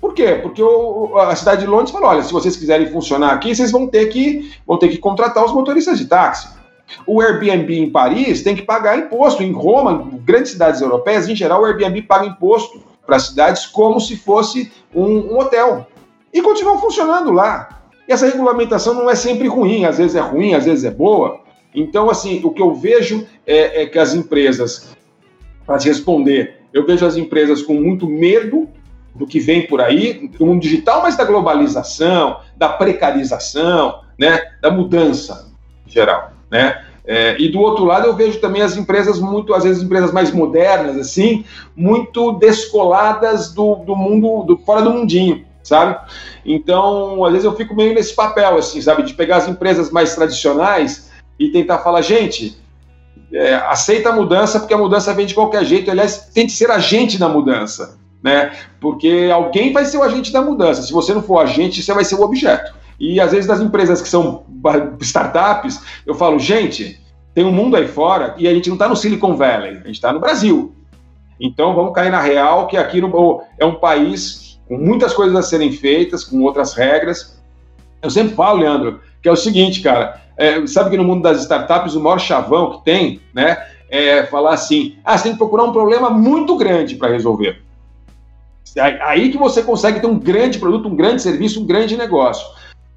Por 0.00 0.14
quê? 0.14 0.38
Porque 0.40 0.62
o, 0.62 1.16
a 1.16 1.34
cidade 1.34 1.62
de 1.62 1.66
Londres 1.66 1.90
falou: 1.90 2.08
olha, 2.08 2.22
se 2.22 2.32
vocês 2.32 2.56
quiserem 2.56 2.90
funcionar 2.90 3.32
aqui, 3.32 3.54
vocês 3.54 3.72
vão 3.72 3.86
ter 3.86 4.06
que, 4.06 4.52
vão 4.66 4.78
ter 4.78 4.88
que 4.88 4.98
contratar 4.98 5.44
os 5.44 5.52
motoristas 5.52 5.98
de 5.98 6.06
táxi. 6.06 6.48
O 7.06 7.20
Airbnb 7.20 7.78
em 7.78 7.90
Paris 7.90 8.42
tem 8.42 8.54
que 8.54 8.62
pagar 8.62 8.98
imposto. 8.98 9.42
Em 9.42 9.52
Roma, 9.52 10.08
grandes 10.24 10.52
cidades 10.52 10.80
europeias, 10.80 11.28
em 11.28 11.36
geral, 11.36 11.62
o 11.62 11.64
Airbnb 11.64 12.02
paga 12.02 12.26
imposto 12.26 12.80
para 13.06 13.16
as 13.16 13.24
cidades 13.24 13.66
como 13.66 14.00
se 14.00 14.16
fosse 14.16 14.70
um, 14.94 15.34
um 15.34 15.38
hotel. 15.38 15.86
E 16.32 16.40
continuam 16.40 16.78
funcionando 16.78 17.32
lá. 17.32 17.80
E 18.06 18.12
essa 18.12 18.26
regulamentação 18.26 18.94
não 18.94 19.10
é 19.10 19.14
sempre 19.14 19.48
ruim, 19.48 19.84
às 19.84 19.98
vezes 19.98 20.16
é 20.16 20.20
ruim, 20.20 20.54
às 20.54 20.64
vezes 20.64 20.84
é 20.84 20.90
boa. 20.90 21.40
Então, 21.74 22.08
assim, 22.08 22.40
o 22.42 22.50
que 22.50 22.62
eu 22.62 22.74
vejo 22.74 23.26
é, 23.46 23.82
é 23.82 23.86
que 23.86 23.98
as 23.98 24.14
empresas, 24.14 24.96
para 25.68 25.76
responder, 25.76 26.62
eu 26.72 26.86
vejo 26.86 27.04
as 27.04 27.18
empresas 27.18 27.60
com 27.60 27.74
muito 27.74 28.08
medo 28.08 28.70
do 29.14 29.26
que 29.26 29.38
vem 29.38 29.66
por 29.66 29.82
aí, 29.82 30.26
do 30.26 30.46
mundo 30.46 30.62
digital, 30.62 31.02
mas 31.02 31.14
da 31.14 31.24
globalização, 31.24 32.40
da 32.56 32.70
precarização, 32.70 34.00
né, 34.18 34.40
da 34.62 34.70
mudança 34.70 35.52
geral, 35.86 36.32
né? 36.50 36.84
É, 37.04 37.36
e 37.38 37.50
do 37.50 37.60
outro 37.60 37.84
lado 37.84 38.06
eu 38.06 38.16
vejo 38.16 38.40
também 38.40 38.62
as 38.62 38.78
empresas 38.78 39.18
muito, 39.20 39.54
às 39.54 39.64
vezes 39.64 39.82
empresas 39.82 40.10
mais 40.10 40.30
modernas, 40.30 40.96
assim, 40.96 41.44
muito 41.76 42.32
descoladas 42.32 43.52
do, 43.52 43.76
do 43.76 43.94
mundo, 43.94 44.44
do, 44.44 44.56
fora 44.58 44.80
do 44.80 44.90
mundinho, 44.90 45.44
sabe? 45.62 45.98
Então, 46.46 47.24
às 47.26 47.32
vezes 47.32 47.44
eu 47.44 47.54
fico 47.54 47.74
meio 47.74 47.94
nesse 47.94 48.14
papel, 48.14 48.56
assim, 48.56 48.80
sabe, 48.80 49.02
de 49.02 49.12
pegar 49.12 49.36
as 49.36 49.48
empresas 49.48 49.90
mais 49.90 50.14
tradicionais 50.14 51.10
e 51.38 51.48
tentar 51.48 51.78
falar, 51.78 52.00
gente, 52.00 52.58
é, 53.32 53.54
aceita 53.54 54.08
a 54.08 54.12
mudança, 54.12 54.58
porque 54.58 54.74
a 54.74 54.78
mudança 54.78 55.12
vem 55.14 55.26
de 55.26 55.34
qualquer 55.34 55.64
jeito. 55.64 55.90
Aliás, 55.90 56.30
tente 56.32 56.52
ser 56.52 56.70
agente 56.70 57.18
da 57.18 57.28
mudança, 57.28 57.98
né? 58.22 58.52
Porque 58.80 59.30
alguém 59.32 59.72
vai 59.72 59.84
ser 59.84 59.98
o 59.98 60.02
agente 60.02 60.32
da 60.32 60.42
mudança. 60.42 60.82
Se 60.82 60.92
você 60.92 61.12
não 61.12 61.22
for 61.22 61.38
agente, 61.38 61.82
você 61.82 61.92
vai 61.92 62.04
ser 62.04 62.14
o 62.14 62.22
objeto. 62.22 62.74
E 62.98 63.20
às 63.20 63.30
vezes 63.30 63.46
das 63.46 63.60
empresas 63.60 64.02
que 64.02 64.08
são 64.08 64.44
startups, 65.00 65.80
eu 66.04 66.14
falo, 66.14 66.38
gente, 66.38 67.00
tem 67.34 67.44
um 67.44 67.52
mundo 67.52 67.76
aí 67.76 67.86
fora 67.86 68.34
e 68.36 68.48
a 68.48 68.54
gente 68.54 68.68
não 68.68 68.74
está 68.74 68.88
no 68.88 68.96
Silicon 68.96 69.36
Valley, 69.36 69.70
a 69.70 69.86
gente 69.86 69.92
está 69.92 70.12
no 70.12 70.18
Brasil. 70.18 70.74
Então 71.38 71.74
vamos 71.74 71.94
cair 71.94 72.10
na 72.10 72.20
real 72.20 72.66
que 72.66 72.76
aqui 72.76 73.00
no, 73.00 73.42
é 73.58 73.64
um 73.64 73.76
país 73.76 74.58
com 74.66 74.76
muitas 74.76 75.14
coisas 75.14 75.36
a 75.36 75.42
serem 75.42 75.70
feitas, 75.70 76.24
com 76.24 76.42
outras 76.42 76.74
regras. 76.74 77.40
Eu 78.02 78.10
sempre 78.10 78.34
falo, 78.34 78.58
Leandro, 78.58 79.00
que 79.22 79.28
é 79.28 79.32
o 79.32 79.36
seguinte, 79.36 79.80
cara, 79.80 80.20
é, 80.38 80.64
sabe 80.68 80.90
que 80.90 80.96
no 80.96 81.02
mundo 81.02 81.22
das 81.22 81.40
startups 81.40 81.96
o 81.96 82.00
maior 82.00 82.20
chavão 82.20 82.70
que 82.70 82.84
tem, 82.84 83.20
né, 83.34 83.58
é 83.90 84.22
falar 84.24 84.54
assim, 84.54 84.96
ah, 85.04 85.18
você 85.18 85.24
tem 85.24 85.32
que 85.32 85.38
procurar 85.38 85.64
um 85.64 85.72
problema 85.72 86.08
muito 86.08 86.56
grande 86.56 86.94
para 86.94 87.08
resolver. 87.08 87.60
Aí 89.02 89.30
que 89.30 89.38
você 89.38 89.62
consegue 89.62 89.98
ter 89.98 90.06
um 90.06 90.18
grande 90.18 90.58
produto, 90.58 90.88
um 90.88 90.94
grande 90.94 91.22
serviço, 91.22 91.60
um 91.60 91.66
grande 91.66 91.96
negócio. 91.96 92.46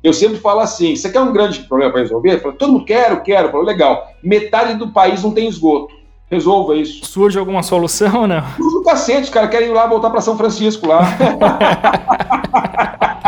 Eu 0.03 0.13
sempre 0.13 0.37
falo 0.37 0.59
assim, 0.59 0.95
você 0.95 1.09
quer 1.09 1.21
um 1.21 1.33
grande 1.33 1.61
problema 1.61 1.91
para 1.91 2.01
resolver? 2.01 2.39
Falo, 2.39 2.55
Todo 2.55 2.73
mundo 2.73 2.85
quer, 2.85 3.23
quero. 3.23 3.51
Falo, 3.51 3.63
legal, 3.63 4.11
metade 4.21 4.75
do 4.75 4.89
país 4.89 5.23
não 5.23 5.31
tem 5.31 5.47
esgoto. 5.47 5.95
Resolva 6.29 6.75
isso. 6.75 7.05
Surge 7.05 7.39
alguma 7.39 7.63
solução 7.63 8.21
ou 8.21 8.27
não? 8.27 8.43
Surge 8.55 8.85
cacete, 8.85 9.23
os 9.23 9.29
caras 9.29 9.49
querem 9.49 9.69
ir 9.69 9.73
lá 9.73 9.87
voltar 9.87 10.09
para 10.09 10.21
São 10.21 10.37
Francisco 10.37 10.87
lá. 10.87 11.01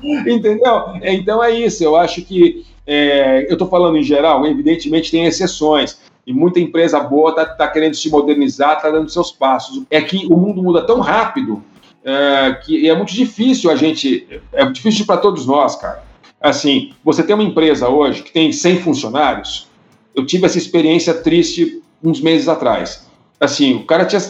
Entendeu? 0.02 0.94
Então 1.02 1.42
é 1.42 1.50
isso. 1.50 1.84
Eu 1.84 1.96
acho 1.96 2.22
que 2.22 2.64
é, 2.92 3.46
eu 3.48 3.52
estou 3.52 3.68
falando 3.68 3.96
em 3.96 4.02
geral, 4.02 4.44
evidentemente 4.44 5.12
tem 5.12 5.24
exceções. 5.24 6.00
E 6.26 6.32
muita 6.32 6.58
empresa 6.58 6.98
boa 6.98 7.30
está 7.30 7.46
tá 7.46 7.68
querendo 7.68 7.94
se 7.94 8.10
modernizar, 8.10 8.76
está 8.76 8.90
dando 8.90 9.08
seus 9.08 9.30
passos. 9.30 9.84
É 9.88 10.02
que 10.02 10.26
o 10.26 10.36
mundo 10.36 10.60
muda 10.60 10.84
tão 10.84 10.98
rápido 10.98 11.62
é, 12.04 12.58
que 12.64 12.90
é 12.90 12.96
muito 12.96 13.14
difícil 13.14 13.70
a 13.70 13.76
gente. 13.76 14.26
É 14.52 14.64
difícil 14.66 15.06
para 15.06 15.18
todos 15.18 15.46
nós, 15.46 15.76
cara. 15.76 16.02
Assim, 16.40 16.92
você 17.04 17.22
tem 17.22 17.32
uma 17.32 17.44
empresa 17.44 17.88
hoje 17.88 18.24
que 18.24 18.32
tem 18.32 18.52
100 18.52 18.80
funcionários. 18.80 19.68
Eu 20.12 20.26
tive 20.26 20.46
essa 20.46 20.58
experiência 20.58 21.14
triste 21.14 21.80
uns 22.02 22.20
meses 22.20 22.48
atrás. 22.48 23.06
Assim, 23.38 23.76
o 23.76 23.84
cara 23.84 24.04
tinha 24.04 24.20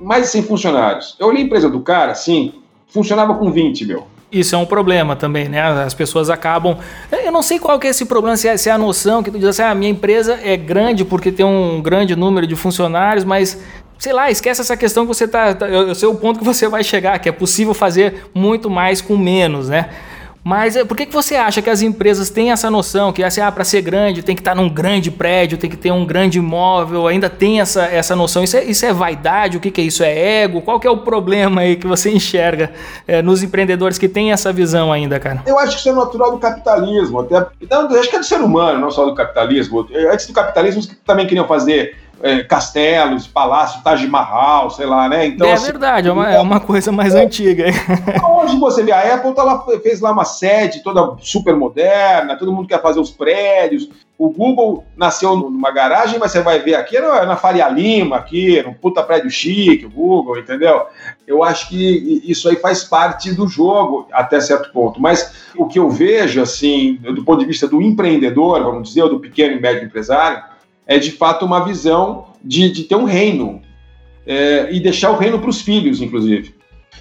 mais 0.00 0.24
de 0.24 0.28
100 0.30 0.42
funcionários. 0.42 1.14
Eu 1.20 1.28
olhei 1.28 1.42
a 1.42 1.46
empresa 1.46 1.70
do 1.70 1.80
cara, 1.80 2.10
assim, 2.10 2.52
funcionava 2.88 3.36
com 3.36 3.52
20, 3.52 3.86
meu. 3.86 4.08
Isso 4.30 4.54
é 4.54 4.58
um 4.58 4.66
problema 4.66 5.16
também, 5.16 5.48
né? 5.48 5.62
As 5.62 5.94
pessoas 5.94 6.28
acabam. 6.28 6.76
Eu 7.10 7.32
não 7.32 7.42
sei 7.42 7.58
qual 7.58 7.78
que 7.78 7.86
é 7.86 7.90
esse 7.90 8.04
problema, 8.04 8.36
se 8.36 8.46
é, 8.46 8.56
se 8.56 8.68
é 8.68 8.72
a 8.72 8.78
noção 8.78 9.22
que 9.22 9.30
tu 9.30 9.38
diz 9.38 9.48
assim, 9.48 9.62
ah, 9.62 9.70
a 9.70 9.74
minha 9.74 9.90
empresa 9.90 10.38
é 10.42 10.56
grande 10.56 11.04
porque 11.04 11.32
tem 11.32 11.46
um 11.46 11.80
grande 11.80 12.14
número 12.14 12.46
de 12.46 12.54
funcionários, 12.54 13.24
mas 13.24 13.58
sei 13.98 14.12
lá, 14.12 14.30
esquece 14.30 14.60
essa 14.60 14.76
questão 14.76 15.04
que 15.04 15.08
você 15.08 15.26
tá. 15.26 15.54
tá 15.54 15.68
eu 15.68 15.94
sei 15.94 16.08
o 16.08 16.14
ponto 16.14 16.38
que 16.38 16.44
você 16.44 16.68
vai 16.68 16.84
chegar, 16.84 17.18
que 17.18 17.28
é 17.28 17.32
possível 17.32 17.72
fazer 17.72 18.26
muito 18.34 18.68
mais 18.68 19.00
com 19.00 19.16
menos, 19.16 19.68
né? 19.68 19.88
Mas 20.48 20.76
eh, 20.76 20.82
por 20.82 20.96
que, 20.96 21.04
que 21.04 21.12
você 21.12 21.36
acha 21.36 21.60
que 21.60 21.68
as 21.68 21.82
empresas 21.82 22.30
têm 22.30 22.52
essa 22.52 22.70
noção 22.70 23.12
que 23.12 23.22
assim, 23.22 23.42
ah, 23.42 23.52
para 23.52 23.64
ser 23.64 23.82
grande 23.82 24.22
tem 24.22 24.34
que 24.34 24.40
estar 24.40 24.52
tá 24.52 24.54
num 24.54 24.66
grande 24.66 25.10
prédio, 25.10 25.58
tem 25.58 25.68
que 25.68 25.76
ter 25.76 25.90
um 25.90 26.06
grande 26.06 26.38
imóvel, 26.38 27.06
ainda 27.06 27.28
tem 27.28 27.60
essa, 27.60 27.84
essa 27.84 28.16
noção? 28.16 28.42
Isso 28.42 28.56
é, 28.56 28.64
isso 28.64 28.86
é 28.86 28.90
vaidade? 28.90 29.58
O 29.58 29.60
que, 29.60 29.70
que 29.70 29.78
é 29.78 29.84
isso? 29.84 30.02
É 30.02 30.44
ego? 30.44 30.62
Qual 30.62 30.80
que 30.80 30.86
é 30.86 30.90
o 30.90 30.96
problema 30.96 31.60
aí 31.60 31.76
que 31.76 31.86
você 31.86 32.08
enxerga 32.16 32.72
é, 33.06 33.20
nos 33.20 33.42
empreendedores 33.42 33.98
que 33.98 34.08
têm 34.08 34.32
essa 34.32 34.50
visão 34.50 34.90
ainda, 34.90 35.20
cara? 35.20 35.42
Eu 35.46 35.58
acho 35.58 35.72
que 35.72 35.80
isso 35.80 35.90
é 35.90 35.92
natural 35.92 36.30
do 36.30 36.38
capitalismo, 36.38 37.20
até. 37.20 37.46
Não, 37.70 37.94
acho 38.00 38.08
que 38.08 38.16
é 38.16 38.18
do 38.18 38.24
ser 38.24 38.40
humano, 38.40 38.80
não 38.80 38.90
só 38.90 39.04
do 39.04 39.14
capitalismo. 39.14 39.86
Antes 40.10 40.28
do 40.28 40.32
capitalismo, 40.32 40.82
também 41.04 41.26
queriam 41.26 41.46
fazer 41.46 41.94
é, 42.22 42.42
castelos, 42.42 43.26
palácios, 43.26 43.82
Taj 43.82 44.06
Mahal, 44.06 44.70
sei 44.70 44.86
lá, 44.86 45.08
né? 45.08 45.26
Então, 45.26 45.46
é 45.46 45.52
assim, 45.52 45.66
verdade, 45.66 46.08
é 46.08 46.12
uma, 46.12 46.30
é 46.30 46.40
uma 46.40 46.60
coisa 46.60 46.90
mais 46.90 47.14
é, 47.14 47.24
antiga. 47.24 47.66
Hoje 48.28 48.58
você 48.58 48.82
vê, 48.82 48.92
a 48.92 49.14
Apple 49.14 49.34
tá 49.34 49.42
lá, 49.42 49.64
fez 49.82 50.00
lá 50.00 50.10
uma 50.10 50.24
sede 50.24 50.82
toda 50.82 51.16
super 51.20 51.54
moderna, 51.54 52.36
todo 52.36 52.52
mundo 52.52 52.68
quer 52.68 52.82
fazer 52.82 53.00
os 53.00 53.10
prédios. 53.10 53.88
O 54.18 54.30
Google 54.30 54.84
nasceu 54.96 55.36
numa 55.36 55.70
garagem, 55.70 56.18
mas 56.18 56.32
você 56.32 56.40
vai 56.40 56.58
ver 56.58 56.74
aqui 56.74 56.98
na, 56.98 57.24
na 57.24 57.36
Faria 57.36 57.68
Lima, 57.68 58.16
aqui, 58.16 58.60
num 58.64 58.74
puta 58.74 59.00
prédio 59.00 59.30
chique, 59.30 59.86
o 59.86 59.90
Google, 59.90 60.40
entendeu? 60.40 60.86
Eu 61.24 61.44
acho 61.44 61.68
que 61.68 62.20
isso 62.24 62.48
aí 62.48 62.56
faz 62.56 62.82
parte 62.82 63.32
do 63.32 63.46
jogo, 63.46 64.08
até 64.12 64.40
certo 64.40 64.72
ponto. 64.72 65.00
Mas 65.00 65.48
o 65.56 65.66
que 65.68 65.78
eu 65.78 65.88
vejo, 65.88 66.42
assim, 66.42 66.96
do 66.96 67.24
ponto 67.24 67.38
de 67.38 67.46
vista 67.46 67.68
do 67.68 67.80
empreendedor, 67.80 68.60
vamos 68.64 68.88
dizer, 68.88 69.02
ou 69.02 69.08
do 69.08 69.20
pequeno 69.20 69.54
e 69.54 69.60
médio 69.60 69.84
empresário, 69.84 70.42
é 70.88 70.98
de 70.98 71.12
fato 71.12 71.44
uma 71.44 71.64
visão 71.64 72.24
de, 72.42 72.72
de 72.72 72.84
ter 72.84 72.96
um 72.96 73.04
reino 73.04 73.60
é, 74.26 74.72
e 74.72 74.80
deixar 74.80 75.10
o 75.10 75.16
reino 75.16 75.38
para 75.38 75.50
os 75.50 75.60
filhos, 75.60 76.00
inclusive. 76.00 76.56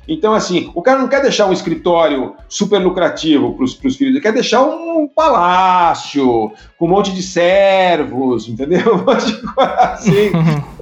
Então, 0.07 0.33
assim, 0.33 0.71
o 0.73 0.81
cara 0.81 0.99
não 0.99 1.07
quer 1.07 1.21
deixar 1.21 1.47
um 1.47 1.53
escritório 1.53 2.33
super 2.47 2.77
lucrativo 2.79 3.53
para 3.53 3.65
os 3.65 3.73
filhos, 3.73 3.99
ele 3.99 4.21
quer 4.21 4.31
deixar 4.31 4.61
um 4.61 5.07
palácio 5.07 6.51
com 6.77 6.85
um 6.85 6.89
monte 6.89 7.13
de 7.13 7.21
servos, 7.21 8.47
entendeu? 8.47 8.95
Um 8.95 9.03
monte 9.03 9.25
de 9.25 9.41
coisa 9.41 9.73
assim. 9.73 10.31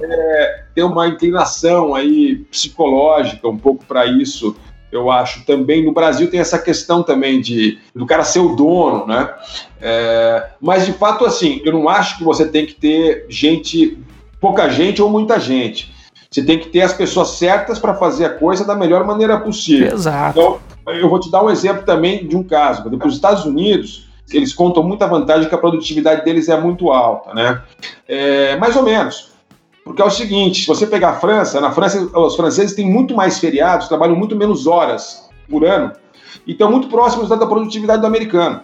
É, 0.00 0.64
tem 0.74 0.84
uma 0.84 1.08
inclinação 1.08 1.94
aí 1.94 2.36
psicológica 2.50 3.48
um 3.48 3.58
pouco 3.58 3.84
para 3.84 4.06
isso 4.06 4.54
eu 4.90 5.10
acho. 5.10 5.44
Também 5.44 5.84
no 5.84 5.92
Brasil 5.92 6.30
tem 6.30 6.40
essa 6.40 6.58
questão 6.58 7.02
também 7.02 7.40
de 7.40 7.78
do 7.94 8.06
cara 8.06 8.24
ser 8.24 8.40
o 8.40 8.54
dono, 8.54 9.06
né? 9.06 9.32
É, 9.80 10.50
mas 10.60 10.86
de 10.86 10.92
fato, 10.92 11.24
assim, 11.24 11.60
eu 11.64 11.72
não 11.72 11.88
acho 11.88 12.18
que 12.18 12.24
você 12.24 12.46
tem 12.46 12.66
que 12.66 12.74
ter 12.74 13.26
gente, 13.28 13.98
pouca 14.40 14.68
gente 14.68 15.02
ou 15.02 15.10
muita 15.10 15.38
gente. 15.38 15.94
Você 16.30 16.42
tem 16.42 16.58
que 16.58 16.68
ter 16.68 16.82
as 16.82 16.92
pessoas 16.92 17.30
certas 17.30 17.78
para 17.78 17.94
fazer 17.94 18.24
a 18.24 18.30
coisa 18.30 18.64
da 18.64 18.74
melhor 18.74 19.04
maneira 19.04 19.38
possível. 19.38 19.92
Exato. 19.92 20.38
Então, 20.38 20.94
eu 20.94 21.08
vou 21.08 21.20
te 21.20 21.30
dar 21.30 21.42
um 21.42 21.50
exemplo 21.50 21.84
também 21.84 22.26
de 22.26 22.36
um 22.36 22.42
caso. 22.42 22.84
Os 23.04 23.14
Estados 23.14 23.44
Unidos, 23.44 24.08
eles 24.32 24.52
contam 24.52 24.82
muita 24.82 25.06
vantagem 25.06 25.48
que 25.48 25.54
a 25.54 25.58
produtividade 25.58 26.24
deles 26.24 26.48
é 26.48 26.60
muito 26.60 26.90
alta, 26.90 27.32
né? 27.32 27.62
É, 28.08 28.56
mais 28.56 28.76
ou 28.76 28.82
menos. 28.82 29.35
Porque 29.86 30.02
é 30.02 30.04
o 30.04 30.10
seguinte, 30.10 30.62
se 30.62 30.66
você 30.66 30.84
pegar 30.84 31.10
a 31.10 31.14
França, 31.20 31.60
na 31.60 31.70
França 31.70 32.00
os 32.18 32.34
franceses 32.34 32.74
têm 32.74 32.90
muito 32.90 33.14
mais 33.14 33.38
feriados, 33.38 33.86
trabalham 33.86 34.16
muito 34.16 34.34
menos 34.34 34.66
horas 34.66 35.30
por 35.48 35.64
ano 35.64 35.92
e 36.44 36.50
estão 36.50 36.68
muito 36.68 36.88
próximos 36.88 37.28
da 37.28 37.46
produtividade 37.46 38.00
do 38.00 38.06
americano. 38.08 38.62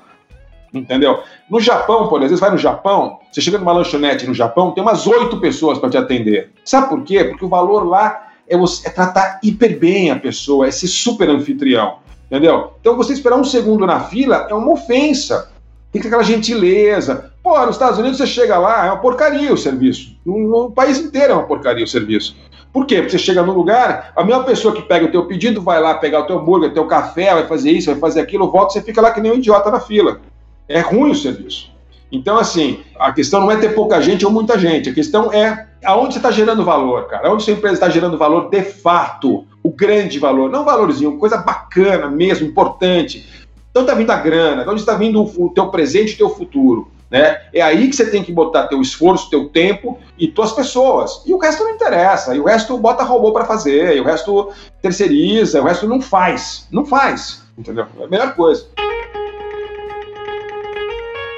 Entendeu? 0.75 1.21
No 1.49 1.61
Japão, 1.61 2.09
por 2.09 2.21
exemplo, 2.23 2.39
você 2.39 2.41
vai 2.41 2.51
no 2.51 2.59
Japão, 2.59 3.21
você 3.31 3.41
chega 3.41 3.57
numa 3.57 3.71
lanchonete 3.71 4.27
no 4.27 4.35
Japão, 4.35 4.73
tem 4.73 4.83
umas 4.83 5.07
oito 5.07 5.39
pessoas 5.39 5.79
para 5.79 5.91
te 5.91 5.97
atender. 5.97 6.51
Sabe 6.65 6.89
por 6.89 7.05
quê? 7.05 7.23
Porque 7.23 7.45
o 7.45 7.49
valor 7.49 7.85
lá 7.85 8.31
é, 8.49 8.57
você, 8.57 8.89
é 8.89 8.91
tratar 8.91 9.38
hiper 9.44 9.79
bem 9.79 10.11
a 10.11 10.19
pessoa, 10.19 10.67
é 10.67 10.73
ser 10.73 10.88
super 10.88 11.31
anfitrião, 11.31 11.99
entendeu? 12.27 12.73
Então 12.81 12.96
você 12.96 13.13
esperar 13.13 13.37
um 13.37 13.44
segundo 13.44 13.87
na 13.87 14.01
fila 14.01 14.49
é 14.51 14.55
uma 14.55 14.73
ofensa. 14.73 15.53
Tem 15.92 16.03
que 16.03 16.09
ter 16.09 16.13
aquela 16.13 16.25
gentileza. 16.25 17.32
Pô, 17.43 17.59
nos 17.67 17.75
Estados 17.75 17.99
Unidos 17.99 18.19
você 18.19 18.27
chega 18.27 18.57
lá, 18.57 18.87
é 18.87 18.90
uma 18.90 18.99
porcaria 18.99 19.53
o 19.53 19.57
serviço. 19.57 20.17
No, 20.25 20.38
no 20.38 20.71
país 20.71 20.99
inteiro 20.99 21.33
é 21.33 21.35
uma 21.35 21.47
porcaria 21.47 21.85
o 21.85 21.88
serviço. 21.88 22.37
Por 22.73 22.87
quê? 22.87 22.97
Porque 22.97 23.11
você 23.11 23.19
chega 23.19 23.43
no 23.43 23.53
lugar, 23.53 24.13
a 24.15 24.25
mesma 24.25 24.45
pessoa 24.45 24.75
que 24.75 24.81
pega 24.81 25.07
o 25.07 25.11
teu 25.11 25.27
pedido 25.27 25.61
vai 25.61 25.81
lá 25.81 25.95
pegar 25.95 26.21
o 26.21 26.27
teu 26.27 26.38
hambúrguer, 26.38 26.71
o 26.71 26.75
teu 26.75 26.87
café, 26.87 27.35
vai 27.35 27.47
fazer 27.47 27.73
isso, 27.73 27.90
vai 27.90 27.99
fazer 27.99 28.21
aquilo, 28.21 28.51
volta, 28.51 28.73
você 28.73 28.81
fica 28.81 29.01
lá 29.01 29.11
que 29.11 29.21
nem 29.21 29.33
um 29.33 29.37
idiota 29.37 29.71
na 29.71 29.81
fila. 29.81 30.21
É 30.69 30.81
ruim 30.81 31.11
o 31.11 31.15
serviço. 31.15 31.71
Então, 32.13 32.38
assim, 32.38 32.81
a 32.99 33.11
questão 33.13 33.40
não 33.40 33.51
é 33.51 33.57
ter 33.57 33.75
pouca 33.75 34.01
gente 34.01 34.25
ou 34.25 34.31
muita 34.31 34.59
gente, 34.59 34.88
a 34.88 34.95
questão 34.95 35.33
é 35.33 35.67
aonde 35.85 36.15
você 36.15 36.19
está 36.19 36.31
gerando 36.31 36.65
valor, 36.65 37.09
cara. 37.09 37.29
Aonde 37.29 37.43
sua 37.43 37.55
empresa 37.55 37.75
está 37.75 37.88
gerando 37.88 38.17
valor 38.17 38.49
de 38.51 38.63
fato, 38.63 39.47
o 39.63 39.71
grande 39.71 40.19
valor, 40.19 40.49
não 40.49 40.65
valorzinho, 40.65 41.19
coisa 41.19 41.38
bacana 41.38 42.09
mesmo, 42.09 42.47
importante. 42.47 43.27
Então 43.71 43.83
está 43.83 43.95
vindo 43.95 44.11
a 44.11 44.17
grana, 44.17 44.63
de 44.63 44.71
onde 44.71 44.81
está 44.81 44.95
vindo 44.95 45.23
o 45.23 45.49
teu 45.49 45.69
presente 45.69 46.13
e 46.13 46.15
o 46.15 46.19
teu 46.19 46.29
futuro. 46.31 46.92
Né? 47.13 47.42
É 47.52 47.60
aí 47.60 47.88
que 47.88 47.94
você 47.94 48.10
tem 48.10 48.25
que 48.25 48.33
botar 48.33 48.69
teu 48.69 48.81
esforço, 48.81 49.29
teu 49.29 49.46
tempo 49.50 49.98
e 50.19 50.27
tuas 50.27 50.50
pessoas. 50.50 51.23
E 51.27 51.35
o 51.35 51.38
resto 51.38 51.63
não 51.63 51.73
interessa. 51.73 52.35
E 52.35 52.40
o 52.40 52.44
resto 52.44 52.79
bota 52.79 53.04
robô 53.04 53.33
para 53.33 53.44
fazer, 53.44 53.94
e 53.94 54.00
o 54.00 54.04
resto 54.04 54.50
terceiriza, 54.81 55.60
o 55.60 55.65
resto 55.65 55.87
não 55.87 56.00
faz. 56.00 56.67
Não 56.73 56.87
faz. 56.87 57.42
Entendeu? 57.58 57.85
É 58.00 58.04
a 58.04 58.08
melhor 58.08 58.35
coisa. 58.35 58.65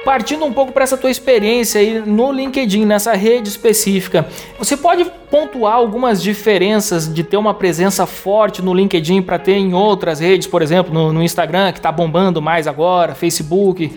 Partindo 0.05 0.45
um 0.45 0.53
pouco 0.53 0.71
para 0.71 0.83
essa 0.83 0.95
tua 0.95 1.09
experiência 1.09 1.81
aí 1.81 1.99
no 1.99 2.31
LinkedIn, 2.31 2.85
nessa 2.85 3.13
rede 3.13 3.49
específica, 3.49 4.25
você 4.57 4.77
pode 4.77 5.03
pontuar 5.29 5.73
algumas 5.73 6.21
diferenças 6.21 7.11
de 7.11 7.23
ter 7.23 7.35
uma 7.35 7.53
presença 7.53 8.05
forte 8.05 8.61
no 8.61 8.73
LinkedIn 8.73 9.23
para 9.23 9.39
ter 9.39 9.55
em 9.55 9.73
outras 9.73 10.19
redes, 10.21 10.47
por 10.47 10.61
exemplo, 10.61 10.93
no, 10.93 11.11
no 11.11 11.23
Instagram, 11.23 11.73
que 11.73 11.79
está 11.79 11.91
bombando 11.91 12.41
mais 12.41 12.67
agora, 12.67 13.13
Facebook. 13.15 13.91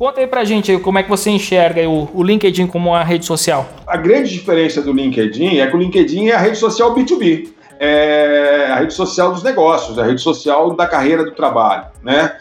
Conta 0.00 0.22
aí 0.22 0.26
pra 0.26 0.44
gente 0.44 0.78
como 0.78 0.98
é 0.98 1.02
que 1.02 1.10
você 1.10 1.28
enxerga 1.28 1.86
o, 1.86 2.08
o, 2.14 2.22
LinkedIn 2.22 2.66
como 2.68 2.88
uma 2.88 3.04
rede 3.04 3.26
social. 3.26 3.68
A 3.86 3.98
grande 3.98 4.30
diferença 4.30 4.80
do 4.80 4.94
LinkedIn 4.94 5.58
é 5.58 5.66
que 5.66 5.76
o 5.76 5.78
LinkedIn 5.78 6.28
é 6.28 6.34
a 6.36 6.38
rede 6.38 6.56
social 6.56 6.94
B2B. 6.94 7.48
É 7.78 8.68
a 8.70 8.76
rede 8.76 8.94
social 8.94 9.30
dos 9.30 9.42
negócios, 9.42 9.98
a 9.98 10.06
rede 10.06 10.22
social 10.22 10.74
da 10.74 10.86
carreira 10.86 11.22
do 11.22 11.32
trabalho, 11.32 11.88
né? 12.02 12.34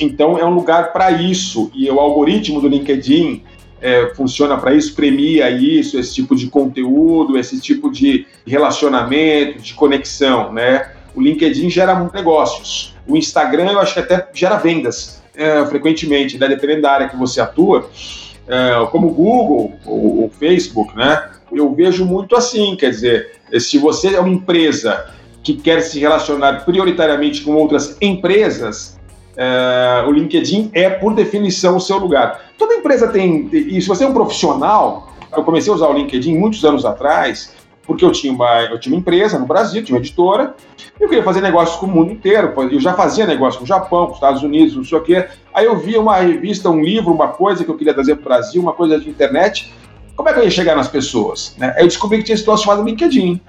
então 0.00 0.38
é 0.38 0.44
um 0.44 0.54
lugar 0.54 0.92
para 0.92 1.10
isso 1.10 1.68
e 1.74 1.90
o 1.90 1.98
algoritmo 1.98 2.60
do 2.60 2.68
LinkedIn 2.68 3.42
é, 3.82 4.12
funciona 4.14 4.56
para 4.56 4.72
isso, 4.72 4.94
premia 4.94 5.50
isso, 5.50 5.98
esse 5.98 6.14
tipo 6.14 6.36
de 6.36 6.46
conteúdo, 6.46 7.36
esse 7.36 7.60
tipo 7.60 7.90
de 7.90 8.24
relacionamento, 8.46 9.58
de 9.58 9.74
conexão, 9.74 10.52
né? 10.52 10.92
O 11.12 11.20
LinkedIn 11.20 11.68
gera 11.70 12.08
negócios. 12.14 12.94
O 13.04 13.16
Instagram 13.16 13.72
eu 13.72 13.80
acho 13.80 13.94
que 13.94 14.00
até 14.00 14.28
gera 14.32 14.58
vendas 14.58 15.23
é, 15.36 15.64
frequentemente, 15.66 16.38
né? 16.38 16.48
dependendo 16.48 16.82
da 16.82 16.92
área 16.92 17.08
que 17.08 17.16
você 17.16 17.40
atua, 17.40 17.88
é, 18.46 18.86
como 18.90 19.10
Google, 19.10 19.72
o, 19.86 20.24
o 20.24 20.30
Facebook, 20.38 20.96
né? 20.96 21.30
Eu 21.52 21.72
vejo 21.72 22.04
muito 22.04 22.36
assim, 22.36 22.76
quer 22.76 22.90
dizer, 22.90 23.32
se 23.58 23.78
você 23.78 24.14
é 24.14 24.20
uma 24.20 24.28
empresa 24.28 25.06
que 25.42 25.54
quer 25.54 25.80
se 25.80 26.00
relacionar 26.00 26.64
prioritariamente 26.64 27.42
com 27.42 27.52
outras 27.54 27.96
empresas, 28.00 28.98
é, 29.36 30.04
o 30.06 30.10
LinkedIn 30.10 30.70
é, 30.72 30.88
por 30.88 31.14
definição, 31.14 31.76
o 31.76 31.80
seu 31.80 31.98
lugar. 31.98 32.52
Toda 32.58 32.74
empresa 32.74 33.08
tem. 33.08 33.48
E 33.52 33.80
se 33.80 33.86
você 33.86 34.04
é 34.04 34.06
um 34.06 34.14
profissional, 34.14 35.12
eu 35.36 35.44
comecei 35.44 35.72
a 35.72 35.76
usar 35.76 35.88
o 35.88 35.92
LinkedIn 35.92 36.36
muitos 36.38 36.64
anos 36.64 36.84
atrás, 36.84 37.52
porque 37.86 38.04
eu 38.04 38.12
tinha 38.12 38.32
uma, 38.32 38.62
eu 38.62 38.78
tinha 38.78 38.94
uma 38.94 39.00
empresa 39.00 39.38
no 39.38 39.46
Brasil, 39.46 39.84
tinha 39.84 39.94
uma 39.94 40.00
editora, 40.00 40.54
eu 40.98 41.08
queria 41.08 41.22
fazer 41.22 41.40
negócios 41.40 41.76
com 41.78 41.86
o 41.86 41.90
mundo 41.90 42.12
inteiro. 42.12 42.52
Eu 42.70 42.80
já 42.80 42.94
fazia 42.94 43.26
negócio 43.26 43.58
com 43.58 43.64
o 43.64 43.68
Japão, 43.68 44.06
com 44.06 44.12
os 44.12 44.16
Estados 44.16 44.42
Unidos, 44.42 44.76
não 44.76 44.84
sei 44.84 44.98
o 44.98 45.02
quê. 45.02 45.26
Aí 45.52 45.66
eu 45.66 45.76
via 45.76 46.00
uma 46.00 46.16
revista, 46.16 46.70
um 46.70 46.82
livro, 46.82 47.12
uma 47.12 47.28
coisa 47.28 47.64
que 47.64 47.70
eu 47.70 47.76
queria 47.76 47.92
trazer 47.92 48.16
para 48.16 48.22
o 48.22 48.24
Brasil, 48.24 48.62
uma 48.62 48.72
coisa 48.72 48.98
de 48.98 49.08
internet. 49.08 49.72
Como 50.16 50.28
é 50.28 50.32
que 50.32 50.38
eu 50.38 50.44
ia 50.44 50.50
chegar 50.50 50.76
nas 50.76 50.88
pessoas? 50.88 51.56
Né? 51.58 51.74
Aí 51.76 51.82
eu 51.82 51.88
descobri 51.88 52.18
que 52.18 52.24
tinha 52.24 52.34
esse 52.34 52.44
troço 52.44 52.64
chamado 52.64 52.84
LinkedIn. 52.84 53.40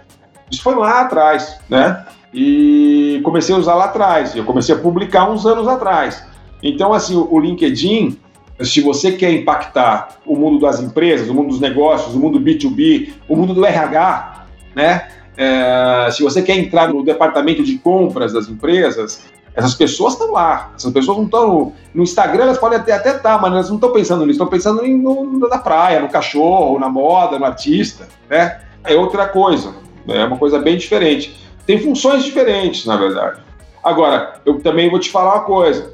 Isso 0.51 0.61
foi 0.61 0.75
lá 0.75 1.01
atrás, 1.01 1.59
né? 1.69 2.05
E 2.33 3.21
comecei 3.23 3.55
a 3.55 3.57
usar 3.57 3.75
lá 3.75 3.85
atrás. 3.85 4.35
Eu 4.35 4.43
comecei 4.43 4.75
a 4.75 4.77
publicar 4.77 5.29
uns 5.29 5.45
anos 5.45 5.67
atrás. 5.67 6.23
Então, 6.61 6.93
assim, 6.93 7.15
o 7.15 7.39
LinkedIn, 7.39 8.17
se 8.61 8.81
você 8.81 9.11
quer 9.11 9.31
impactar 9.31 10.19
o 10.25 10.35
mundo 10.35 10.59
das 10.59 10.79
empresas, 10.79 11.29
o 11.29 11.33
mundo 11.33 11.49
dos 11.49 11.59
negócios, 11.59 12.15
o 12.15 12.19
mundo 12.19 12.39
B2B, 12.39 13.13
o 13.27 13.35
mundo 13.35 13.53
do 13.53 13.65
RH, 13.65 14.45
né? 14.75 15.07
É, 15.37 16.09
se 16.11 16.23
você 16.23 16.41
quer 16.41 16.57
entrar 16.57 16.87
no 16.87 17.03
departamento 17.03 17.63
de 17.63 17.77
compras 17.77 18.31
das 18.31 18.47
empresas, 18.47 19.25
essas 19.53 19.73
pessoas 19.73 20.13
estão 20.13 20.31
lá. 20.31 20.71
Essas 20.75 20.91
pessoas 20.91 21.17
não 21.17 21.25
estão. 21.25 21.73
No 21.93 22.03
Instagram 22.03 22.43
elas 22.43 22.57
podem 22.57 22.77
até 22.77 22.95
estar, 22.95 23.19
tá, 23.19 23.37
mas 23.37 23.51
elas 23.51 23.69
não 23.69 23.75
estão 23.75 23.91
pensando 23.91 24.25
nisso, 24.25 24.33
estão 24.33 24.47
pensando 24.47 24.85
em, 24.85 24.97
no, 24.97 25.39
na 25.47 25.57
praia, 25.57 25.99
no 25.99 26.09
cachorro, 26.09 26.79
na 26.79 26.89
moda, 26.89 27.39
no 27.39 27.45
artista. 27.45 28.07
Né? 28.29 28.61
É 28.83 28.95
outra 28.95 29.27
coisa. 29.27 29.73
É 30.07 30.23
uma 30.23 30.37
coisa 30.37 30.59
bem 30.59 30.77
diferente. 30.77 31.35
Tem 31.65 31.79
funções 31.79 32.23
diferentes, 32.23 32.85
na 32.85 32.95
verdade. 32.95 33.41
Agora, 33.83 34.41
eu 34.45 34.59
também 34.59 34.89
vou 34.89 34.99
te 34.99 35.09
falar 35.09 35.35
uma 35.35 35.43
coisa, 35.43 35.93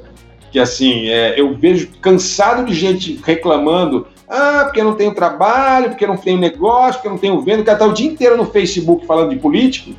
que 0.52 0.58
assim, 0.58 1.08
é, 1.08 1.40
eu 1.40 1.54
vejo 1.54 1.88
cansado 2.00 2.66
de 2.66 2.74
gente 2.74 3.18
reclamando, 3.24 4.06
ah, 4.28 4.64
porque 4.64 4.80
eu 4.80 4.84
não 4.84 4.94
tenho 4.94 5.14
trabalho, 5.14 5.88
porque 5.88 6.04
eu 6.04 6.08
não 6.08 6.16
tenho 6.16 6.38
negócio, 6.38 6.94
porque 6.94 7.08
eu 7.08 7.12
não 7.12 7.18
tenho 7.18 7.40
venda, 7.40 7.62
o 7.62 7.64
cara 7.64 7.78
tá 7.78 7.86
o 7.86 7.94
dia 7.94 8.06
inteiro 8.06 8.36
no 8.36 8.44
Facebook 8.44 9.06
falando 9.06 9.30
de 9.30 9.36
político, 9.36 9.92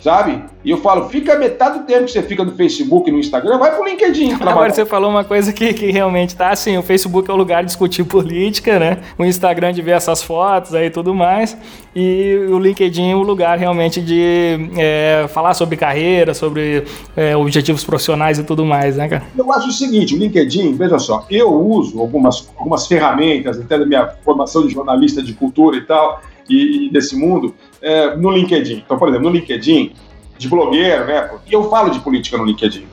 sabe? 0.00 0.42
E 0.64 0.70
eu 0.70 0.78
falo, 0.78 1.08
fica 1.08 1.36
metade 1.36 1.78
do 1.78 1.84
tempo 1.84 2.04
que 2.04 2.12
você 2.12 2.22
fica 2.22 2.44
no 2.44 2.52
Facebook 2.52 3.08
e 3.08 3.12
no 3.12 3.18
Instagram, 3.18 3.58
vai 3.58 3.74
pro 3.74 3.84
LinkedIn. 3.84 4.34
Agora 4.40 4.70
você 4.70 4.84
falou 4.84 5.10
uma 5.10 5.24
coisa 5.24 5.52
que, 5.52 5.72
que 5.72 5.90
realmente 5.90 6.36
tá 6.36 6.50
assim, 6.50 6.76
o 6.76 6.82
Facebook 6.82 7.30
é 7.30 7.32
o 7.32 7.36
lugar 7.36 7.62
de 7.62 7.66
discutir 7.66 8.04
política, 8.04 8.78
né? 8.78 8.98
O 9.18 9.24
Instagram 9.24 9.72
de 9.72 9.82
ver 9.82 9.92
essas 9.92 10.22
fotos 10.22 10.74
aí 10.74 10.86
e 10.86 10.90
tudo 10.90 11.14
mais. 11.14 11.56
E 11.94 12.46
o 12.50 12.58
LinkedIn 12.58 13.10
é 13.10 13.14
o 13.14 13.22
lugar 13.22 13.58
realmente 13.58 14.00
de 14.00 14.70
é, 14.76 15.26
falar 15.28 15.54
sobre 15.54 15.76
carreira, 15.76 16.34
sobre 16.34 16.84
é, 17.16 17.36
objetivos 17.36 17.82
profissionais 17.82 18.38
e 18.38 18.44
tudo 18.44 18.64
mais, 18.64 18.96
né, 18.96 19.08
cara? 19.08 19.24
Eu 19.36 19.50
acho 19.52 19.68
o 19.68 19.72
seguinte, 19.72 20.14
o 20.14 20.18
LinkedIn, 20.18 20.74
veja 20.74 20.98
só, 20.98 21.26
eu 21.30 21.50
uso 21.52 21.98
algumas, 22.00 22.48
algumas 22.56 22.86
ferramentas, 22.86 23.58
até 23.58 23.78
da 23.78 23.86
minha 23.86 24.08
formação 24.24 24.66
de 24.66 24.72
jornalista 24.72 25.22
de 25.22 25.32
cultura 25.32 25.76
e 25.76 25.82
tal, 25.82 26.20
e, 26.48 26.86
e 26.86 26.90
desse 26.90 27.16
mundo, 27.16 27.54
é, 27.80 28.16
no 28.16 28.30
LinkedIn. 28.30 28.82
Então, 28.84 28.98
por 28.98 29.08
exemplo, 29.08 29.28
no 29.28 29.36
LinkedIn, 29.36 29.94
de 30.38 30.48
blogueiro, 30.48 31.06
né? 31.06 31.30
E 31.46 31.52
eu 31.52 31.68
falo 31.68 31.90
de 31.90 31.98
política 32.00 32.38
no 32.38 32.44
LinkedIn. 32.44 32.86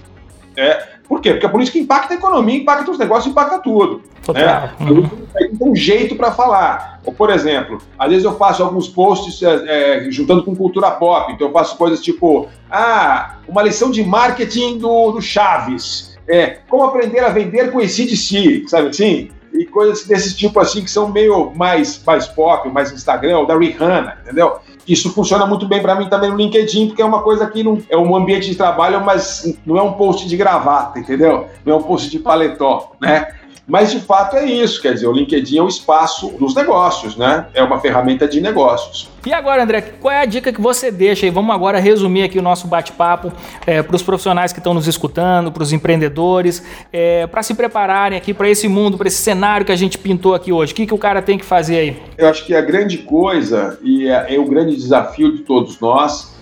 É, 0.58 0.96
por 1.08 1.22
quê? 1.22 1.32
Porque 1.32 1.46
a 1.46 1.50
política 1.50 1.78
impacta 1.78 2.14
a 2.14 2.18
economia, 2.18 2.58
impacta 2.58 2.90
os 2.90 2.98
negócios, 2.98 3.32
impacta 3.32 3.60
tudo. 3.60 4.02
Né? 4.34 4.72
Uhum. 4.80 5.08
Tem 5.34 5.52
um 5.62 5.76
jeito 5.76 6.16
para 6.16 6.32
falar. 6.32 7.00
Ou, 7.06 7.14
por 7.14 7.30
exemplo, 7.30 7.80
às 8.00 8.10
vezes 8.10 8.26
eu 8.26 8.36
faço 8.36 8.64
alguns 8.64 8.88
posts 8.88 9.44
é, 9.44 10.08
é, 10.08 10.12
juntando 10.12 10.44
com 10.44 10.56
cultura 10.56 10.90
pop. 10.92 11.32
Então 11.32 11.48
eu 11.48 11.54
faço 11.54 11.78
coisas 11.78 12.02
tipo, 12.02 12.48
ah, 12.72 13.36
uma 13.48 13.62
lição 13.62 13.92
de 13.92 14.04
marketing 14.04 14.80
do, 14.80 15.12
do 15.12 15.22
Chaves. 15.22 16.18
É, 16.28 16.58
como 16.68 16.84
aprender 16.84 17.20
a 17.20 17.30
vender 17.30 17.72
com 17.72 17.80
esse 17.80 18.04
de 18.04 18.18
si, 18.18 18.66
sabe 18.68 18.88
assim? 18.88 19.30
e 19.58 19.66
coisas 19.66 20.06
desse 20.06 20.36
tipo 20.36 20.60
assim 20.60 20.84
que 20.84 20.92
são 20.92 21.10
meio 21.10 21.52
mais, 21.56 22.02
mais 22.06 22.28
pop, 22.28 22.70
mais 22.70 22.92
Instagram, 22.92 23.40
ou 23.40 23.48
da 23.48 23.58
Rihanna, 23.58 24.18
entendeu? 24.22 24.60
Isso 24.88 25.12
funciona 25.12 25.46
muito 25.46 25.68
bem 25.68 25.82
para 25.82 25.96
mim 25.96 26.08
também 26.08 26.30
no 26.30 26.38
LinkedIn, 26.38 26.88
porque 26.88 27.02
é 27.02 27.06
uma 27.06 27.22
coisa 27.22 27.48
que 27.48 27.64
não 27.64 27.82
é 27.90 27.98
um 27.98 28.16
ambiente 28.16 28.50
de 28.50 28.56
trabalho, 28.56 29.04
mas 29.04 29.58
não 29.66 29.78
é 29.78 29.82
um 29.82 29.94
post 29.94 30.28
de 30.28 30.38
gravata, 30.38 31.00
entendeu? 31.00 31.48
Não 31.66 31.74
é 31.74 31.78
um 31.78 31.84
post 31.84 32.10
de 32.10 32.20
paletó, 32.20 32.92
né? 33.02 33.28
Mas 33.68 33.92
de 33.92 34.00
fato 34.00 34.36
é 34.36 34.46
isso, 34.46 34.80
quer 34.80 34.94
dizer, 34.94 35.08
o 35.08 35.12
LinkedIn 35.12 35.58
é 35.58 35.62
o 35.62 35.68
espaço 35.68 36.30
dos 36.38 36.54
negócios, 36.54 37.16
né? 37.18 37.48
É 37.52 37.64
uma 37.64 37.80
ferramenta 37.80 38.28
de 38.28 38.40
negócios. 38.40 39.10
E 39.26 39.34
agora, 39.34 39.64
André, 39.64 39.82
qual 40.00 40.14
é 40.14 40.22
a 40.22 40.26
dica 40.26 40.54
que 40.54 40.62
você 40.62 40.92
deixa? 40.92 41.26
E 41.26 41.32
vamos 41.32 41.54
agora 41.54 41.80
resumir 41.80 42.22
aqui 42.22 42.38
o 42.38 42.44
nosso 42.44 42.68
bate-papo 42.68 43.34
é, 43.66 43.82
para 43.82 43.96
os 43.96 44.04
profissionais 44.04 44.54
que 44.54 44.60
estão 44.60 44.72
nos 44.72 44.88
escutando, 44.88 45.52
para 45.52 45.64
os 45.64 45.74
empreendedores, 45.74 46.64
é, 46.94 47.26
para 47.26 47.42
se 47.42 47.56
prepararem 47.56 48.16
aqui 48.16 48.36
para 48.36 48.48
esse 48.48 48.68
mundo, 48.68 49.00
para 49.00 49.08
esse 49.08 49.18
cenário 49.18 49.66
que 49.66 49.72
a 49.72 49.76
gente 49.76 49.98
pintou 49.98 50.36
aqui 50.36 50.52
hoje. 50.52 50.72
O 50.72 50.76
que, 50.76 50.86
que 50.86 50.94
o 50.94 50.98
cara 51.00 51.20
tem 51.24 51.36
que 51.36 51.46
fazer 51.46 51.78
aí? 51.80 52.04
Eu 52.20 52.30
acho 52.30 52.46
que 52.46 52.54
a 52.54 52.62
grande 52.62 53.00
coisa 53.00 53.80
e 53.82 54.08
é, 54.08 54.36
é 54.36 54.40
o 54.40 54.46
grande 54.46 54.76
desafio 54.76 55.36
de 55.36 55.40
todos 55.40 55.80
nós 55.80 56.36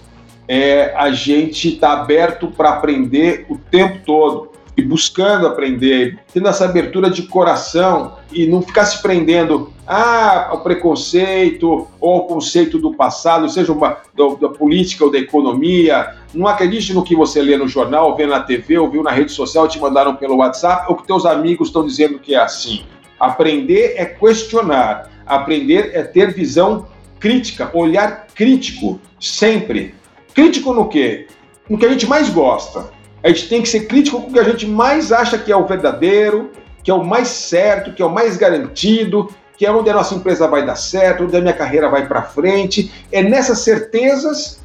é 0.45 0.93
a 0.97 1.09
gente 1.11 1.69
estar 1.75 1.95
tá 1.95 2.01
aberto 2.01 2.47
para 2.47 2.71
aprender 2.71 3.45
o 3.49 3.57
tempo 3.57 3.99
todo 4.05 4.52
e 4.75 4.81
buscando 4.81 5.47
aprender, 5.47 6.19
tendo 6.33 6.47
essa 6.47 6.65
abertura 6.65 7.09
de 7.09 7.23
coração 7.23 8.15
e 8.31 8.47
não 8.47 8.61
ficar 8.61 8.85
se 8.85 9.01
prendendo 9.01 9.71
ah, 9.85 10.47
ao 10.49 10.61
preconceito 10.61 11.87
ou 11.99 12.13
ao 12.13 12.27
conceito 12.27 12.79
do 12.79 12.93
passado, 12.93 13.49
seja 13.49 13.71
uma, 13.71 13.97
da, 14.15 14.27
da, 14.41 14.49
política 14.49 15.05
ou 15.05 15.11
da 15.11 15.19
economia. 15.19 16.15
Não 16.33 16.47
acredite 16.47 16.93
no 16.93 17.03
que 17.03 17.15
você 17.15 17.41
lê 17.41 17.55
no 17.57 17.67
jornal, 17.67 18.15
vê 18.15 18.25
na 18.25 18.39
TV, 18.39 18.77
ou 18.77 18.89
viu 18.89 19.03
na 19.03 19.11
rede 19.11 19.31
social, 19.31 19.67
te 19.67 19.79
mandaram 19.79 20.15
pelo 20.15 20.37
WhatsApp, 20.37 20.85
ou 20.89 20.95
que 20.95 21.05
teus 21.05 21.25
amigos 21.25 21.67
estão 21.67 21.85
dizendo 21.85 22.17
que 22.17 22.33
é 22.33 22.39
assim. 22.39 22.83
Aprender 23.19 23.93
é 23.97 24.05
questionar, 24.05 25.09
aprender 25.25 25.91
é 25.93 26.03
ter 26.03 26.33
visão 26.33 26.87
crítica, 27.19 27.69
olhar 27.73 28.27
crítico, 28.33 28.99
sempre. 29.19 29.95
Crítico 30.33 30.73
no 30.73 30.89
quê? 30.89 31.27
No 31.69 31.77
que 31.77 31.85
a 31.85 31.89
gente 31.89 32.07
mais 32.07 32.29
gosta. 32.29 32.91
A 33.23 33.29
gente 33.29 33.47
tem 33.47 33.61
que 33.61 33.69
ser 33.69 33.87
crítico 33.87 34.21
com 34.21 34.29
o 34.29 34.33
que 34.33 34.39
a 34.39 34.43
gente 34.43 34.67
mais 34.67 35.11
acha 35.11 35.37
que 35.37 35.51
é 35.51 35.55
o 35.55 35.65
verdadeiro, 35.65 36.51
que 36.83 36.91
é 36.91 36.93
o 36.93 37.03
mais 37.03 37.29
certo, 37.29 37.93
que 37.93 38.01
é 38.01 38.05
o 38.05 38.13
mais 38.13 38.35
garantido, 38.35 39.29
que 39.57 39.65
é 39.65 39.71
onde 39.71 39.89
a 39.89 39.93
nossa 39.93 40.13
empresa 40.13 40.45
vai 40.47 40.65
dar 40.65 40.75
certo, 40.75 41.23
onde 41.23 41.37
a 41.37 41.39
minha 41.41 41.53
carreira 41.53 41.89
vai 41.89 42.05
para 42.05 42.21
frente. 42.21 42.91
É 43.11 43.23
nessas 43.23 43.59
certezas 43.59 44.59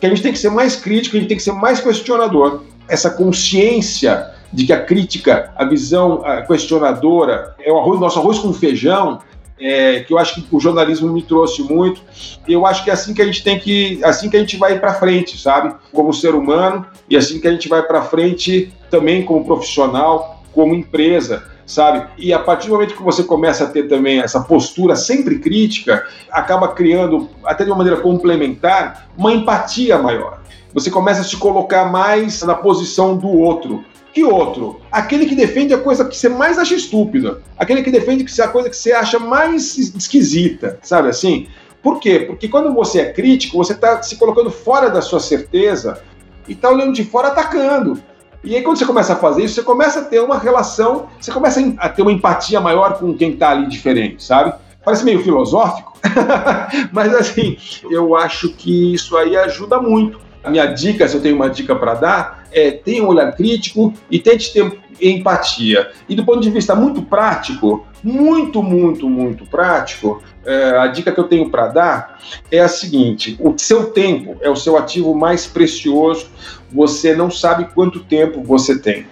que 0.00 0.06
a 0.06 0.08
gente 0.08 0.22
tem 0.22 0.32
que 0.32 0.38
ser 0.38 0.50
mais 0.50 0.74
crítico, 0.74 1.16
a 1.16 1.20
gente 1.20 1.28
tem 1.28 1.36
que 1.36 1.42
ser 1.42 1.52
mais 1.52 1.80
questionador. 1.80 2.64
Essa 2.88 3.10
consciência 3.10 4.28
de 4.52 4.66
que 4.66 4.72
a 4.72 4.84
crítica, 4.84 5.52
a 5.54 5.64
visão 5.64 6.24
questionadora, 6.48 7.54
é 7.60 7.70
o 7.70 7.78
arroz, 7.78 8.00
nosso 8.00 8.18
arroz 8.18 8.40
com 8.40 8.52
feijão, 8.52 9.20
é, 9.60 10.00
que 10.00 10.12
eu 10.12 10.18
acho 10.18 10.42
que 10.42 10.46
o 10.50 10.58
jornalismo 10.58 11.12
me 11.12 11.22
trouxe 11.22 11.62
muito. 11.62 12.00
Eu 12.48 12.66
acho 12.66 12.82
que 12.82 12.90
é 12.90 12.92
assim 12.92 13.12
que 13.12 13.22
a 13.22 13.26
gente 13.26 13.44
tem 13.44 13.58
que, 13.58 14.00
assim 14.02 14.30
que 14.30 14.36
a 14.36 14.40
gente 14.40 14.56
vai 14.56 14.78
para 14.78 14.94
frente, 14.94 15.38
sabe? 15.38 15.74
Como 15.92 16.12
ser 16.12 16.34
humano 16.34 16.86
e 17.08 17.16
assim 17.16 17.40
que 17.40 17.46
a 17.46 17.52
gente 17.52 17.68
vai 17.68 17.82
para 17.82 18.02
frente 18.02 18.72
também 18.90 19.24
como 19.24 19.44
profissional, 19.44 20.42
como 20.52 20.74
empresa, 20.74 21.44
sabe? 21.66 22.06
E 22.18 22.32
a 22.32 22.38
partir 22.38 22.68
do 22.68 22.74
momento 22.74 22.96
que 22.96 23.02
você 23.02 23.22
começa 23.22 23.64
a 23.64 23.66
ter 23.68 23.88
também 23.88 24.20
essa 24.20 24.40
postura 24.40 24.96
sempre 24.96 25.38
crítica, 25.38 26.06
acaba 26.30 26.68
criando, 26.68 27.28
até 27.44 27.64
de 27.64 27.70
uma 27.70 27.78
maneira 27.78 28.00
complementar, 28.00 29.08
uma 29.16 29.32
empatia 29.32 29.98
maior. 29.98 30.40
Você 30.72 30.90
começa 30.90 31.20
a 31.20 31.24
se 31.24 31.36
colocar 31.36 31.90
mais 31.90 32.42
na 32.42 32.54
posição 32.54 33.16
do 33.16 33.28
outro. 33.28 33.84
Que 34.12 34.24
outro? 34.24 34.80
Aquele 34.90 35.26
que 35.26 35.34
defende 35.34 35.72
a 35.72 35.78
coisa 35.78 36.04
que 36.04 36.16
você 36.16 36.28
mais 36.28 36.58
acha 36.58 36.74
estúpida. 36.74 37.42
Aquele 37.56 37.82
que 37.82 37.90
defende 37.90 38.24
a 38.42 38.48
coisa 38.48 38.68
que 38.68 38.76
você 38.76 38.92
acha 38.92 39.18
mais 39.18 39.78
esquisita, 39.78 40.78
sabe 40.82 41.08
assim? 41.08 41.46
Por 41.82 42.00
quê? 42.00 42.20
Porque 42.20 42.48
quando 42.48 42.74
você 42.74 43.00
é 43.00 43.12
crítico, 43.12 43.56
você 43.56 43.72
está 43.72 44.02
se 44.02 44.16
colocando 44.16 44.50
fora 44.50 44.90
da 44.90 45.00
sua 45.00 45.20
certeza 45.20 46.02
e 46.46 46.52
está 46.52 46.68
olhando 46.68 46.92
de 46.92 47.04
fora 47.04 47.28
atacando. 47.28 48.02
E 48.42 48.56
aí, 48.56 48.62
quando 48.62 48.78
você 48.78 48.86
começa 48.86 49.12
a 49.12 49.16
fazer 49.16 49.44
isso, 49.44 49.54
você 49.54 49.62
começa 49.62 50.00
a 50.00 50.04
ter 50.04 50.20
uma 50.20 50.38
relação, 50.38 51.08
você 51.20 51.30
começa 51.30 51.60
a 51.78 51.88
ter 51.88 52.02
uma 52.02 52.12
empatia 52.12 52.60
maior 52.60 52.98
com 52.98 53.14
quem 53.14 53.32
está 53.32 53.50
ali 53.50 53.66
diferente, 53.66 54.24
sabe? 54.24 54.54
Parece 54.82 55.04
meio 55.04 55.22
filosófico, 55.22 55.92
mas 56.90 57.14
assim, 57.14 57.58
eu 57.90 58.16
acho 58.16 58.48
que 58.54 58.94
isso 58.94 59.16
aí 59.18 59.36
ajuda 59.36 59.78
muito. 59.78 60.18
A 60.42 60.50
minha 60.50 60.64
dica, 60.66 61.06
se 61.06 61.14
eu 61.14 61.20
tenho 61.20 61.36
uma 61.36 61.50
dica 61.50 61.76
para 61.76 61.94
dar, 61.94 62.39
é 62.52 62.70
tenha 62.70 63.04
um 63.04 63.08
olhar 63.08 63.32
crítico 63.32 63.92
e 64.10 64.18
tente 64.18 64.52
ter 64.52 64.78
empatia. 65.00 65.90
E 66.08 66.14
do 66.14 66.24
ponto 66.24 66.40
de 66.40 66.50
vista 66.50 66.74
muito 66.74 67.02
prático, 67.02 67.86
muito, 68.02 68.62
muito, 68.62 69.08
muito 69.08 69.46
prático, 69.46 70.22
é, 70.44 70.78
a 70.78 70.86
dica 70.86 71.12
que 71.12 71.20
eu 71.20 71.28
tenho 71.28 71.50
para 71.50 71.68
dar 71.68 72.18
é 72.50 72.60
a 72.60 72.68
seguinte: 72.68 73.36
o 73.40 73.54
seu 73.56 73.90
tempo 73.90 74.36
é 74.40 74.48
o 74.48 74.56
seu 74.56 74.76
ativo 74.76 75.14
mais 75.14 75.46
precioso. 75.46 76.28
Você 76.72 77.14
não 77.14 77.30
sabe 77.30 77.68
quanto 77.74 78.00
tempo 78.00 78.42
você 78.42 78.78
tem. 78.78 79.06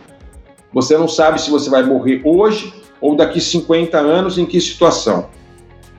Você 0.73 0.97
não 0.97 1.09
sabe 1.09 1.41
se 1.41 1.51
você 1.51 1.71
vai 1.71 1.83
morrer 1.83 2.21
hoje 2.25 2.73
ou 3.01 3.15
daqui 3.15 3.41
50 3.41 3.97
anos, 3.99 4.39
em 4.39 4.47
que 4.47 4.61
situação. 4.61 5.29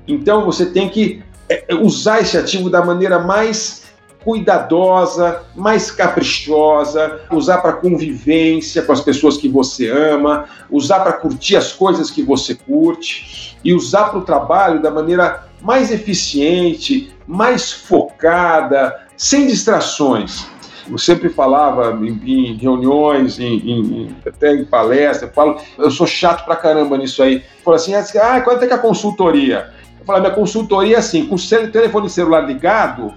Então 0.07 0.45
você 0.45 0.65
tem 0.65 0.89
que 0.89 1.21
é, 1.47 1.73
usar 1.75 2.21
esse 2.21 2.37
ativo 2.37 2.69
da 2.69 2.83
maneira 2.83 3.19
mais 3.19 3.78
cuidadosa, 4.23 5.43
mais 5.55 5.91
caprichosa, 5.91 7.21
usar 7.31 7.59
para 7.59 7.73
convivência 7.73 8.81
com 8.81 8.91
as 8.91 9.01
pessoas 9.01 9.37
que 9.37 9.47
você 9.47 9.89
ama, 9.89 10.45
usar 10.69 10.99
para 10.99 11.13
curtir 11.13 11.55
as 11.55 11.71
coisas 11.71 12.11
que 12.11 12.21
você 12.21 12.55
curte 12.55 13.57
e 13.63 13.73
usar 13.73 14.05
para 14.09 14.19
o 14.19 14.25
trabalho 14.25 14.81
da 14.81 14.91
maneira 14.91 15.47
mais 15.61 15.91
eficiente, 15.91 17.11
mais 17.25 17.71
focada, 17.71 19.07
sem 19.15 19.47
distrações. 19.47 20.45
Eu 20.89 20.97
sempre 20.97 21.29
falava 21.29 21.91
em, 22.03 22.19
em 22.25 22.57
reuniões, 22.57 23.39
em, 23.39 23.57
em, 23.57 24.15
até 24.25 24.53
em 24.53 24.65
palestra, 24.65 25.27
eu 25.27 25.33
falo, 25.33 25.57
eu 25.77 25.91
sou 25.91 26.07
chato 26.07 26.45
pra 26.45 26.55
caramba 26.55 26.97
nisso 26.97 27.21
aí. 27.21 27.43
Falo 27.63 27.75
assim, 27.75 27.93
ah, 27.93 28.41
quanto 28.41 28.63
é 28.63 28.67
que 28.67 28.73
é 28.73 28.75
a 28.75 28.79
consultoria? 28.79 29.71
Eu 29.99 30.05
falo, 30.05 30.21
minha 30.21 30.33
consultoria 30.33 30.95
é 30.95 30.99
assim, 30.99 31.25
com 31.27 31.35
o 31.35 31.71
telefone 31.71 32.09
celular 32.09 32.41
ligado, 32.41 33.13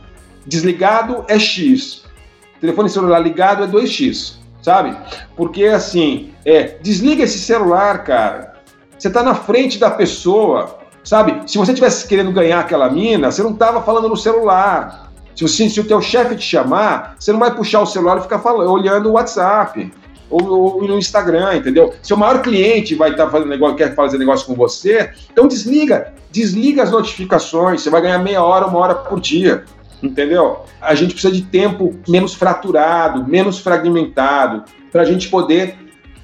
desligado 0.47 1.25
é 1.29 1.39
X. 1.39 2.03
Telefone 2.61 2.89
celular 2.89 3.19
ligado 3.19 3.65
é 3.65 3.67
2X, 3.67 4.35
sabe? 4.63 4.97
Porque 5.37 5.65
assim, 5.65 6.33
é, 6.45 6.77
desliga 6.81 7.25
esse 7.25 7.39
celular, 7.39 8.05
cara. 8.05 8.55
Você 8.97 9.11
tá 9.11 9.23
na 9.23 9.35
frente 9.35 9.81
da 9.81 9.91
pessoa, 9.91 10.79
sabe? 11.03 11.51
Se 11.51 11.59
você 11.59 11.75
tivesse 11.75 12.07
querendo 12.07 12.31
ganhar 12.31 12.61
aquela 12.61 12.89
mina, 12.89 13.33
você 13.33 13.43
não 13.43 13.53
tava 13.53 13.83
falando 13.83 14.09
no 14.09 14.17
celular. 14.17 15.11
Se, 15.35 15.43
você, 15.43 15.69
se 15.69 15.81
o 15.81 15.85
teu 15.85 16.01
chefe 16.01 16.37
te 16.37 16.45
chamar, 16.45 17.17
você 17.19 17.33
não 17.33 17.41
vai 17.41 17.53
puxar 17.53 17.81
o 17.81 17.87
celular 17.87 18.19
e 18.19 18.23
ficar 18.23 18.39
falando, 18.39 18.71
olhando 18.71 19.09
o 19.09 19.13
WhatsApp 19.13 19.93
ou, 20.31 20.47
ou, 20.47 20.87
no 20.87 20.99
Instagram, 20.99 21.57
entendeu? 21.57 21.93
Seu 22.01 22.17
maior 22.17 22.43
cliente 22.43 22.95
vai 22.95 23.11
estar 23.11 23.25
tá 23.25 23.31
fazendo 23.31 23.49
negócio, 23.49 23.77
quer 23.77 23.95
fazer 23.95 24.19
negócio 24.19 24.47
com 24.47 24.55
você, 24.55 25.11
então 25.33 25.49
desliga, 25.49 26.15
desliga 26.31 26.83
as 26.83 26.91
notificações, 26.91 27.83
você 27.83 27.91
vai 27.91 28.01
ganhar 28.01 28.19
meia 28.19 28.43
hora, 28.43 28.67
uma 28.67 28.79
hora 28.79 28.95
por 28.95 29.21
dia 29.21 29.65
entendeu? 30.03 30.61
A 30.81 30.95
gente 30.95 31.13
precisa 31.13 31.33
de 31.33 31.43
tempo 31.43 31.95
menos 32.09 32.35
fraturado, 32.35 33.27
menos 33.27 33.59
fragmentado, 33.59 34.65
para 34.91 35.03
a 35.03 35.05
gente 35.05 35.29
poder 35.29 35.77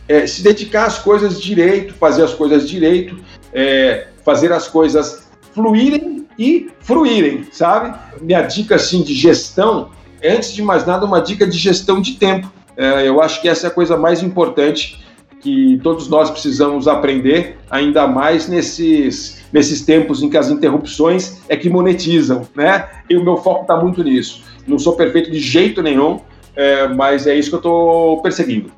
é, 0.08 0.26
se 0.26 0.42
dedicar 0.42 0.86
às 0.86 0.98
coisas 0.98 1.40
direito, 1.40 1.94
fazer 1.94 2.22
as 2.22 2.34
coisas 2.34 2.68
direito, 2.68 3.18
é, 3.52 4.08
fazer 4.24 4.52
as 4.52 4.66
coisas 4.66 5.28
fluírem 5.52 6.26
e 6.38 6.70
fruírem, 6.80 7.46
sabe? 7.50 7.96
Minha 8.20 8.42
dica 8.42 8.76
assim 8.76 9.02
de 9.02 9.14
gestão 9.14 9.90
é, 10.20 10.34
antes 10.34 10.52
de 10.52 10.62
mais 10.62 10.86
nada, 10.86 11.04
uma 11.04 11.20
dica 11.20 11.46
de 11.46 11.56
gestão 11.56 12.00
de 12.00 12.14
tempo. 12.14 12.50
É, 12.76 13.08
eu 13.08 13.20
acho 13.20 13.40
que 13.40 13.48
essa 13.48 13.66
é 13.66 13.68
a 13.68 13.72
coisa 13.72 13.96
mais 13.96 14.22
importante 14.22 15.04
que 15.40 15.78
todos 15.82 16.08
nós 16.08 16.30
precisamos 16.30 16.88
aprender, 16.88 17.58
ainda 17.70 18.06
mais 18.06 18.48
nesses, 18.48 19.37
nesses 19.52 19.82
tempos 19.82 20.22
em 20.22 20.28
que 20.28 20.36
as 20.36 20.50
interrupções 20.50 21.38
é 21.48 21.56
que 21.56 21.68
monetizam, 21.68 22.46
né? 22.54 22.88
E 23.08 23.16
o 23.16 23.24
meu 23.24 23.36
foco 23.36 23.62
está 23.62 23.76
muito 23.76 24.02
nisso. 24.02 24.42
Não 24.66 24.78
sou 24.78 24.94
perfeito 24.94 25.30
de 25.30 25.38
jeito 25.38 25.82
nenhum, 25.82 26.20
é, 26.54 26.88
mas 26.88 27.26
é 27.26 27.34
isso 27.34 27.48
que 27.48 27.54
eu 27.54 27.58
estou 27.58 28.22
perseguindo. 28.22 28.70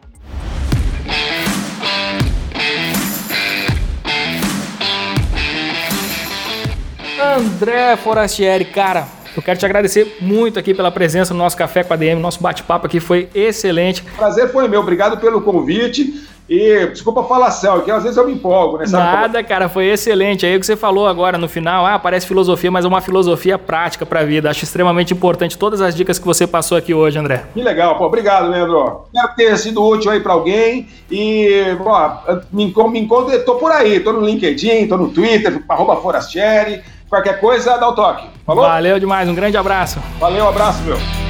André 7.23 7.97
Forastieri, 7.97 8.65
cara, 8.65 9.07
eu 9.37 9.43
quero 9.43 9.59
te 9.59 9.65
agradecer 9.65 10.17
muito 10.21 10.59
aqui 10.59 10.75
pela 10.75 10.91
presença 10.91 11.33
no 11.33 11.39
nosso 11.39 11.57
Café 11.57 11.85
com 11.85 11.95
a 11.95 11.97
DM. 11.97 12.21
Nosso 12.21 12.43
bate-papo 12.43 12.87
aqui 12.87 12.99
foi 12.99 13.29
excelente. 13.35 14.03
Prazer 14.17 14.51
foi 14.51 14.67
meu. 14.67 14.81
Obrigado 14.81 15.19
pelo 15.19 15.41
convite. 15.41 16.29
E 16.51 16.85
desculpa 16.87 17.21
a 17.21 17.25
falação, 17.25 17.81
que 17.83 17.93
às 17.93 18.03
vezes 18.03 18.19
eu 18.19 18.27
me 18.27 18.33
empolgo, 18.33 18.77
né? 18.77 18.85
Sabe 18.85 19.05
Nada, 19.05 19.39
como... 19.39 19.49
cara, 19.49 19.69
foi 19.69 19.87
excelente. 19.87 20.45
Aí 20.45 20.57
o 20.57 20.59
que 20.59 20.67
você 20.67 20.75
falou 20.75 21.07
agora 21.07 21.39
no 21.39 21.49
final, 21.49 21.87
ah, 21.87 21.97
parece 21.97 22.27
filosofia, 22.27 22.73
mas 22.73 22.85
é 22.85 22.89
uma 22.89 23.01
filosofia 23.01 23.57
prática 23.57 24.05
para 24.05 24.19
a 24.19 24.25
vida. 24.25 24.51
Acho 24.51 24.65
extremamente 24.65 25.15
importante 25.15 25.57
todas 25.57 25.81
as 25.81 25.95
dicas 25.95 26.19
que 26.19 26.27
você 26.27 26.49
passou 26.49 26.77
aqui 26.77 26.93
hoje, 26.93 27.21
André. 27.21 27.45
Que 27.55 27.63
legal, 27.63 27.97
pô. 27.97 28.05
Obrigado, 28.07 28.51
Leandro. 28.51 29.05
Espero 29.15 29.37
tenha 29.37 29.57
sido 29.57 29.81
útil 29.81 30.11
aí 30.11 30.19
para 30.19 30.33
alguém. 30.33 30.89
E, 31.09 31.77
ó, 31.79 32.17
me, 32.53 32.75
me 32.91 32.99
encontro, 32.99 33.45
tô 33.45 33.55
por 33.55 33.71
aí, 33.71 34.01
tô 34.01 34.13
no 34.13 34.27
LinkedIn, 34.27 34.89
tô 34.89 34.97
no 34.97 35.09
Twitter, 35.11 35.63
arroba 35.69 35.95
Forastieri. 35.99 36.83
Qualquer 37.09 37.39
coisa, 37.39 37.79
dá 37.79 37.89
o 37.89 37.95
toque. 37.95 38.27
Falou? 38.45 38.65
Valeu 38.65 38.99
demais, 38.99 39.29
um 39.29 39.35
grande 39.37 39.57
abraço. 39.57 40.01
Valeu, 40.19 40.45
um 40.45 40.49
abraço, 40.49 40.83
meu. 40.83 41.30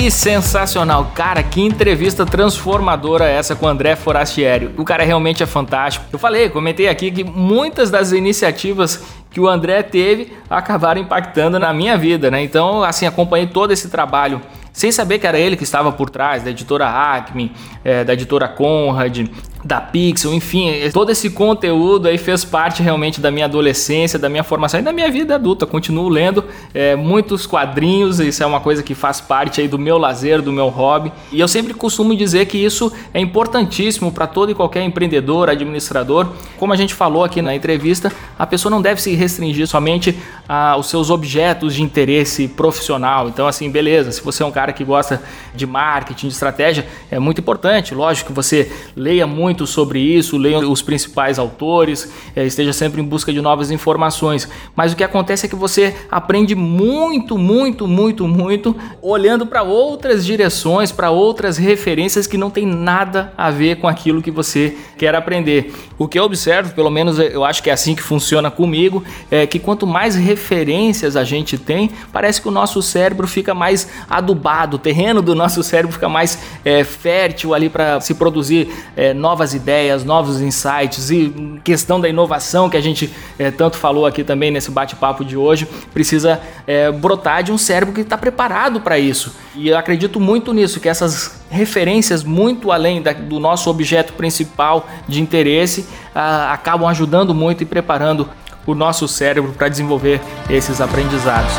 Que 0.00 0.10
sensacional, 0.10 1.12
cara, 1.14 1.42
que 1.42 1.60
entrevista 1.60 2.24
transformadora 2.24 3.28
essa 3.28 3.54
com 3.54 3.66
o 3.66 3.68
André 3.68 3.94
Forastieri. 3.96 4.70
O 4.78 4.82
cara 4.82 5.04
realmente 5.04 5.42
é 5.42 5.46
fantástico. 5.46 6.06
Eu 6.10 6.18
falei, 6.18 6.48
comentei 6.48 6.88
aqui 6.88 7.10
que 7.10 7.22
muitas 7.22 7.90
das 7.90 8.10
iniciativas 8.10 9.04
que 9.30 9.38
o 9.38 9.46
André 9.46 9.82
teve 9.82 10.32
acabaram 10.48 11.02
impactando 11.02 11.58
na 11.58 11.74
minha 11.74 11.98
vida, 11.98 12.30
né? 12.30 12.42
Então, 12.42 12.82
assim, 12.82 13.04
acompanhei 13.04 13.48
todo 13.48 13.72
esse 13.72 13.90
trabalho 13.90 14.40
sem 14.72 14.90
saber 14.90 15.18
que 15.18 15.26
era 15.26 15.38
ele 15.38 15.54
que 15.54 15.64
estava 15.64 15.92
por 15.92 16.08
trás, 16.08 16.42
da 16.42 16.48
editora 16.50 16.88
Acme, 16.88 17.52
é, 17.84 18.02
da 18.02 18.14
editora 18.14 18.48
Conrad, 18.48 19.28
da 19.62 19.80
Pixel, 19.80 20.32
enfim, 20.32 20.72
todo 20.92 21.10
esse 21.10 21.28
conteúdo 21.30 22.08
aí 22.08 22.16
fez 22.16 22.44
parte 22.44 22.82
realmente 22.82 23.20
da 23.20 23.30
minha 23.30 23.44
adolescência, 23.44 24.18
da 24.18 24.28
minha 24.28 24.42
formação 24.42 24.80
e 24.80 24.82
da 24.82 24.92
minha 24.92 25.10
vida 25.10 25.34
adulta. 25.34 25.66
Continuo 25.66 26.08
lendo 26.08 26.44
é, 26.72 26.96
muitos 26.96 27.46
quadrinhos, 27.46 28.20
isso 28.20 28.42
é 28.42 28.46
uma 28.46 28.60
coisa 28.60 28.82
que 28.82 28.94
faz 28.94 29.20
parte 29.20 29.60
aí 29.60 29.68
do 29.68 29.78
meu 29.78 29.98
lazer, 29.98 30.40
do 30.40 30.52
meu 30.52 30.68
hobby. 30.68 31.12
E 31.30 31.38
eu 31.38 31.46
sempre 31.46 31.74
costumo 31.74 32.16
dizer 32.16 32.46
que 32.46 32.56
isso 32.56 32.90
é 33.12 33.20
importantíssimo 33.20 34.10
para 34.10 34.26
todo 34.26 34.50
e 34.50 34.54
qualquer 34.54 34.82
empreendedor, 34.82 35.50
administrador. 35.50 36.28
Como 36.56 36.72
a 36.72 36.76
gente 36.76 36.94
falou 36.94 37.22
aqui 37.22 37.42
na 37.42 37.54
entrevista, 37.54 38.10
a 38.38 38.46
pessoa 38.46 38.70
não 38.70 38.80
deve 38.80 39.02
se 39.02 39.14
restringir 39.14 39.66
somente 39.66 40.16
aos 40.48 40.88
seus 40.88 41.10
objetos 41.10 41.74
de 41.74 41.82
interesse 41.82 42.48
profissional. 42.48 43.28
Então, 43.28 43.46
assim, 43.46 43.70
beleza, 43.70 44.10
se 44.10 44.22
você 44.22 44.42
é 44.42 44.46
um 44.46 44.50
cara 44.50 44.72
que 44.72 44.84
gosta 44.84 45.22
de 45.54 45.66
marketing, 45.66 46.28
de 46.28 46.32
estratégia, 46.32 46.86
é 47.10 47.18
muito 47.18 47.40
importante, 47.40 47.94
lógico 47.94 48.30
que 48.30 48.34
você 48.34 48.72
leia 48.96 49.26
muito 49.26 49.49
muito 49.50 49.66
sobre 49.66 49.98
isso, 49.98 50.38
leia 50.38 50.60
os 50.60 50.80
principais 50.80 51.36
autores, 51.36 52.08
é, 52.36 52.46
esteja 52.46 52.72
sempre 52.72 53.00
em 53.00 53.04
busca 53.04 53.32
de 53.32 53.40
novas 53.40 53.72
informações. 53.72 54.48
Mas 54.76 54.92
o 54.92 54.96
que 54.96 55.02
acontece 55.02 55.46
é 55.46 55.48
que 55.48 55.56
você 55.56 55.92
aprende 56.08 56.54
muito, 56.54 57.36
muito, 57.36 57.88
muito, 57.88 58.28
muito 58.28 58.76
olhando 59.02 59.44
para 59.44 59.64
outras 59.64 60.24
direções, 60.24 60.92
para 60.92 61.10
outras 61.10 61.58
referências 61.58 62.28
que 62.28 62.38
não 62.38 62.48
tem 62.48 62.64
nada 62.64 63.32
a 63.36 63.50
ver 63.50 63.80
com 63.80 63.88
aquilo 63.88 64.22
que 64.22 64.30
você 64.30 64.76
quer 64.96 65.16
aprender. 65.16 65.74
O 65.98 66.06
que 66.06 66.18
eu 66.18 66.22
observo, 66.22 66.72
pelo 66.72 66.90
menos 66.90 67.18
eu 67.18 67.44
acho 67.44 67.60
que 67.60 67.70
é 67.70 67.72
assim 67.72 67.96
que 67.96 68.02
funciona 68.02 68.52
comigo, 68.52 69.02
é 69.32 69.48
que 69.48 69.58
quanto 69.58 69.84
mais 69.84 70.14
referências 70.14 71.16
a 71.16 71.24
gente 71.24 71.58
tem, 71.58 71.90
parece 72.12 72.40
que 72.40 72.46
o 72.46 72.52
nosso 72.52 72.80
cérebro 72.82 73.26
fica 73.26 73.52
mais 73.52 73.88
adubado, 74.08 74.76
o 74.76 74.78
terreno 74.78 75.20
do 75.20 75.34
nosso 75.34 75.60
cérebro 75.64 75.92
fica 75.92 76.08
mais 76.08 76.38
é, 76.64 76.84
fértil 76.84 77.52
ali 77.52 77.68
para 77.68 78.00
se 78.00 78.14
produzir 78.14 78.68
é, 78.96 79.12
novas 79.12 79.39
novas 79.40 79.54
ideias, 79.54 80.04
novos 80.04 80.40
insights 80.42 81.10
e 81.10 81.58
questão 81.64 81.98
da 81.98 82.06
inovação 82.06 82.68
que 82.68 82.76
a 82.76 82.80
gente 82.80 83.10
é, 83.38 83.50
tanto 83.50 83.78
falou 83.78 84.04
aqui 84.04 84.22
também 84.22 84.50
nesse 84.50 84.70
bate-papo 84.70 85.24
de 85.24 85.34
hoje, 85.34 85.66
precisa 85.94 86.38
é, 86.66 86.92
brotar 86.92 87.42
de 87.42 87.50
um 87.50 87.56
cérebro 87.56 87.94
que 87.94 88.02
está 88.02 88.18
preparado 88.18 88.82
para 88.82 88.98
isso. 88.98 89.34
E 89.54 89.70
eu 89.70 89.78
acredito 89.78 90.20
muito 90.20 90.52
nisso, 90.52 90.78
que 90.78 90.90
essas 90.90 91.40
referências 91.48 92.22
muito 92.22 92.70
além 92.70 93.00
da, 93.00 93.14
do 93.14 93.40
nosso 93.40 93.70
objeto 93.70 94.12
principal 94.12 94.86
de 95.08 95.22
interesse 95.22 95.86
a, 96.14 96.52
acabam 96.52 96.86
ajudando 96.86 97.34
muito 97.34 97.62
e 97.62 97.66
preparando 97.66 98.28
o 98.66 98.74
nosso 98.74 99.08
cérebro 99.08 99.52
para 99.52 99.68
desenvolver 99.68 100.20
esses 100.50 100.82
aprendizados. 100.82 101.54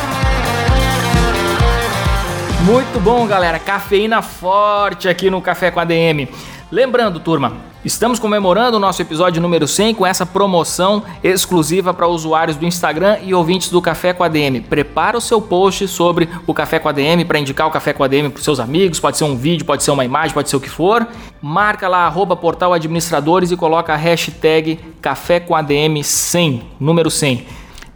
Muito 2.63 2.99
bom, 2.99 3.25
galera. 3.25 3.57
Cafeína 3.57 4.21
forte 4.21 5.09
aqui 5.09 5.31
no 5.31 5.41
Café 5.41 5.71
com 5.71 5.79
a 5.79 5.83
DM. 5.83 6.29
Lembrando, 6.71 7.19
turma, 7.19 7.57
estamos 7.83 8.17
comemorando 8.17 8.77
o 8.77 8.79
nosso 8.79 9.01
episódio 9.01 9.41
número 9.41 9.67
100 9.67 9.93
com 9.93 10.07
essa 10.07 10.25
promoção 10.25 11.03
exclusiva 11.21 11.93
para 11.93 12.07
usuários 12.07 12.55
do 12.55 12.65
Instagram 12.65 13.17
e 13.21 13.33
ouvintes 13.33 13.67
do 13.69 13.81
Café 13.81 14.13
com 14.13 14.23
a 14.23 14.29
DM. 14.29 14.61
Prepara 14.61 15.17
o 15.17 15.21
seu 15.21 15.41
post 15.41 15.85
sobre 15.89 16.29
o 16.47 16.53
Café 16.53 16.79
com 16.79 16.87
a 16.87 16.93
DM 16.93 17.25
para 17.25 17.37
indicar 17.37 17.67
o 17.67 17.71
Café 17.71 17.91
com 17.91 18.05
a 18.05 18.07
DM 18.07 18.29
para 18.29 18.41
seus 18.41 18.57
amigos, 18.57 19.01
pode 19.01 19.17
ser 19.17 19.25
um 19.25 19.35
vídeo, 19.35 19.65
pode 19.65 19.83
ser 19.83 19.91
uma 19.91 20.05
imagem, 20.05 20.33
pode 20.33 20.49
ser 20.49 20.55
o 20.55 20.61
que 20.61 20.69
for. 20.69 21.05
Marca 21.41 21.89
lá 21.89 22.05
arroba 22.05 22.37
portal 22.37 22.71
administradores 22.71 23.51
e 23.51 23.57
coloca 23.57 23.91
a 23.91 23.97
hashtag 23.97 24.79
Café 25.01 25.41
com 25.41 25.53
a 25.53 25.61
DM 25.61 26.01
100, 26.01 26.63
número 26.79 27.11
100. 27.11 27.45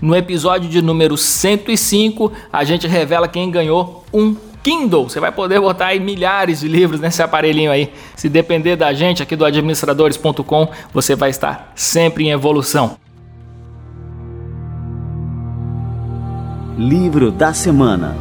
No 0.01 0.13
episódio 0.13 0.69
de 0.69 0.82
número 0.82 1.15
105, 1.15 2.30
a 2.51 2.65
gente 2.65 2.86
revela 2.86 3.30
quem 3.30 3.49
ganhou 3.49 4.03
um 4.13 4.36
Kindle. 4.66 5.07
Você 5.07 5.20
vai 5.20 5.32
poder 5.32 5.61
botar 5.61 5.88
aí 5.88 5.99
milhares 5.99 6.61
de 6.61 6.68
livros 6.68 6.99
nesse 6.99 7.22
aparelhinho 7.22 7.72
aí. 7.72 7.93
Se 8.16 8.28
depender 8.28 8.76
da 8.76 8.91
gente 8.93 9.22
aqui 9.22 9.36
do 9.36 9.45
administradores.com, 9.45 10.70
você 10.91 11.16
vai 11.16 11.30
estar 11.30 11.72
sempre 11.76 12.24
em 12.24 12.32
evolução. 12.32 12.97
Livro 16.76 17.32
da 17.32 17.53
semana. 17.53 18.18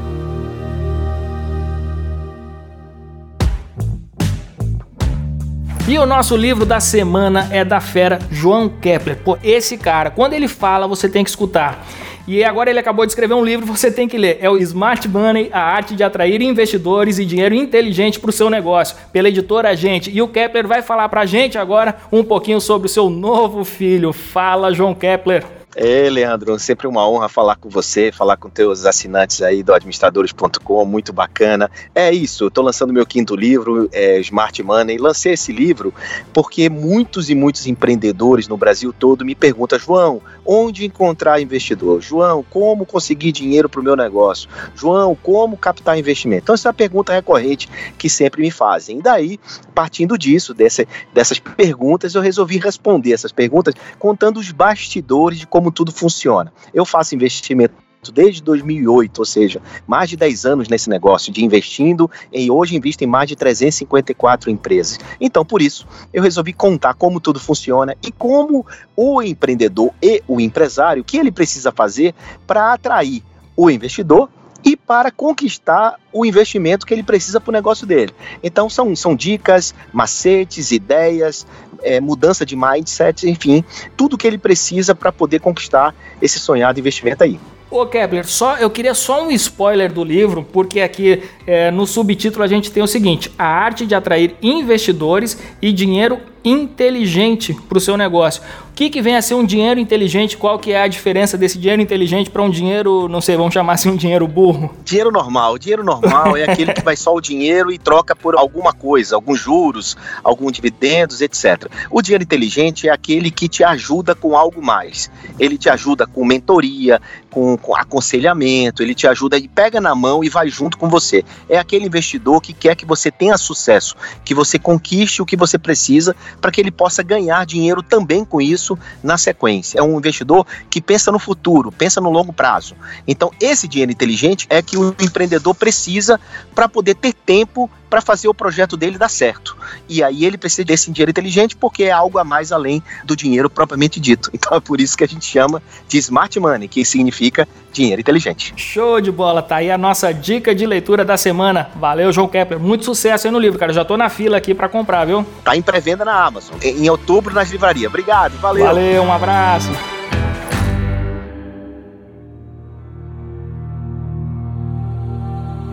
E 5.89 5.99
o 5.99 6.05
nosso 6.05 6.37
livro 6.37 6.67
da 6.67 6.79
semana 6.79 7.49
é 7.53 7.65
da 7.65 7.81
fera 7.81 8.19
João 8.31 8.69
Kepler. 8.69 9.17
Pô, 9.17 9.39
esse 9.43 9.79
cara, 9.79 10.11
quando 10.11 10.35
ele 10.35 10.49
fala, 10.49 10.87
você 10.87 11.09
tem 11.09 11.25
que 11.25 11.31
escutar. 11.31 11.87
E 12.27 12.43
agora 12.43 12.71
ele 12.71 12.79
acabou 12.79 13.05
de 13.05 13.13
escrever 13.13 13.35
um 13.35 13.45
livro, 13.45 13.67
você 13.67 13.91
tem 13.91 14.09
que 14.09 14.17
ler. 14.17 14.39
É 14.41 14.49
o 14.49 14.57
Smart 14.57 15.07
Money, 15.07 15.51
a 15.53 15.61
arte 15.61 15.95
de 15.95 16.03
atrair 16.03 16.41
investidores 16.41 17.19
e 17.19 17.25
dinheiro 17.25 17.55
inteligente 17.55 18.19
para 18.19 18.31
o 18.31 18.33
seu 18.33 18.49
negócio, 18.49 18.97
pela 19.13 19.29
editora 19.29 19.71
Agente. 19.71 20.11
E 20.11 20.23
o 20.23 20.29
Kepler 20.29 20.67
vai 20.67 20.81
falar 20.81 21.09
para 21.09 21.21
a 21.21 21.27
gente 21.27 21.59
agora 21.59 21.97
um 22.11 22.25
pouquinho 22.25 22.61
sobre 22.61 22.87
o 22.87 22.91
seu 22.91 23.11
novo 23.11 23.65
filho. 23.65 24.13
Fala, 24.13 24.73
João 24.73 24.95
Kepler. 24.95 25.45
É, 25.77 26.09
Leandro, 26.09 26.59
sempre 26.59 26.87
uma 26.87 27.09
honra 27.09 27.29
falar 27.29 27.57
com 27.57 27.69
você, 27.69 28.13
falar 28.13 28.37
com 28.37 28.49
teus 28.49 28.87
assinantes 28.87 29.43
aí 29.43 29.63
do 29.63 29.75
administradores.com, 29.75 30.85
muito 30.85 31.13
bacana. 31.13 31.71
É 31.95 32.13
isso, 32.13 32.47
estou 32.47 32.65
lançando 32.65 32.93
meu 32.93 33.05
quinto 33.05 33.35
livro, 33.35 33.89
é, 33.93 34.19
Smart 34.21 34.63
Money. 34.63 34.99
Lancei 34.99 35.33
esse 35.33 35.53
livro 35.53 35.93
porque 36.33 36.69
muitos 36.69 37.29
e 37.29 37.35
muitos 37.35 37.67
empreendedores 37.67 38.47
no 38.47 38.57
Brasil 38.57 38.93
todo 38.93 39.25
me 39.25 39.35
perguntam, 39.35 39.79
João, 39.79 40.23
onde 40.45 40.85
encontrar 40.85 41.41
investidor? 41.41 42.01
João, 42.01 42.45
como 42.49 42.87
conseguir 42.87 43.33
dinheiro 43.33 43.69
para 43.69 43.81
o 43.81 43.85
meu 43.85 43.97
negócio? 43.97 44.49
João, 44.75 45.17
como 45.21 45.57
captar 45.57 45.99
investimento? 45.99 46.45
Então, 46.45 46.55
essa 46.55 46.69
é 46.69 46.71
a 46.71 46.75
pergunta 46.75 47.13
recorrente 47.13 47.69
que 47.99 48.09
sempre 48.09 48.43
me 48.43 48.51
fazem. 48.51 48.99
E 48.99 49.03
daí, 49.03 49.41
partindo 49.75 50.17
disso, 50.17 50.55
dessas 50.55 51.39
perguntas, 51.57 52.15
eu 52.15 52.23
resolvi 52.23 52.59
responder 52.59 53.13
essas 53.13 53.33
perguntas 53.33 53.75
contando 53.99 54.39
os 54.39 54.51
bastidores 54.53 55.39
de 55.39 55.47
como 55.47 55.64
como 55.65 55.73
tudo 55.73 55.91
funciona. 55.91 56.53
Eu 56.75 56.85
faço 56.85 57.15
investimento 57.15 57.75
desde 58.13 58.43
2008, 58.43 59.19
ou 59.19 59.25
seja, 59.25 59.63
mais 59.87 60.11
de 60.11 60.17
10 60.17 60.45
anos 60.45 60.69
nesse 60.69 60.91
negócio 60.91 61.33
de 61.33 61.43
investindo 61.43 62.11
e 62.31 62.51
hoje 62.51 62.77
invisto 62.77 63.03
em 63.03 63.07
mais 63.07 63.31
de 63.31 63.35
354 63.35 64.51
empresas. 64.51 65.01
Então, 65.19 65.43
por 65.43 65.63
isso, 65.63 65.87
eu 66.13 66.23
resolvi 66.23 66.53
contar 66.53 66.93
como 66.93 67.19
tudo 67.19 67.41
funciona 67.41 67.97
e 68.07 68.13
como 68.13 68.67
o 68.95 69.23
empreendedor 69.23 69.91
e 70.03 70.23
o 70.29 70.39
empresário, 70.39 71.01
o 71.01 71.05
que 71.05 71.17
ele 71.17 71.33
precisa 71.33 71.73
fazer 71.73 72.15
para 72.47 72.75
atrair 72.75 73.23
o 73.57 73.71
investidor 73.71 74.29
e 74.65 74.77
para 74.77 75.11
conquistar 75.11 75.97
o 76.13 76.25
investimento 76.25 76.87
que 76.87 76.95
ele 76.95 77.03
precisa 77.03 77.41
para 77.41 77.51
o 77.51 77.53
negócio 77.53 77.87
dele. 77.87 78.13
Então 78.43 78.71
são, 78.71 78.97
são 78.97 79.15
dicas, 79.15 79.75
macetes, 79.93 80.71
ideias, 80.73 81.47
é, 81.83 82.01
mudança 82.01 82.47
de 82.47 82.57
mindset, 82.57 83.29
enfim, 83.29 83.63
tudo 83.97 84.17
que 84.17 84.27
ele 84.27 84.39
precisa 84.39 84.95
para 84.95 85.13
poder 85.13 85.41
conquistar 85.41 85.95
esse 86.21 86.39
sonhado 86.39 86.81
investimento 86.81 87.23
aí. 87.23 87.39
Ô 87.71 87.87
Kepler, 87.87 88.27
só, 88.27 88.57
eu 88.57 88.71
queria 88.71 88.95
só 88.95 89.27
um 89.27 89.31
spoiler 89.33 89.93
do 89.93 90.05
livro, 90.05 90.45
porque 90.45 90.81
aqui 90.81 91.23
é, 91.47 91.71
no 91.71 91.87
subtítulo 91.87 92.45
a 92.45 92.47
gente 92.47 92.71
tem 92.71 92.83
o 92.83 92.87
seguinte: 92.87 93.33
A 93.37 93.45
arte 93.45 93.85
de 93.85 93.95
atrair 93.95 94.37
investidores 94.41 95.37
e 95.61 95.73
dinheiro 95.73 96.21
inteligente 96.45 97.55
para 97.69 97.79
o 97.79 97.81
seu 97.81 97.97
negócio. 97.97 98.43
O 98.71 98.75
que, 98.75 98.91
que 98.91 99.01
vem 99.01 99.17
a 99.17 99.23
ser 99.23 99.35
um 99.35 99.45
dinheiro 99.45 99.79
inteligente? 99.79 100.37
Qual 100.37 100.59
que 100.59 100.73
é 100.73 100.83
a 100.83 100.89
diferença 100.89 101.39
desse 101.39 101.57
dinheiro 101.59 101.81
inteligente 101.81 102.29
para 102.29 102.43
um 102.43 102.51
dinheiro, 102.51 103.09
não 103.09 103.21
sei, 103.21 103.37
vamos 103.37 103.55
chamar 103.55 103.75
assim 103.75 103.89
um 103.89 103.97
dinheiro 103.97 104.27
burro? 104.27 104.75
Dinheiro 104.85 105.13
normal. 105.13 105.57
Dinheiro 105.59 105.85
normal 105.85 106.37
é 106.37 106.43
aquele 106.43 106.73
que 106.73 106.83
vai 106.83 106.97
só 106.97 107.15
o 107.15 107.21
dinheiro 107.21 107.71
e 107.71 107.79
troca 107.79 108.17
por 108.17 108.35
alguma 108.35 108.73
coisa, 108.73 109.15
alguns 109.15 109.39
juros, 109.39 109.97
alguns 110.25 110.53
dividendos, 110.53 111.21
etc. 111.21 111.71
O 111.89 112.03
dinheiro 112.03 112.25
inteligente 112.25 112.89
é 112.89 112.93
aquele 112.93 113.31
que 113.31 113.49
te 113.49 113.63
ajuda 113.63 114.13
com 114.13 114.37
algo 114.37 114.61
mais. 114.61 115.09
Ele 115.39 115.57
te 115.57 115.71
ajuda 115.71 116.05
com 116.05 116.25
mentoria, 116.25 117.01
com, 117.31 117.57
com 117.57 117.77
aconselhamento, 117.77 118.83
ele 118.83 118.95
te 118.95 119.07
ajuda 119.07 119.39
e 119.39 119.47
pega 119.47 119.81
na 119.81 119.95
mão 119.95 120.25
e 120.25 120.29
vai 120.29 120.49
junto 120.49 120.77
com 120.77 120.89
você. 120.89 121.25
É 121.49 121.59
aquele 121.59 121.87
investidor 121.87 122.41
que 122.41 122.53
quer 122.53 122.75
que 122.75 122.85
você 122.85 123.09
tenha 123.09 123.39
sucesso, 123.39 123.95
que 124.25 124.35
você 124.35 124.59
conquiste 124.59 125.23
o 125.23 125.27
que 125.27 125.37
você 125.37 125.57
precisa 125.59 126.15
para 126.41 126.51
que 126.51 126.61
ele 126.61 126.71
possa 126.71 127.03
ganhar 127.03 127.45
dinheiro 127.47 127.83
também 127.83 128.25
com 128.25 128.41
isso 128.41 128.79
na 129.03 129.17
sequência. 129.19 129.79
É 129.79 129.83
um 129.83 129.97
investidor 129.97 130.47
que 130.71 130.81
pensa 130.81 131.11
no 131.11 131.19
futuro, 131.19 131.71
pensa 131.73 132.01
no 132.01 132.11
longo 132.11 132.33
prazo. 132.33 132.75
Então, 133.07 133.31
esse 133.41 133.67
dinheiro 133.69 133.93
inteligente 133.93 134.47
é 134.51 134.63
que 134.63 134.77
o 134.77 134.95
empreendedor 135.01 135.55
precisa 135.55 136.21
para 136.55 136.69
poder 136.69 136.95
ter 136.95 137.13
tempo 137.13 137.71
para 137.95 138.01
fazer 138.01 138.27
o 138.27 138.35
projeto 138.35 138.77
dele 138.77 138.99
dar 138.99 139.09
certo. 139.09 139.57
E 139.89 140.03
aí 140.03 140.25
ele 140.25 140.37
precisa 140.37 140.65
desse 140.65 140.91
dinheiro 140.91 141.13
inteligente 141.13 141.55
porque 141.55 141.85
é 141.85 141.93
algo 141.93 142.19
a 142.19 142.25
mais 142.25 142.51
além 142.51 142.83
do 143.05 143.15
dinheiro 143.15 143.49
propriamente 143.49 144.01
dito. 144.01 144.31
Então 144.35 144.57
é 144.57 144.59
por 144.59 144.81
isso 144.81 144.97
que 144.97 145.05
a 145.05 145.07
gente 145.07 145.25
chama 145.25 145.63
de 145.87 145.97
smart 145.99 146.41
money, 146.41 146.67
que 146.67 146.85
significa 146.85 147.47
dinheiro 147.73 148.01
inteligente. 148.01 148.53
Show 148.57 149.01
de 149.01 149.13
bola, 149.13 149.41
tá 149.43 149.57
aí 149.57 149.71
a 149.71 149.79
nossa 149.79 150.13
dica 150.13 150.53
de 150.53 150.67
leitura 150.67 151.05
da 151.05 151.17
semana. 151.17 151.71
Valeu, 151.77 152.11
João 152.11 152.27
Kepler. 152.27 152.59
Muito 152.59 152.85
sucesso 152.85 153.29
aí 153.29 153.33
no 153.33 153.39
livro, 153.39 153.61
cara. 153.61 153.73
Já 153.73 153.85
tô 153.85 153.97
na 153.97 154.09
fila 154.09 154.39
aqui 154.39 154.53
para 154.53 154.69
comprar, 154.69 155.05
viu? 155.05 155.25
Tá 155.45 155.57
em 155.57 155.63
pré-venda 155.63 156.05
na 156.05 156.25
Amazon, 156.25 156.57
em 156.61 156.91
outubro 156.91 157.33
nas 157.33 157.49
livrarias. 157.49 157.87
Obrigado, 157.87 158.37
valeu. 158.39 158.67
Valeu, 158.67 159.03
um 159.05 159.13
abraço. 159.13 159.71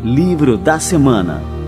Livro 0.03 0.55
da 0.55 0.79
semana. 0.79 1.60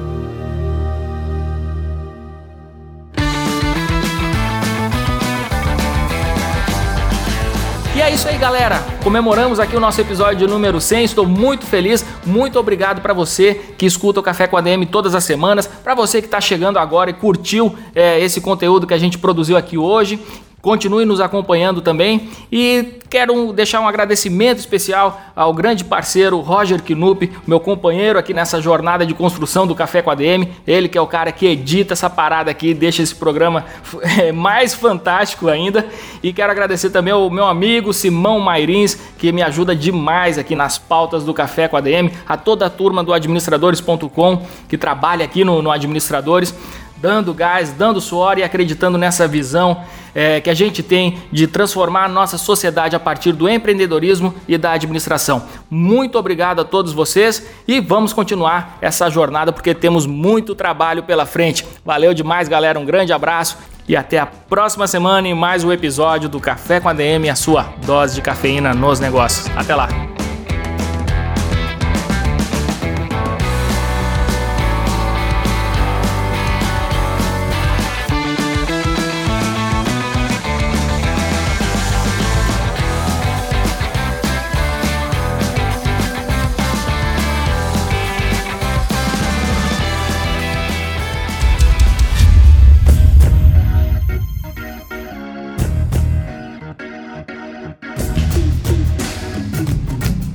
Aí, 8.14 8.38
galera. 8.38 8.80
Comemoramos 9.04 9.60
aqui 9.60 9.76
o 9.76 9.80
nosso 9.80 10.00
episódio 10.00 10.48
número 10.48 10.80
100. 10.80 11.04
Estou 11.04 11.26
muito 11.26 11.66
feliz. 11.66 12.06
Muito 12.24 12.60
obrigado 12.60 13.02
para 13.02 13.12
você 13.12 13.56
que 13.76 13.88
escuta 13.88 14.20
o 14.20 14.24
Café 14.24 14.46
com 14.46 14.56
a 14.56 14.62
DM 14.62 14.86
todas 14.86 15.16
as 15.16 15.24
semanas. 15.24 15.66
Para 15.66 15.96
você 15.96 16.22
que 16.22 16.28
está 16.28 16.40
chegando 16.40 16.78
agora 16.78 17.10
e 17.10 17.14
curtiu 17.14 17.76
é, 17.96 18.20
esse 18.20 18.40
conteúdo 18.40 18.86
que 18.86 18.94
a 18.94 19.00
gente 19.00 19.18
produziu 19.18 19.58
aqui 19.58 19.80
hoje. 19.80 20.20
Continue 20.64 21.04
nos 21.04 21.20
acompanhando 21.20 21.82
também 21.82 22.30
e 22.50 22.98
quero 23.10 23.52
deixar 23.52 23.82
um 23.82 23.88
agradecimento 23.88 24.60
especial 24.60 25.20
ao 25.36 25.54
grande 25.54 25.84
parceiro 25.84 26.40
Roger 26.40 26.82
Knupp, 26.82 27.30
meu 27.46 27.60
companheiro 27.60 28.18
aqui 28.18 28.34
nessa 28.34 28.62
jornada 28.62 29.06
de 29.06 29.14
construção 29.14 29.68
do 29.68 29.76
Café 29.76 30.02
com 30.02 30.10
a 30.10 30.16
DM. 30.16 30.48
Ele 30.66 30.88
que 30.88 30.98
é 30.98 31.02
o 31.02 31.06
cara 31.06 31.34
que 31.34 31.48
edita 31.48 31.92
essa 31.92 32.10
parada 32.10 32.50
aqui, 32.50 32.74
deixa 32.74 33.04
esse 33.04 33.14
programa 33.14 33.66
é, 34.18 34.32
mais 34.32 34.74
fantástico 34.74 35.50
ainda. 35.50 35.86
E 36.24 36.32
quero 36.32 36.54
agradecer 36.54 36.92
também 36.92 37.12
ao 37.12 37.30
meu 37.30 37.46
amigo 37.46 37.92
Simão 37.92 38.40
Mairins, 38.40 38.98
que 39.18 39.34
me 39.34 39.42
ajuda 39.42 39.76
demais 39.76 40.38
aqui 40.38 40.56
nas 40.56 40.78
pautas 40.78 41.26
do 41.26 41.34
Café 41.34 41.68
com 41.68 41.76
a 41.76 41.82
DM, 41.82 42.10
a 42.26 42.38
toda 42.38 42.68
a 42.68 42.70
turma 42.70 43.04
do 43.04 43.12
administradores.com 43.12 44.46
que 44.70 44.78
trabalha 44.78 45.26
aqui 45.26 45.44
no, 45.44 45.62
no 45.62 45.70
Administradores 45.70 46.56
dando 47.04 47.34
gás, 47.34 47.72
dando 47.72 48.00
suor 48.00 48.38
e 48.38 48.44
acreditando 48.44 48.98
nessa 48.98 49.28
visão 49.28 49.84
é, 50.16 50.40
que 50.42 50.50
a 50.50 50.54
gente 50.54 50.84
tem 50.84 51.18
de 51.32 51.48
transformar 51.48 52.06
a 52.06 52.10
nossa 52.10 52.38
sociedade 52.38 52.96
a 52.96 53.00
partir 53.00 53.34
do 53.34 53.50
empreendedorismo 53.50 54.34
e 54.48 54.58
da 54.58 54.72
administração. 54.72 55.44
Muito 55.70 56.18
obrigado 56.18 56.62
a 56.62 56.66
todos 56.66 56.94
vocês 56.94 57.46
e 57.68 57.80
vamos 57.80 58.14
continuar 58.14 58.78
essa 58.82 59.10
jornada 59.10 59.52
porque 59.52 59.74
temos 59.74 60.06
muito 60.06 60.56
trabalho 60.56 61.04
pela 61.04 61.26
frente. 61.26 61.66
Valeu 61.86 62.14
demais, 62.14 62.48
galera. 62.48 62.80
Um 62.80 62.86
grande 62.86 63.14
abraço 63.14 63.58
e 63.88 63.96
até 63.96 64.20
a 64.20 64.26
próxima 64.26 64.88
semana 64.88 65.28
em 65.28 65.34
mais 65.34 65.64
um 65.64 65.72
episódio 65.72 66.30
do 66.30 66.40
Café 66.40 66.80
com 66.80 66.90
a 66.90 66.94
DM, 66.94 67.30
a 67.30 67.36
sua 67.36 67.74
dose 67.86 68.16
de 68.16 68.22
cafeína 68.22 68.74
nos 68.74 69.00
negócios. 69.00 69.50
Até 69.58 69.76
lá. 69.76 70.13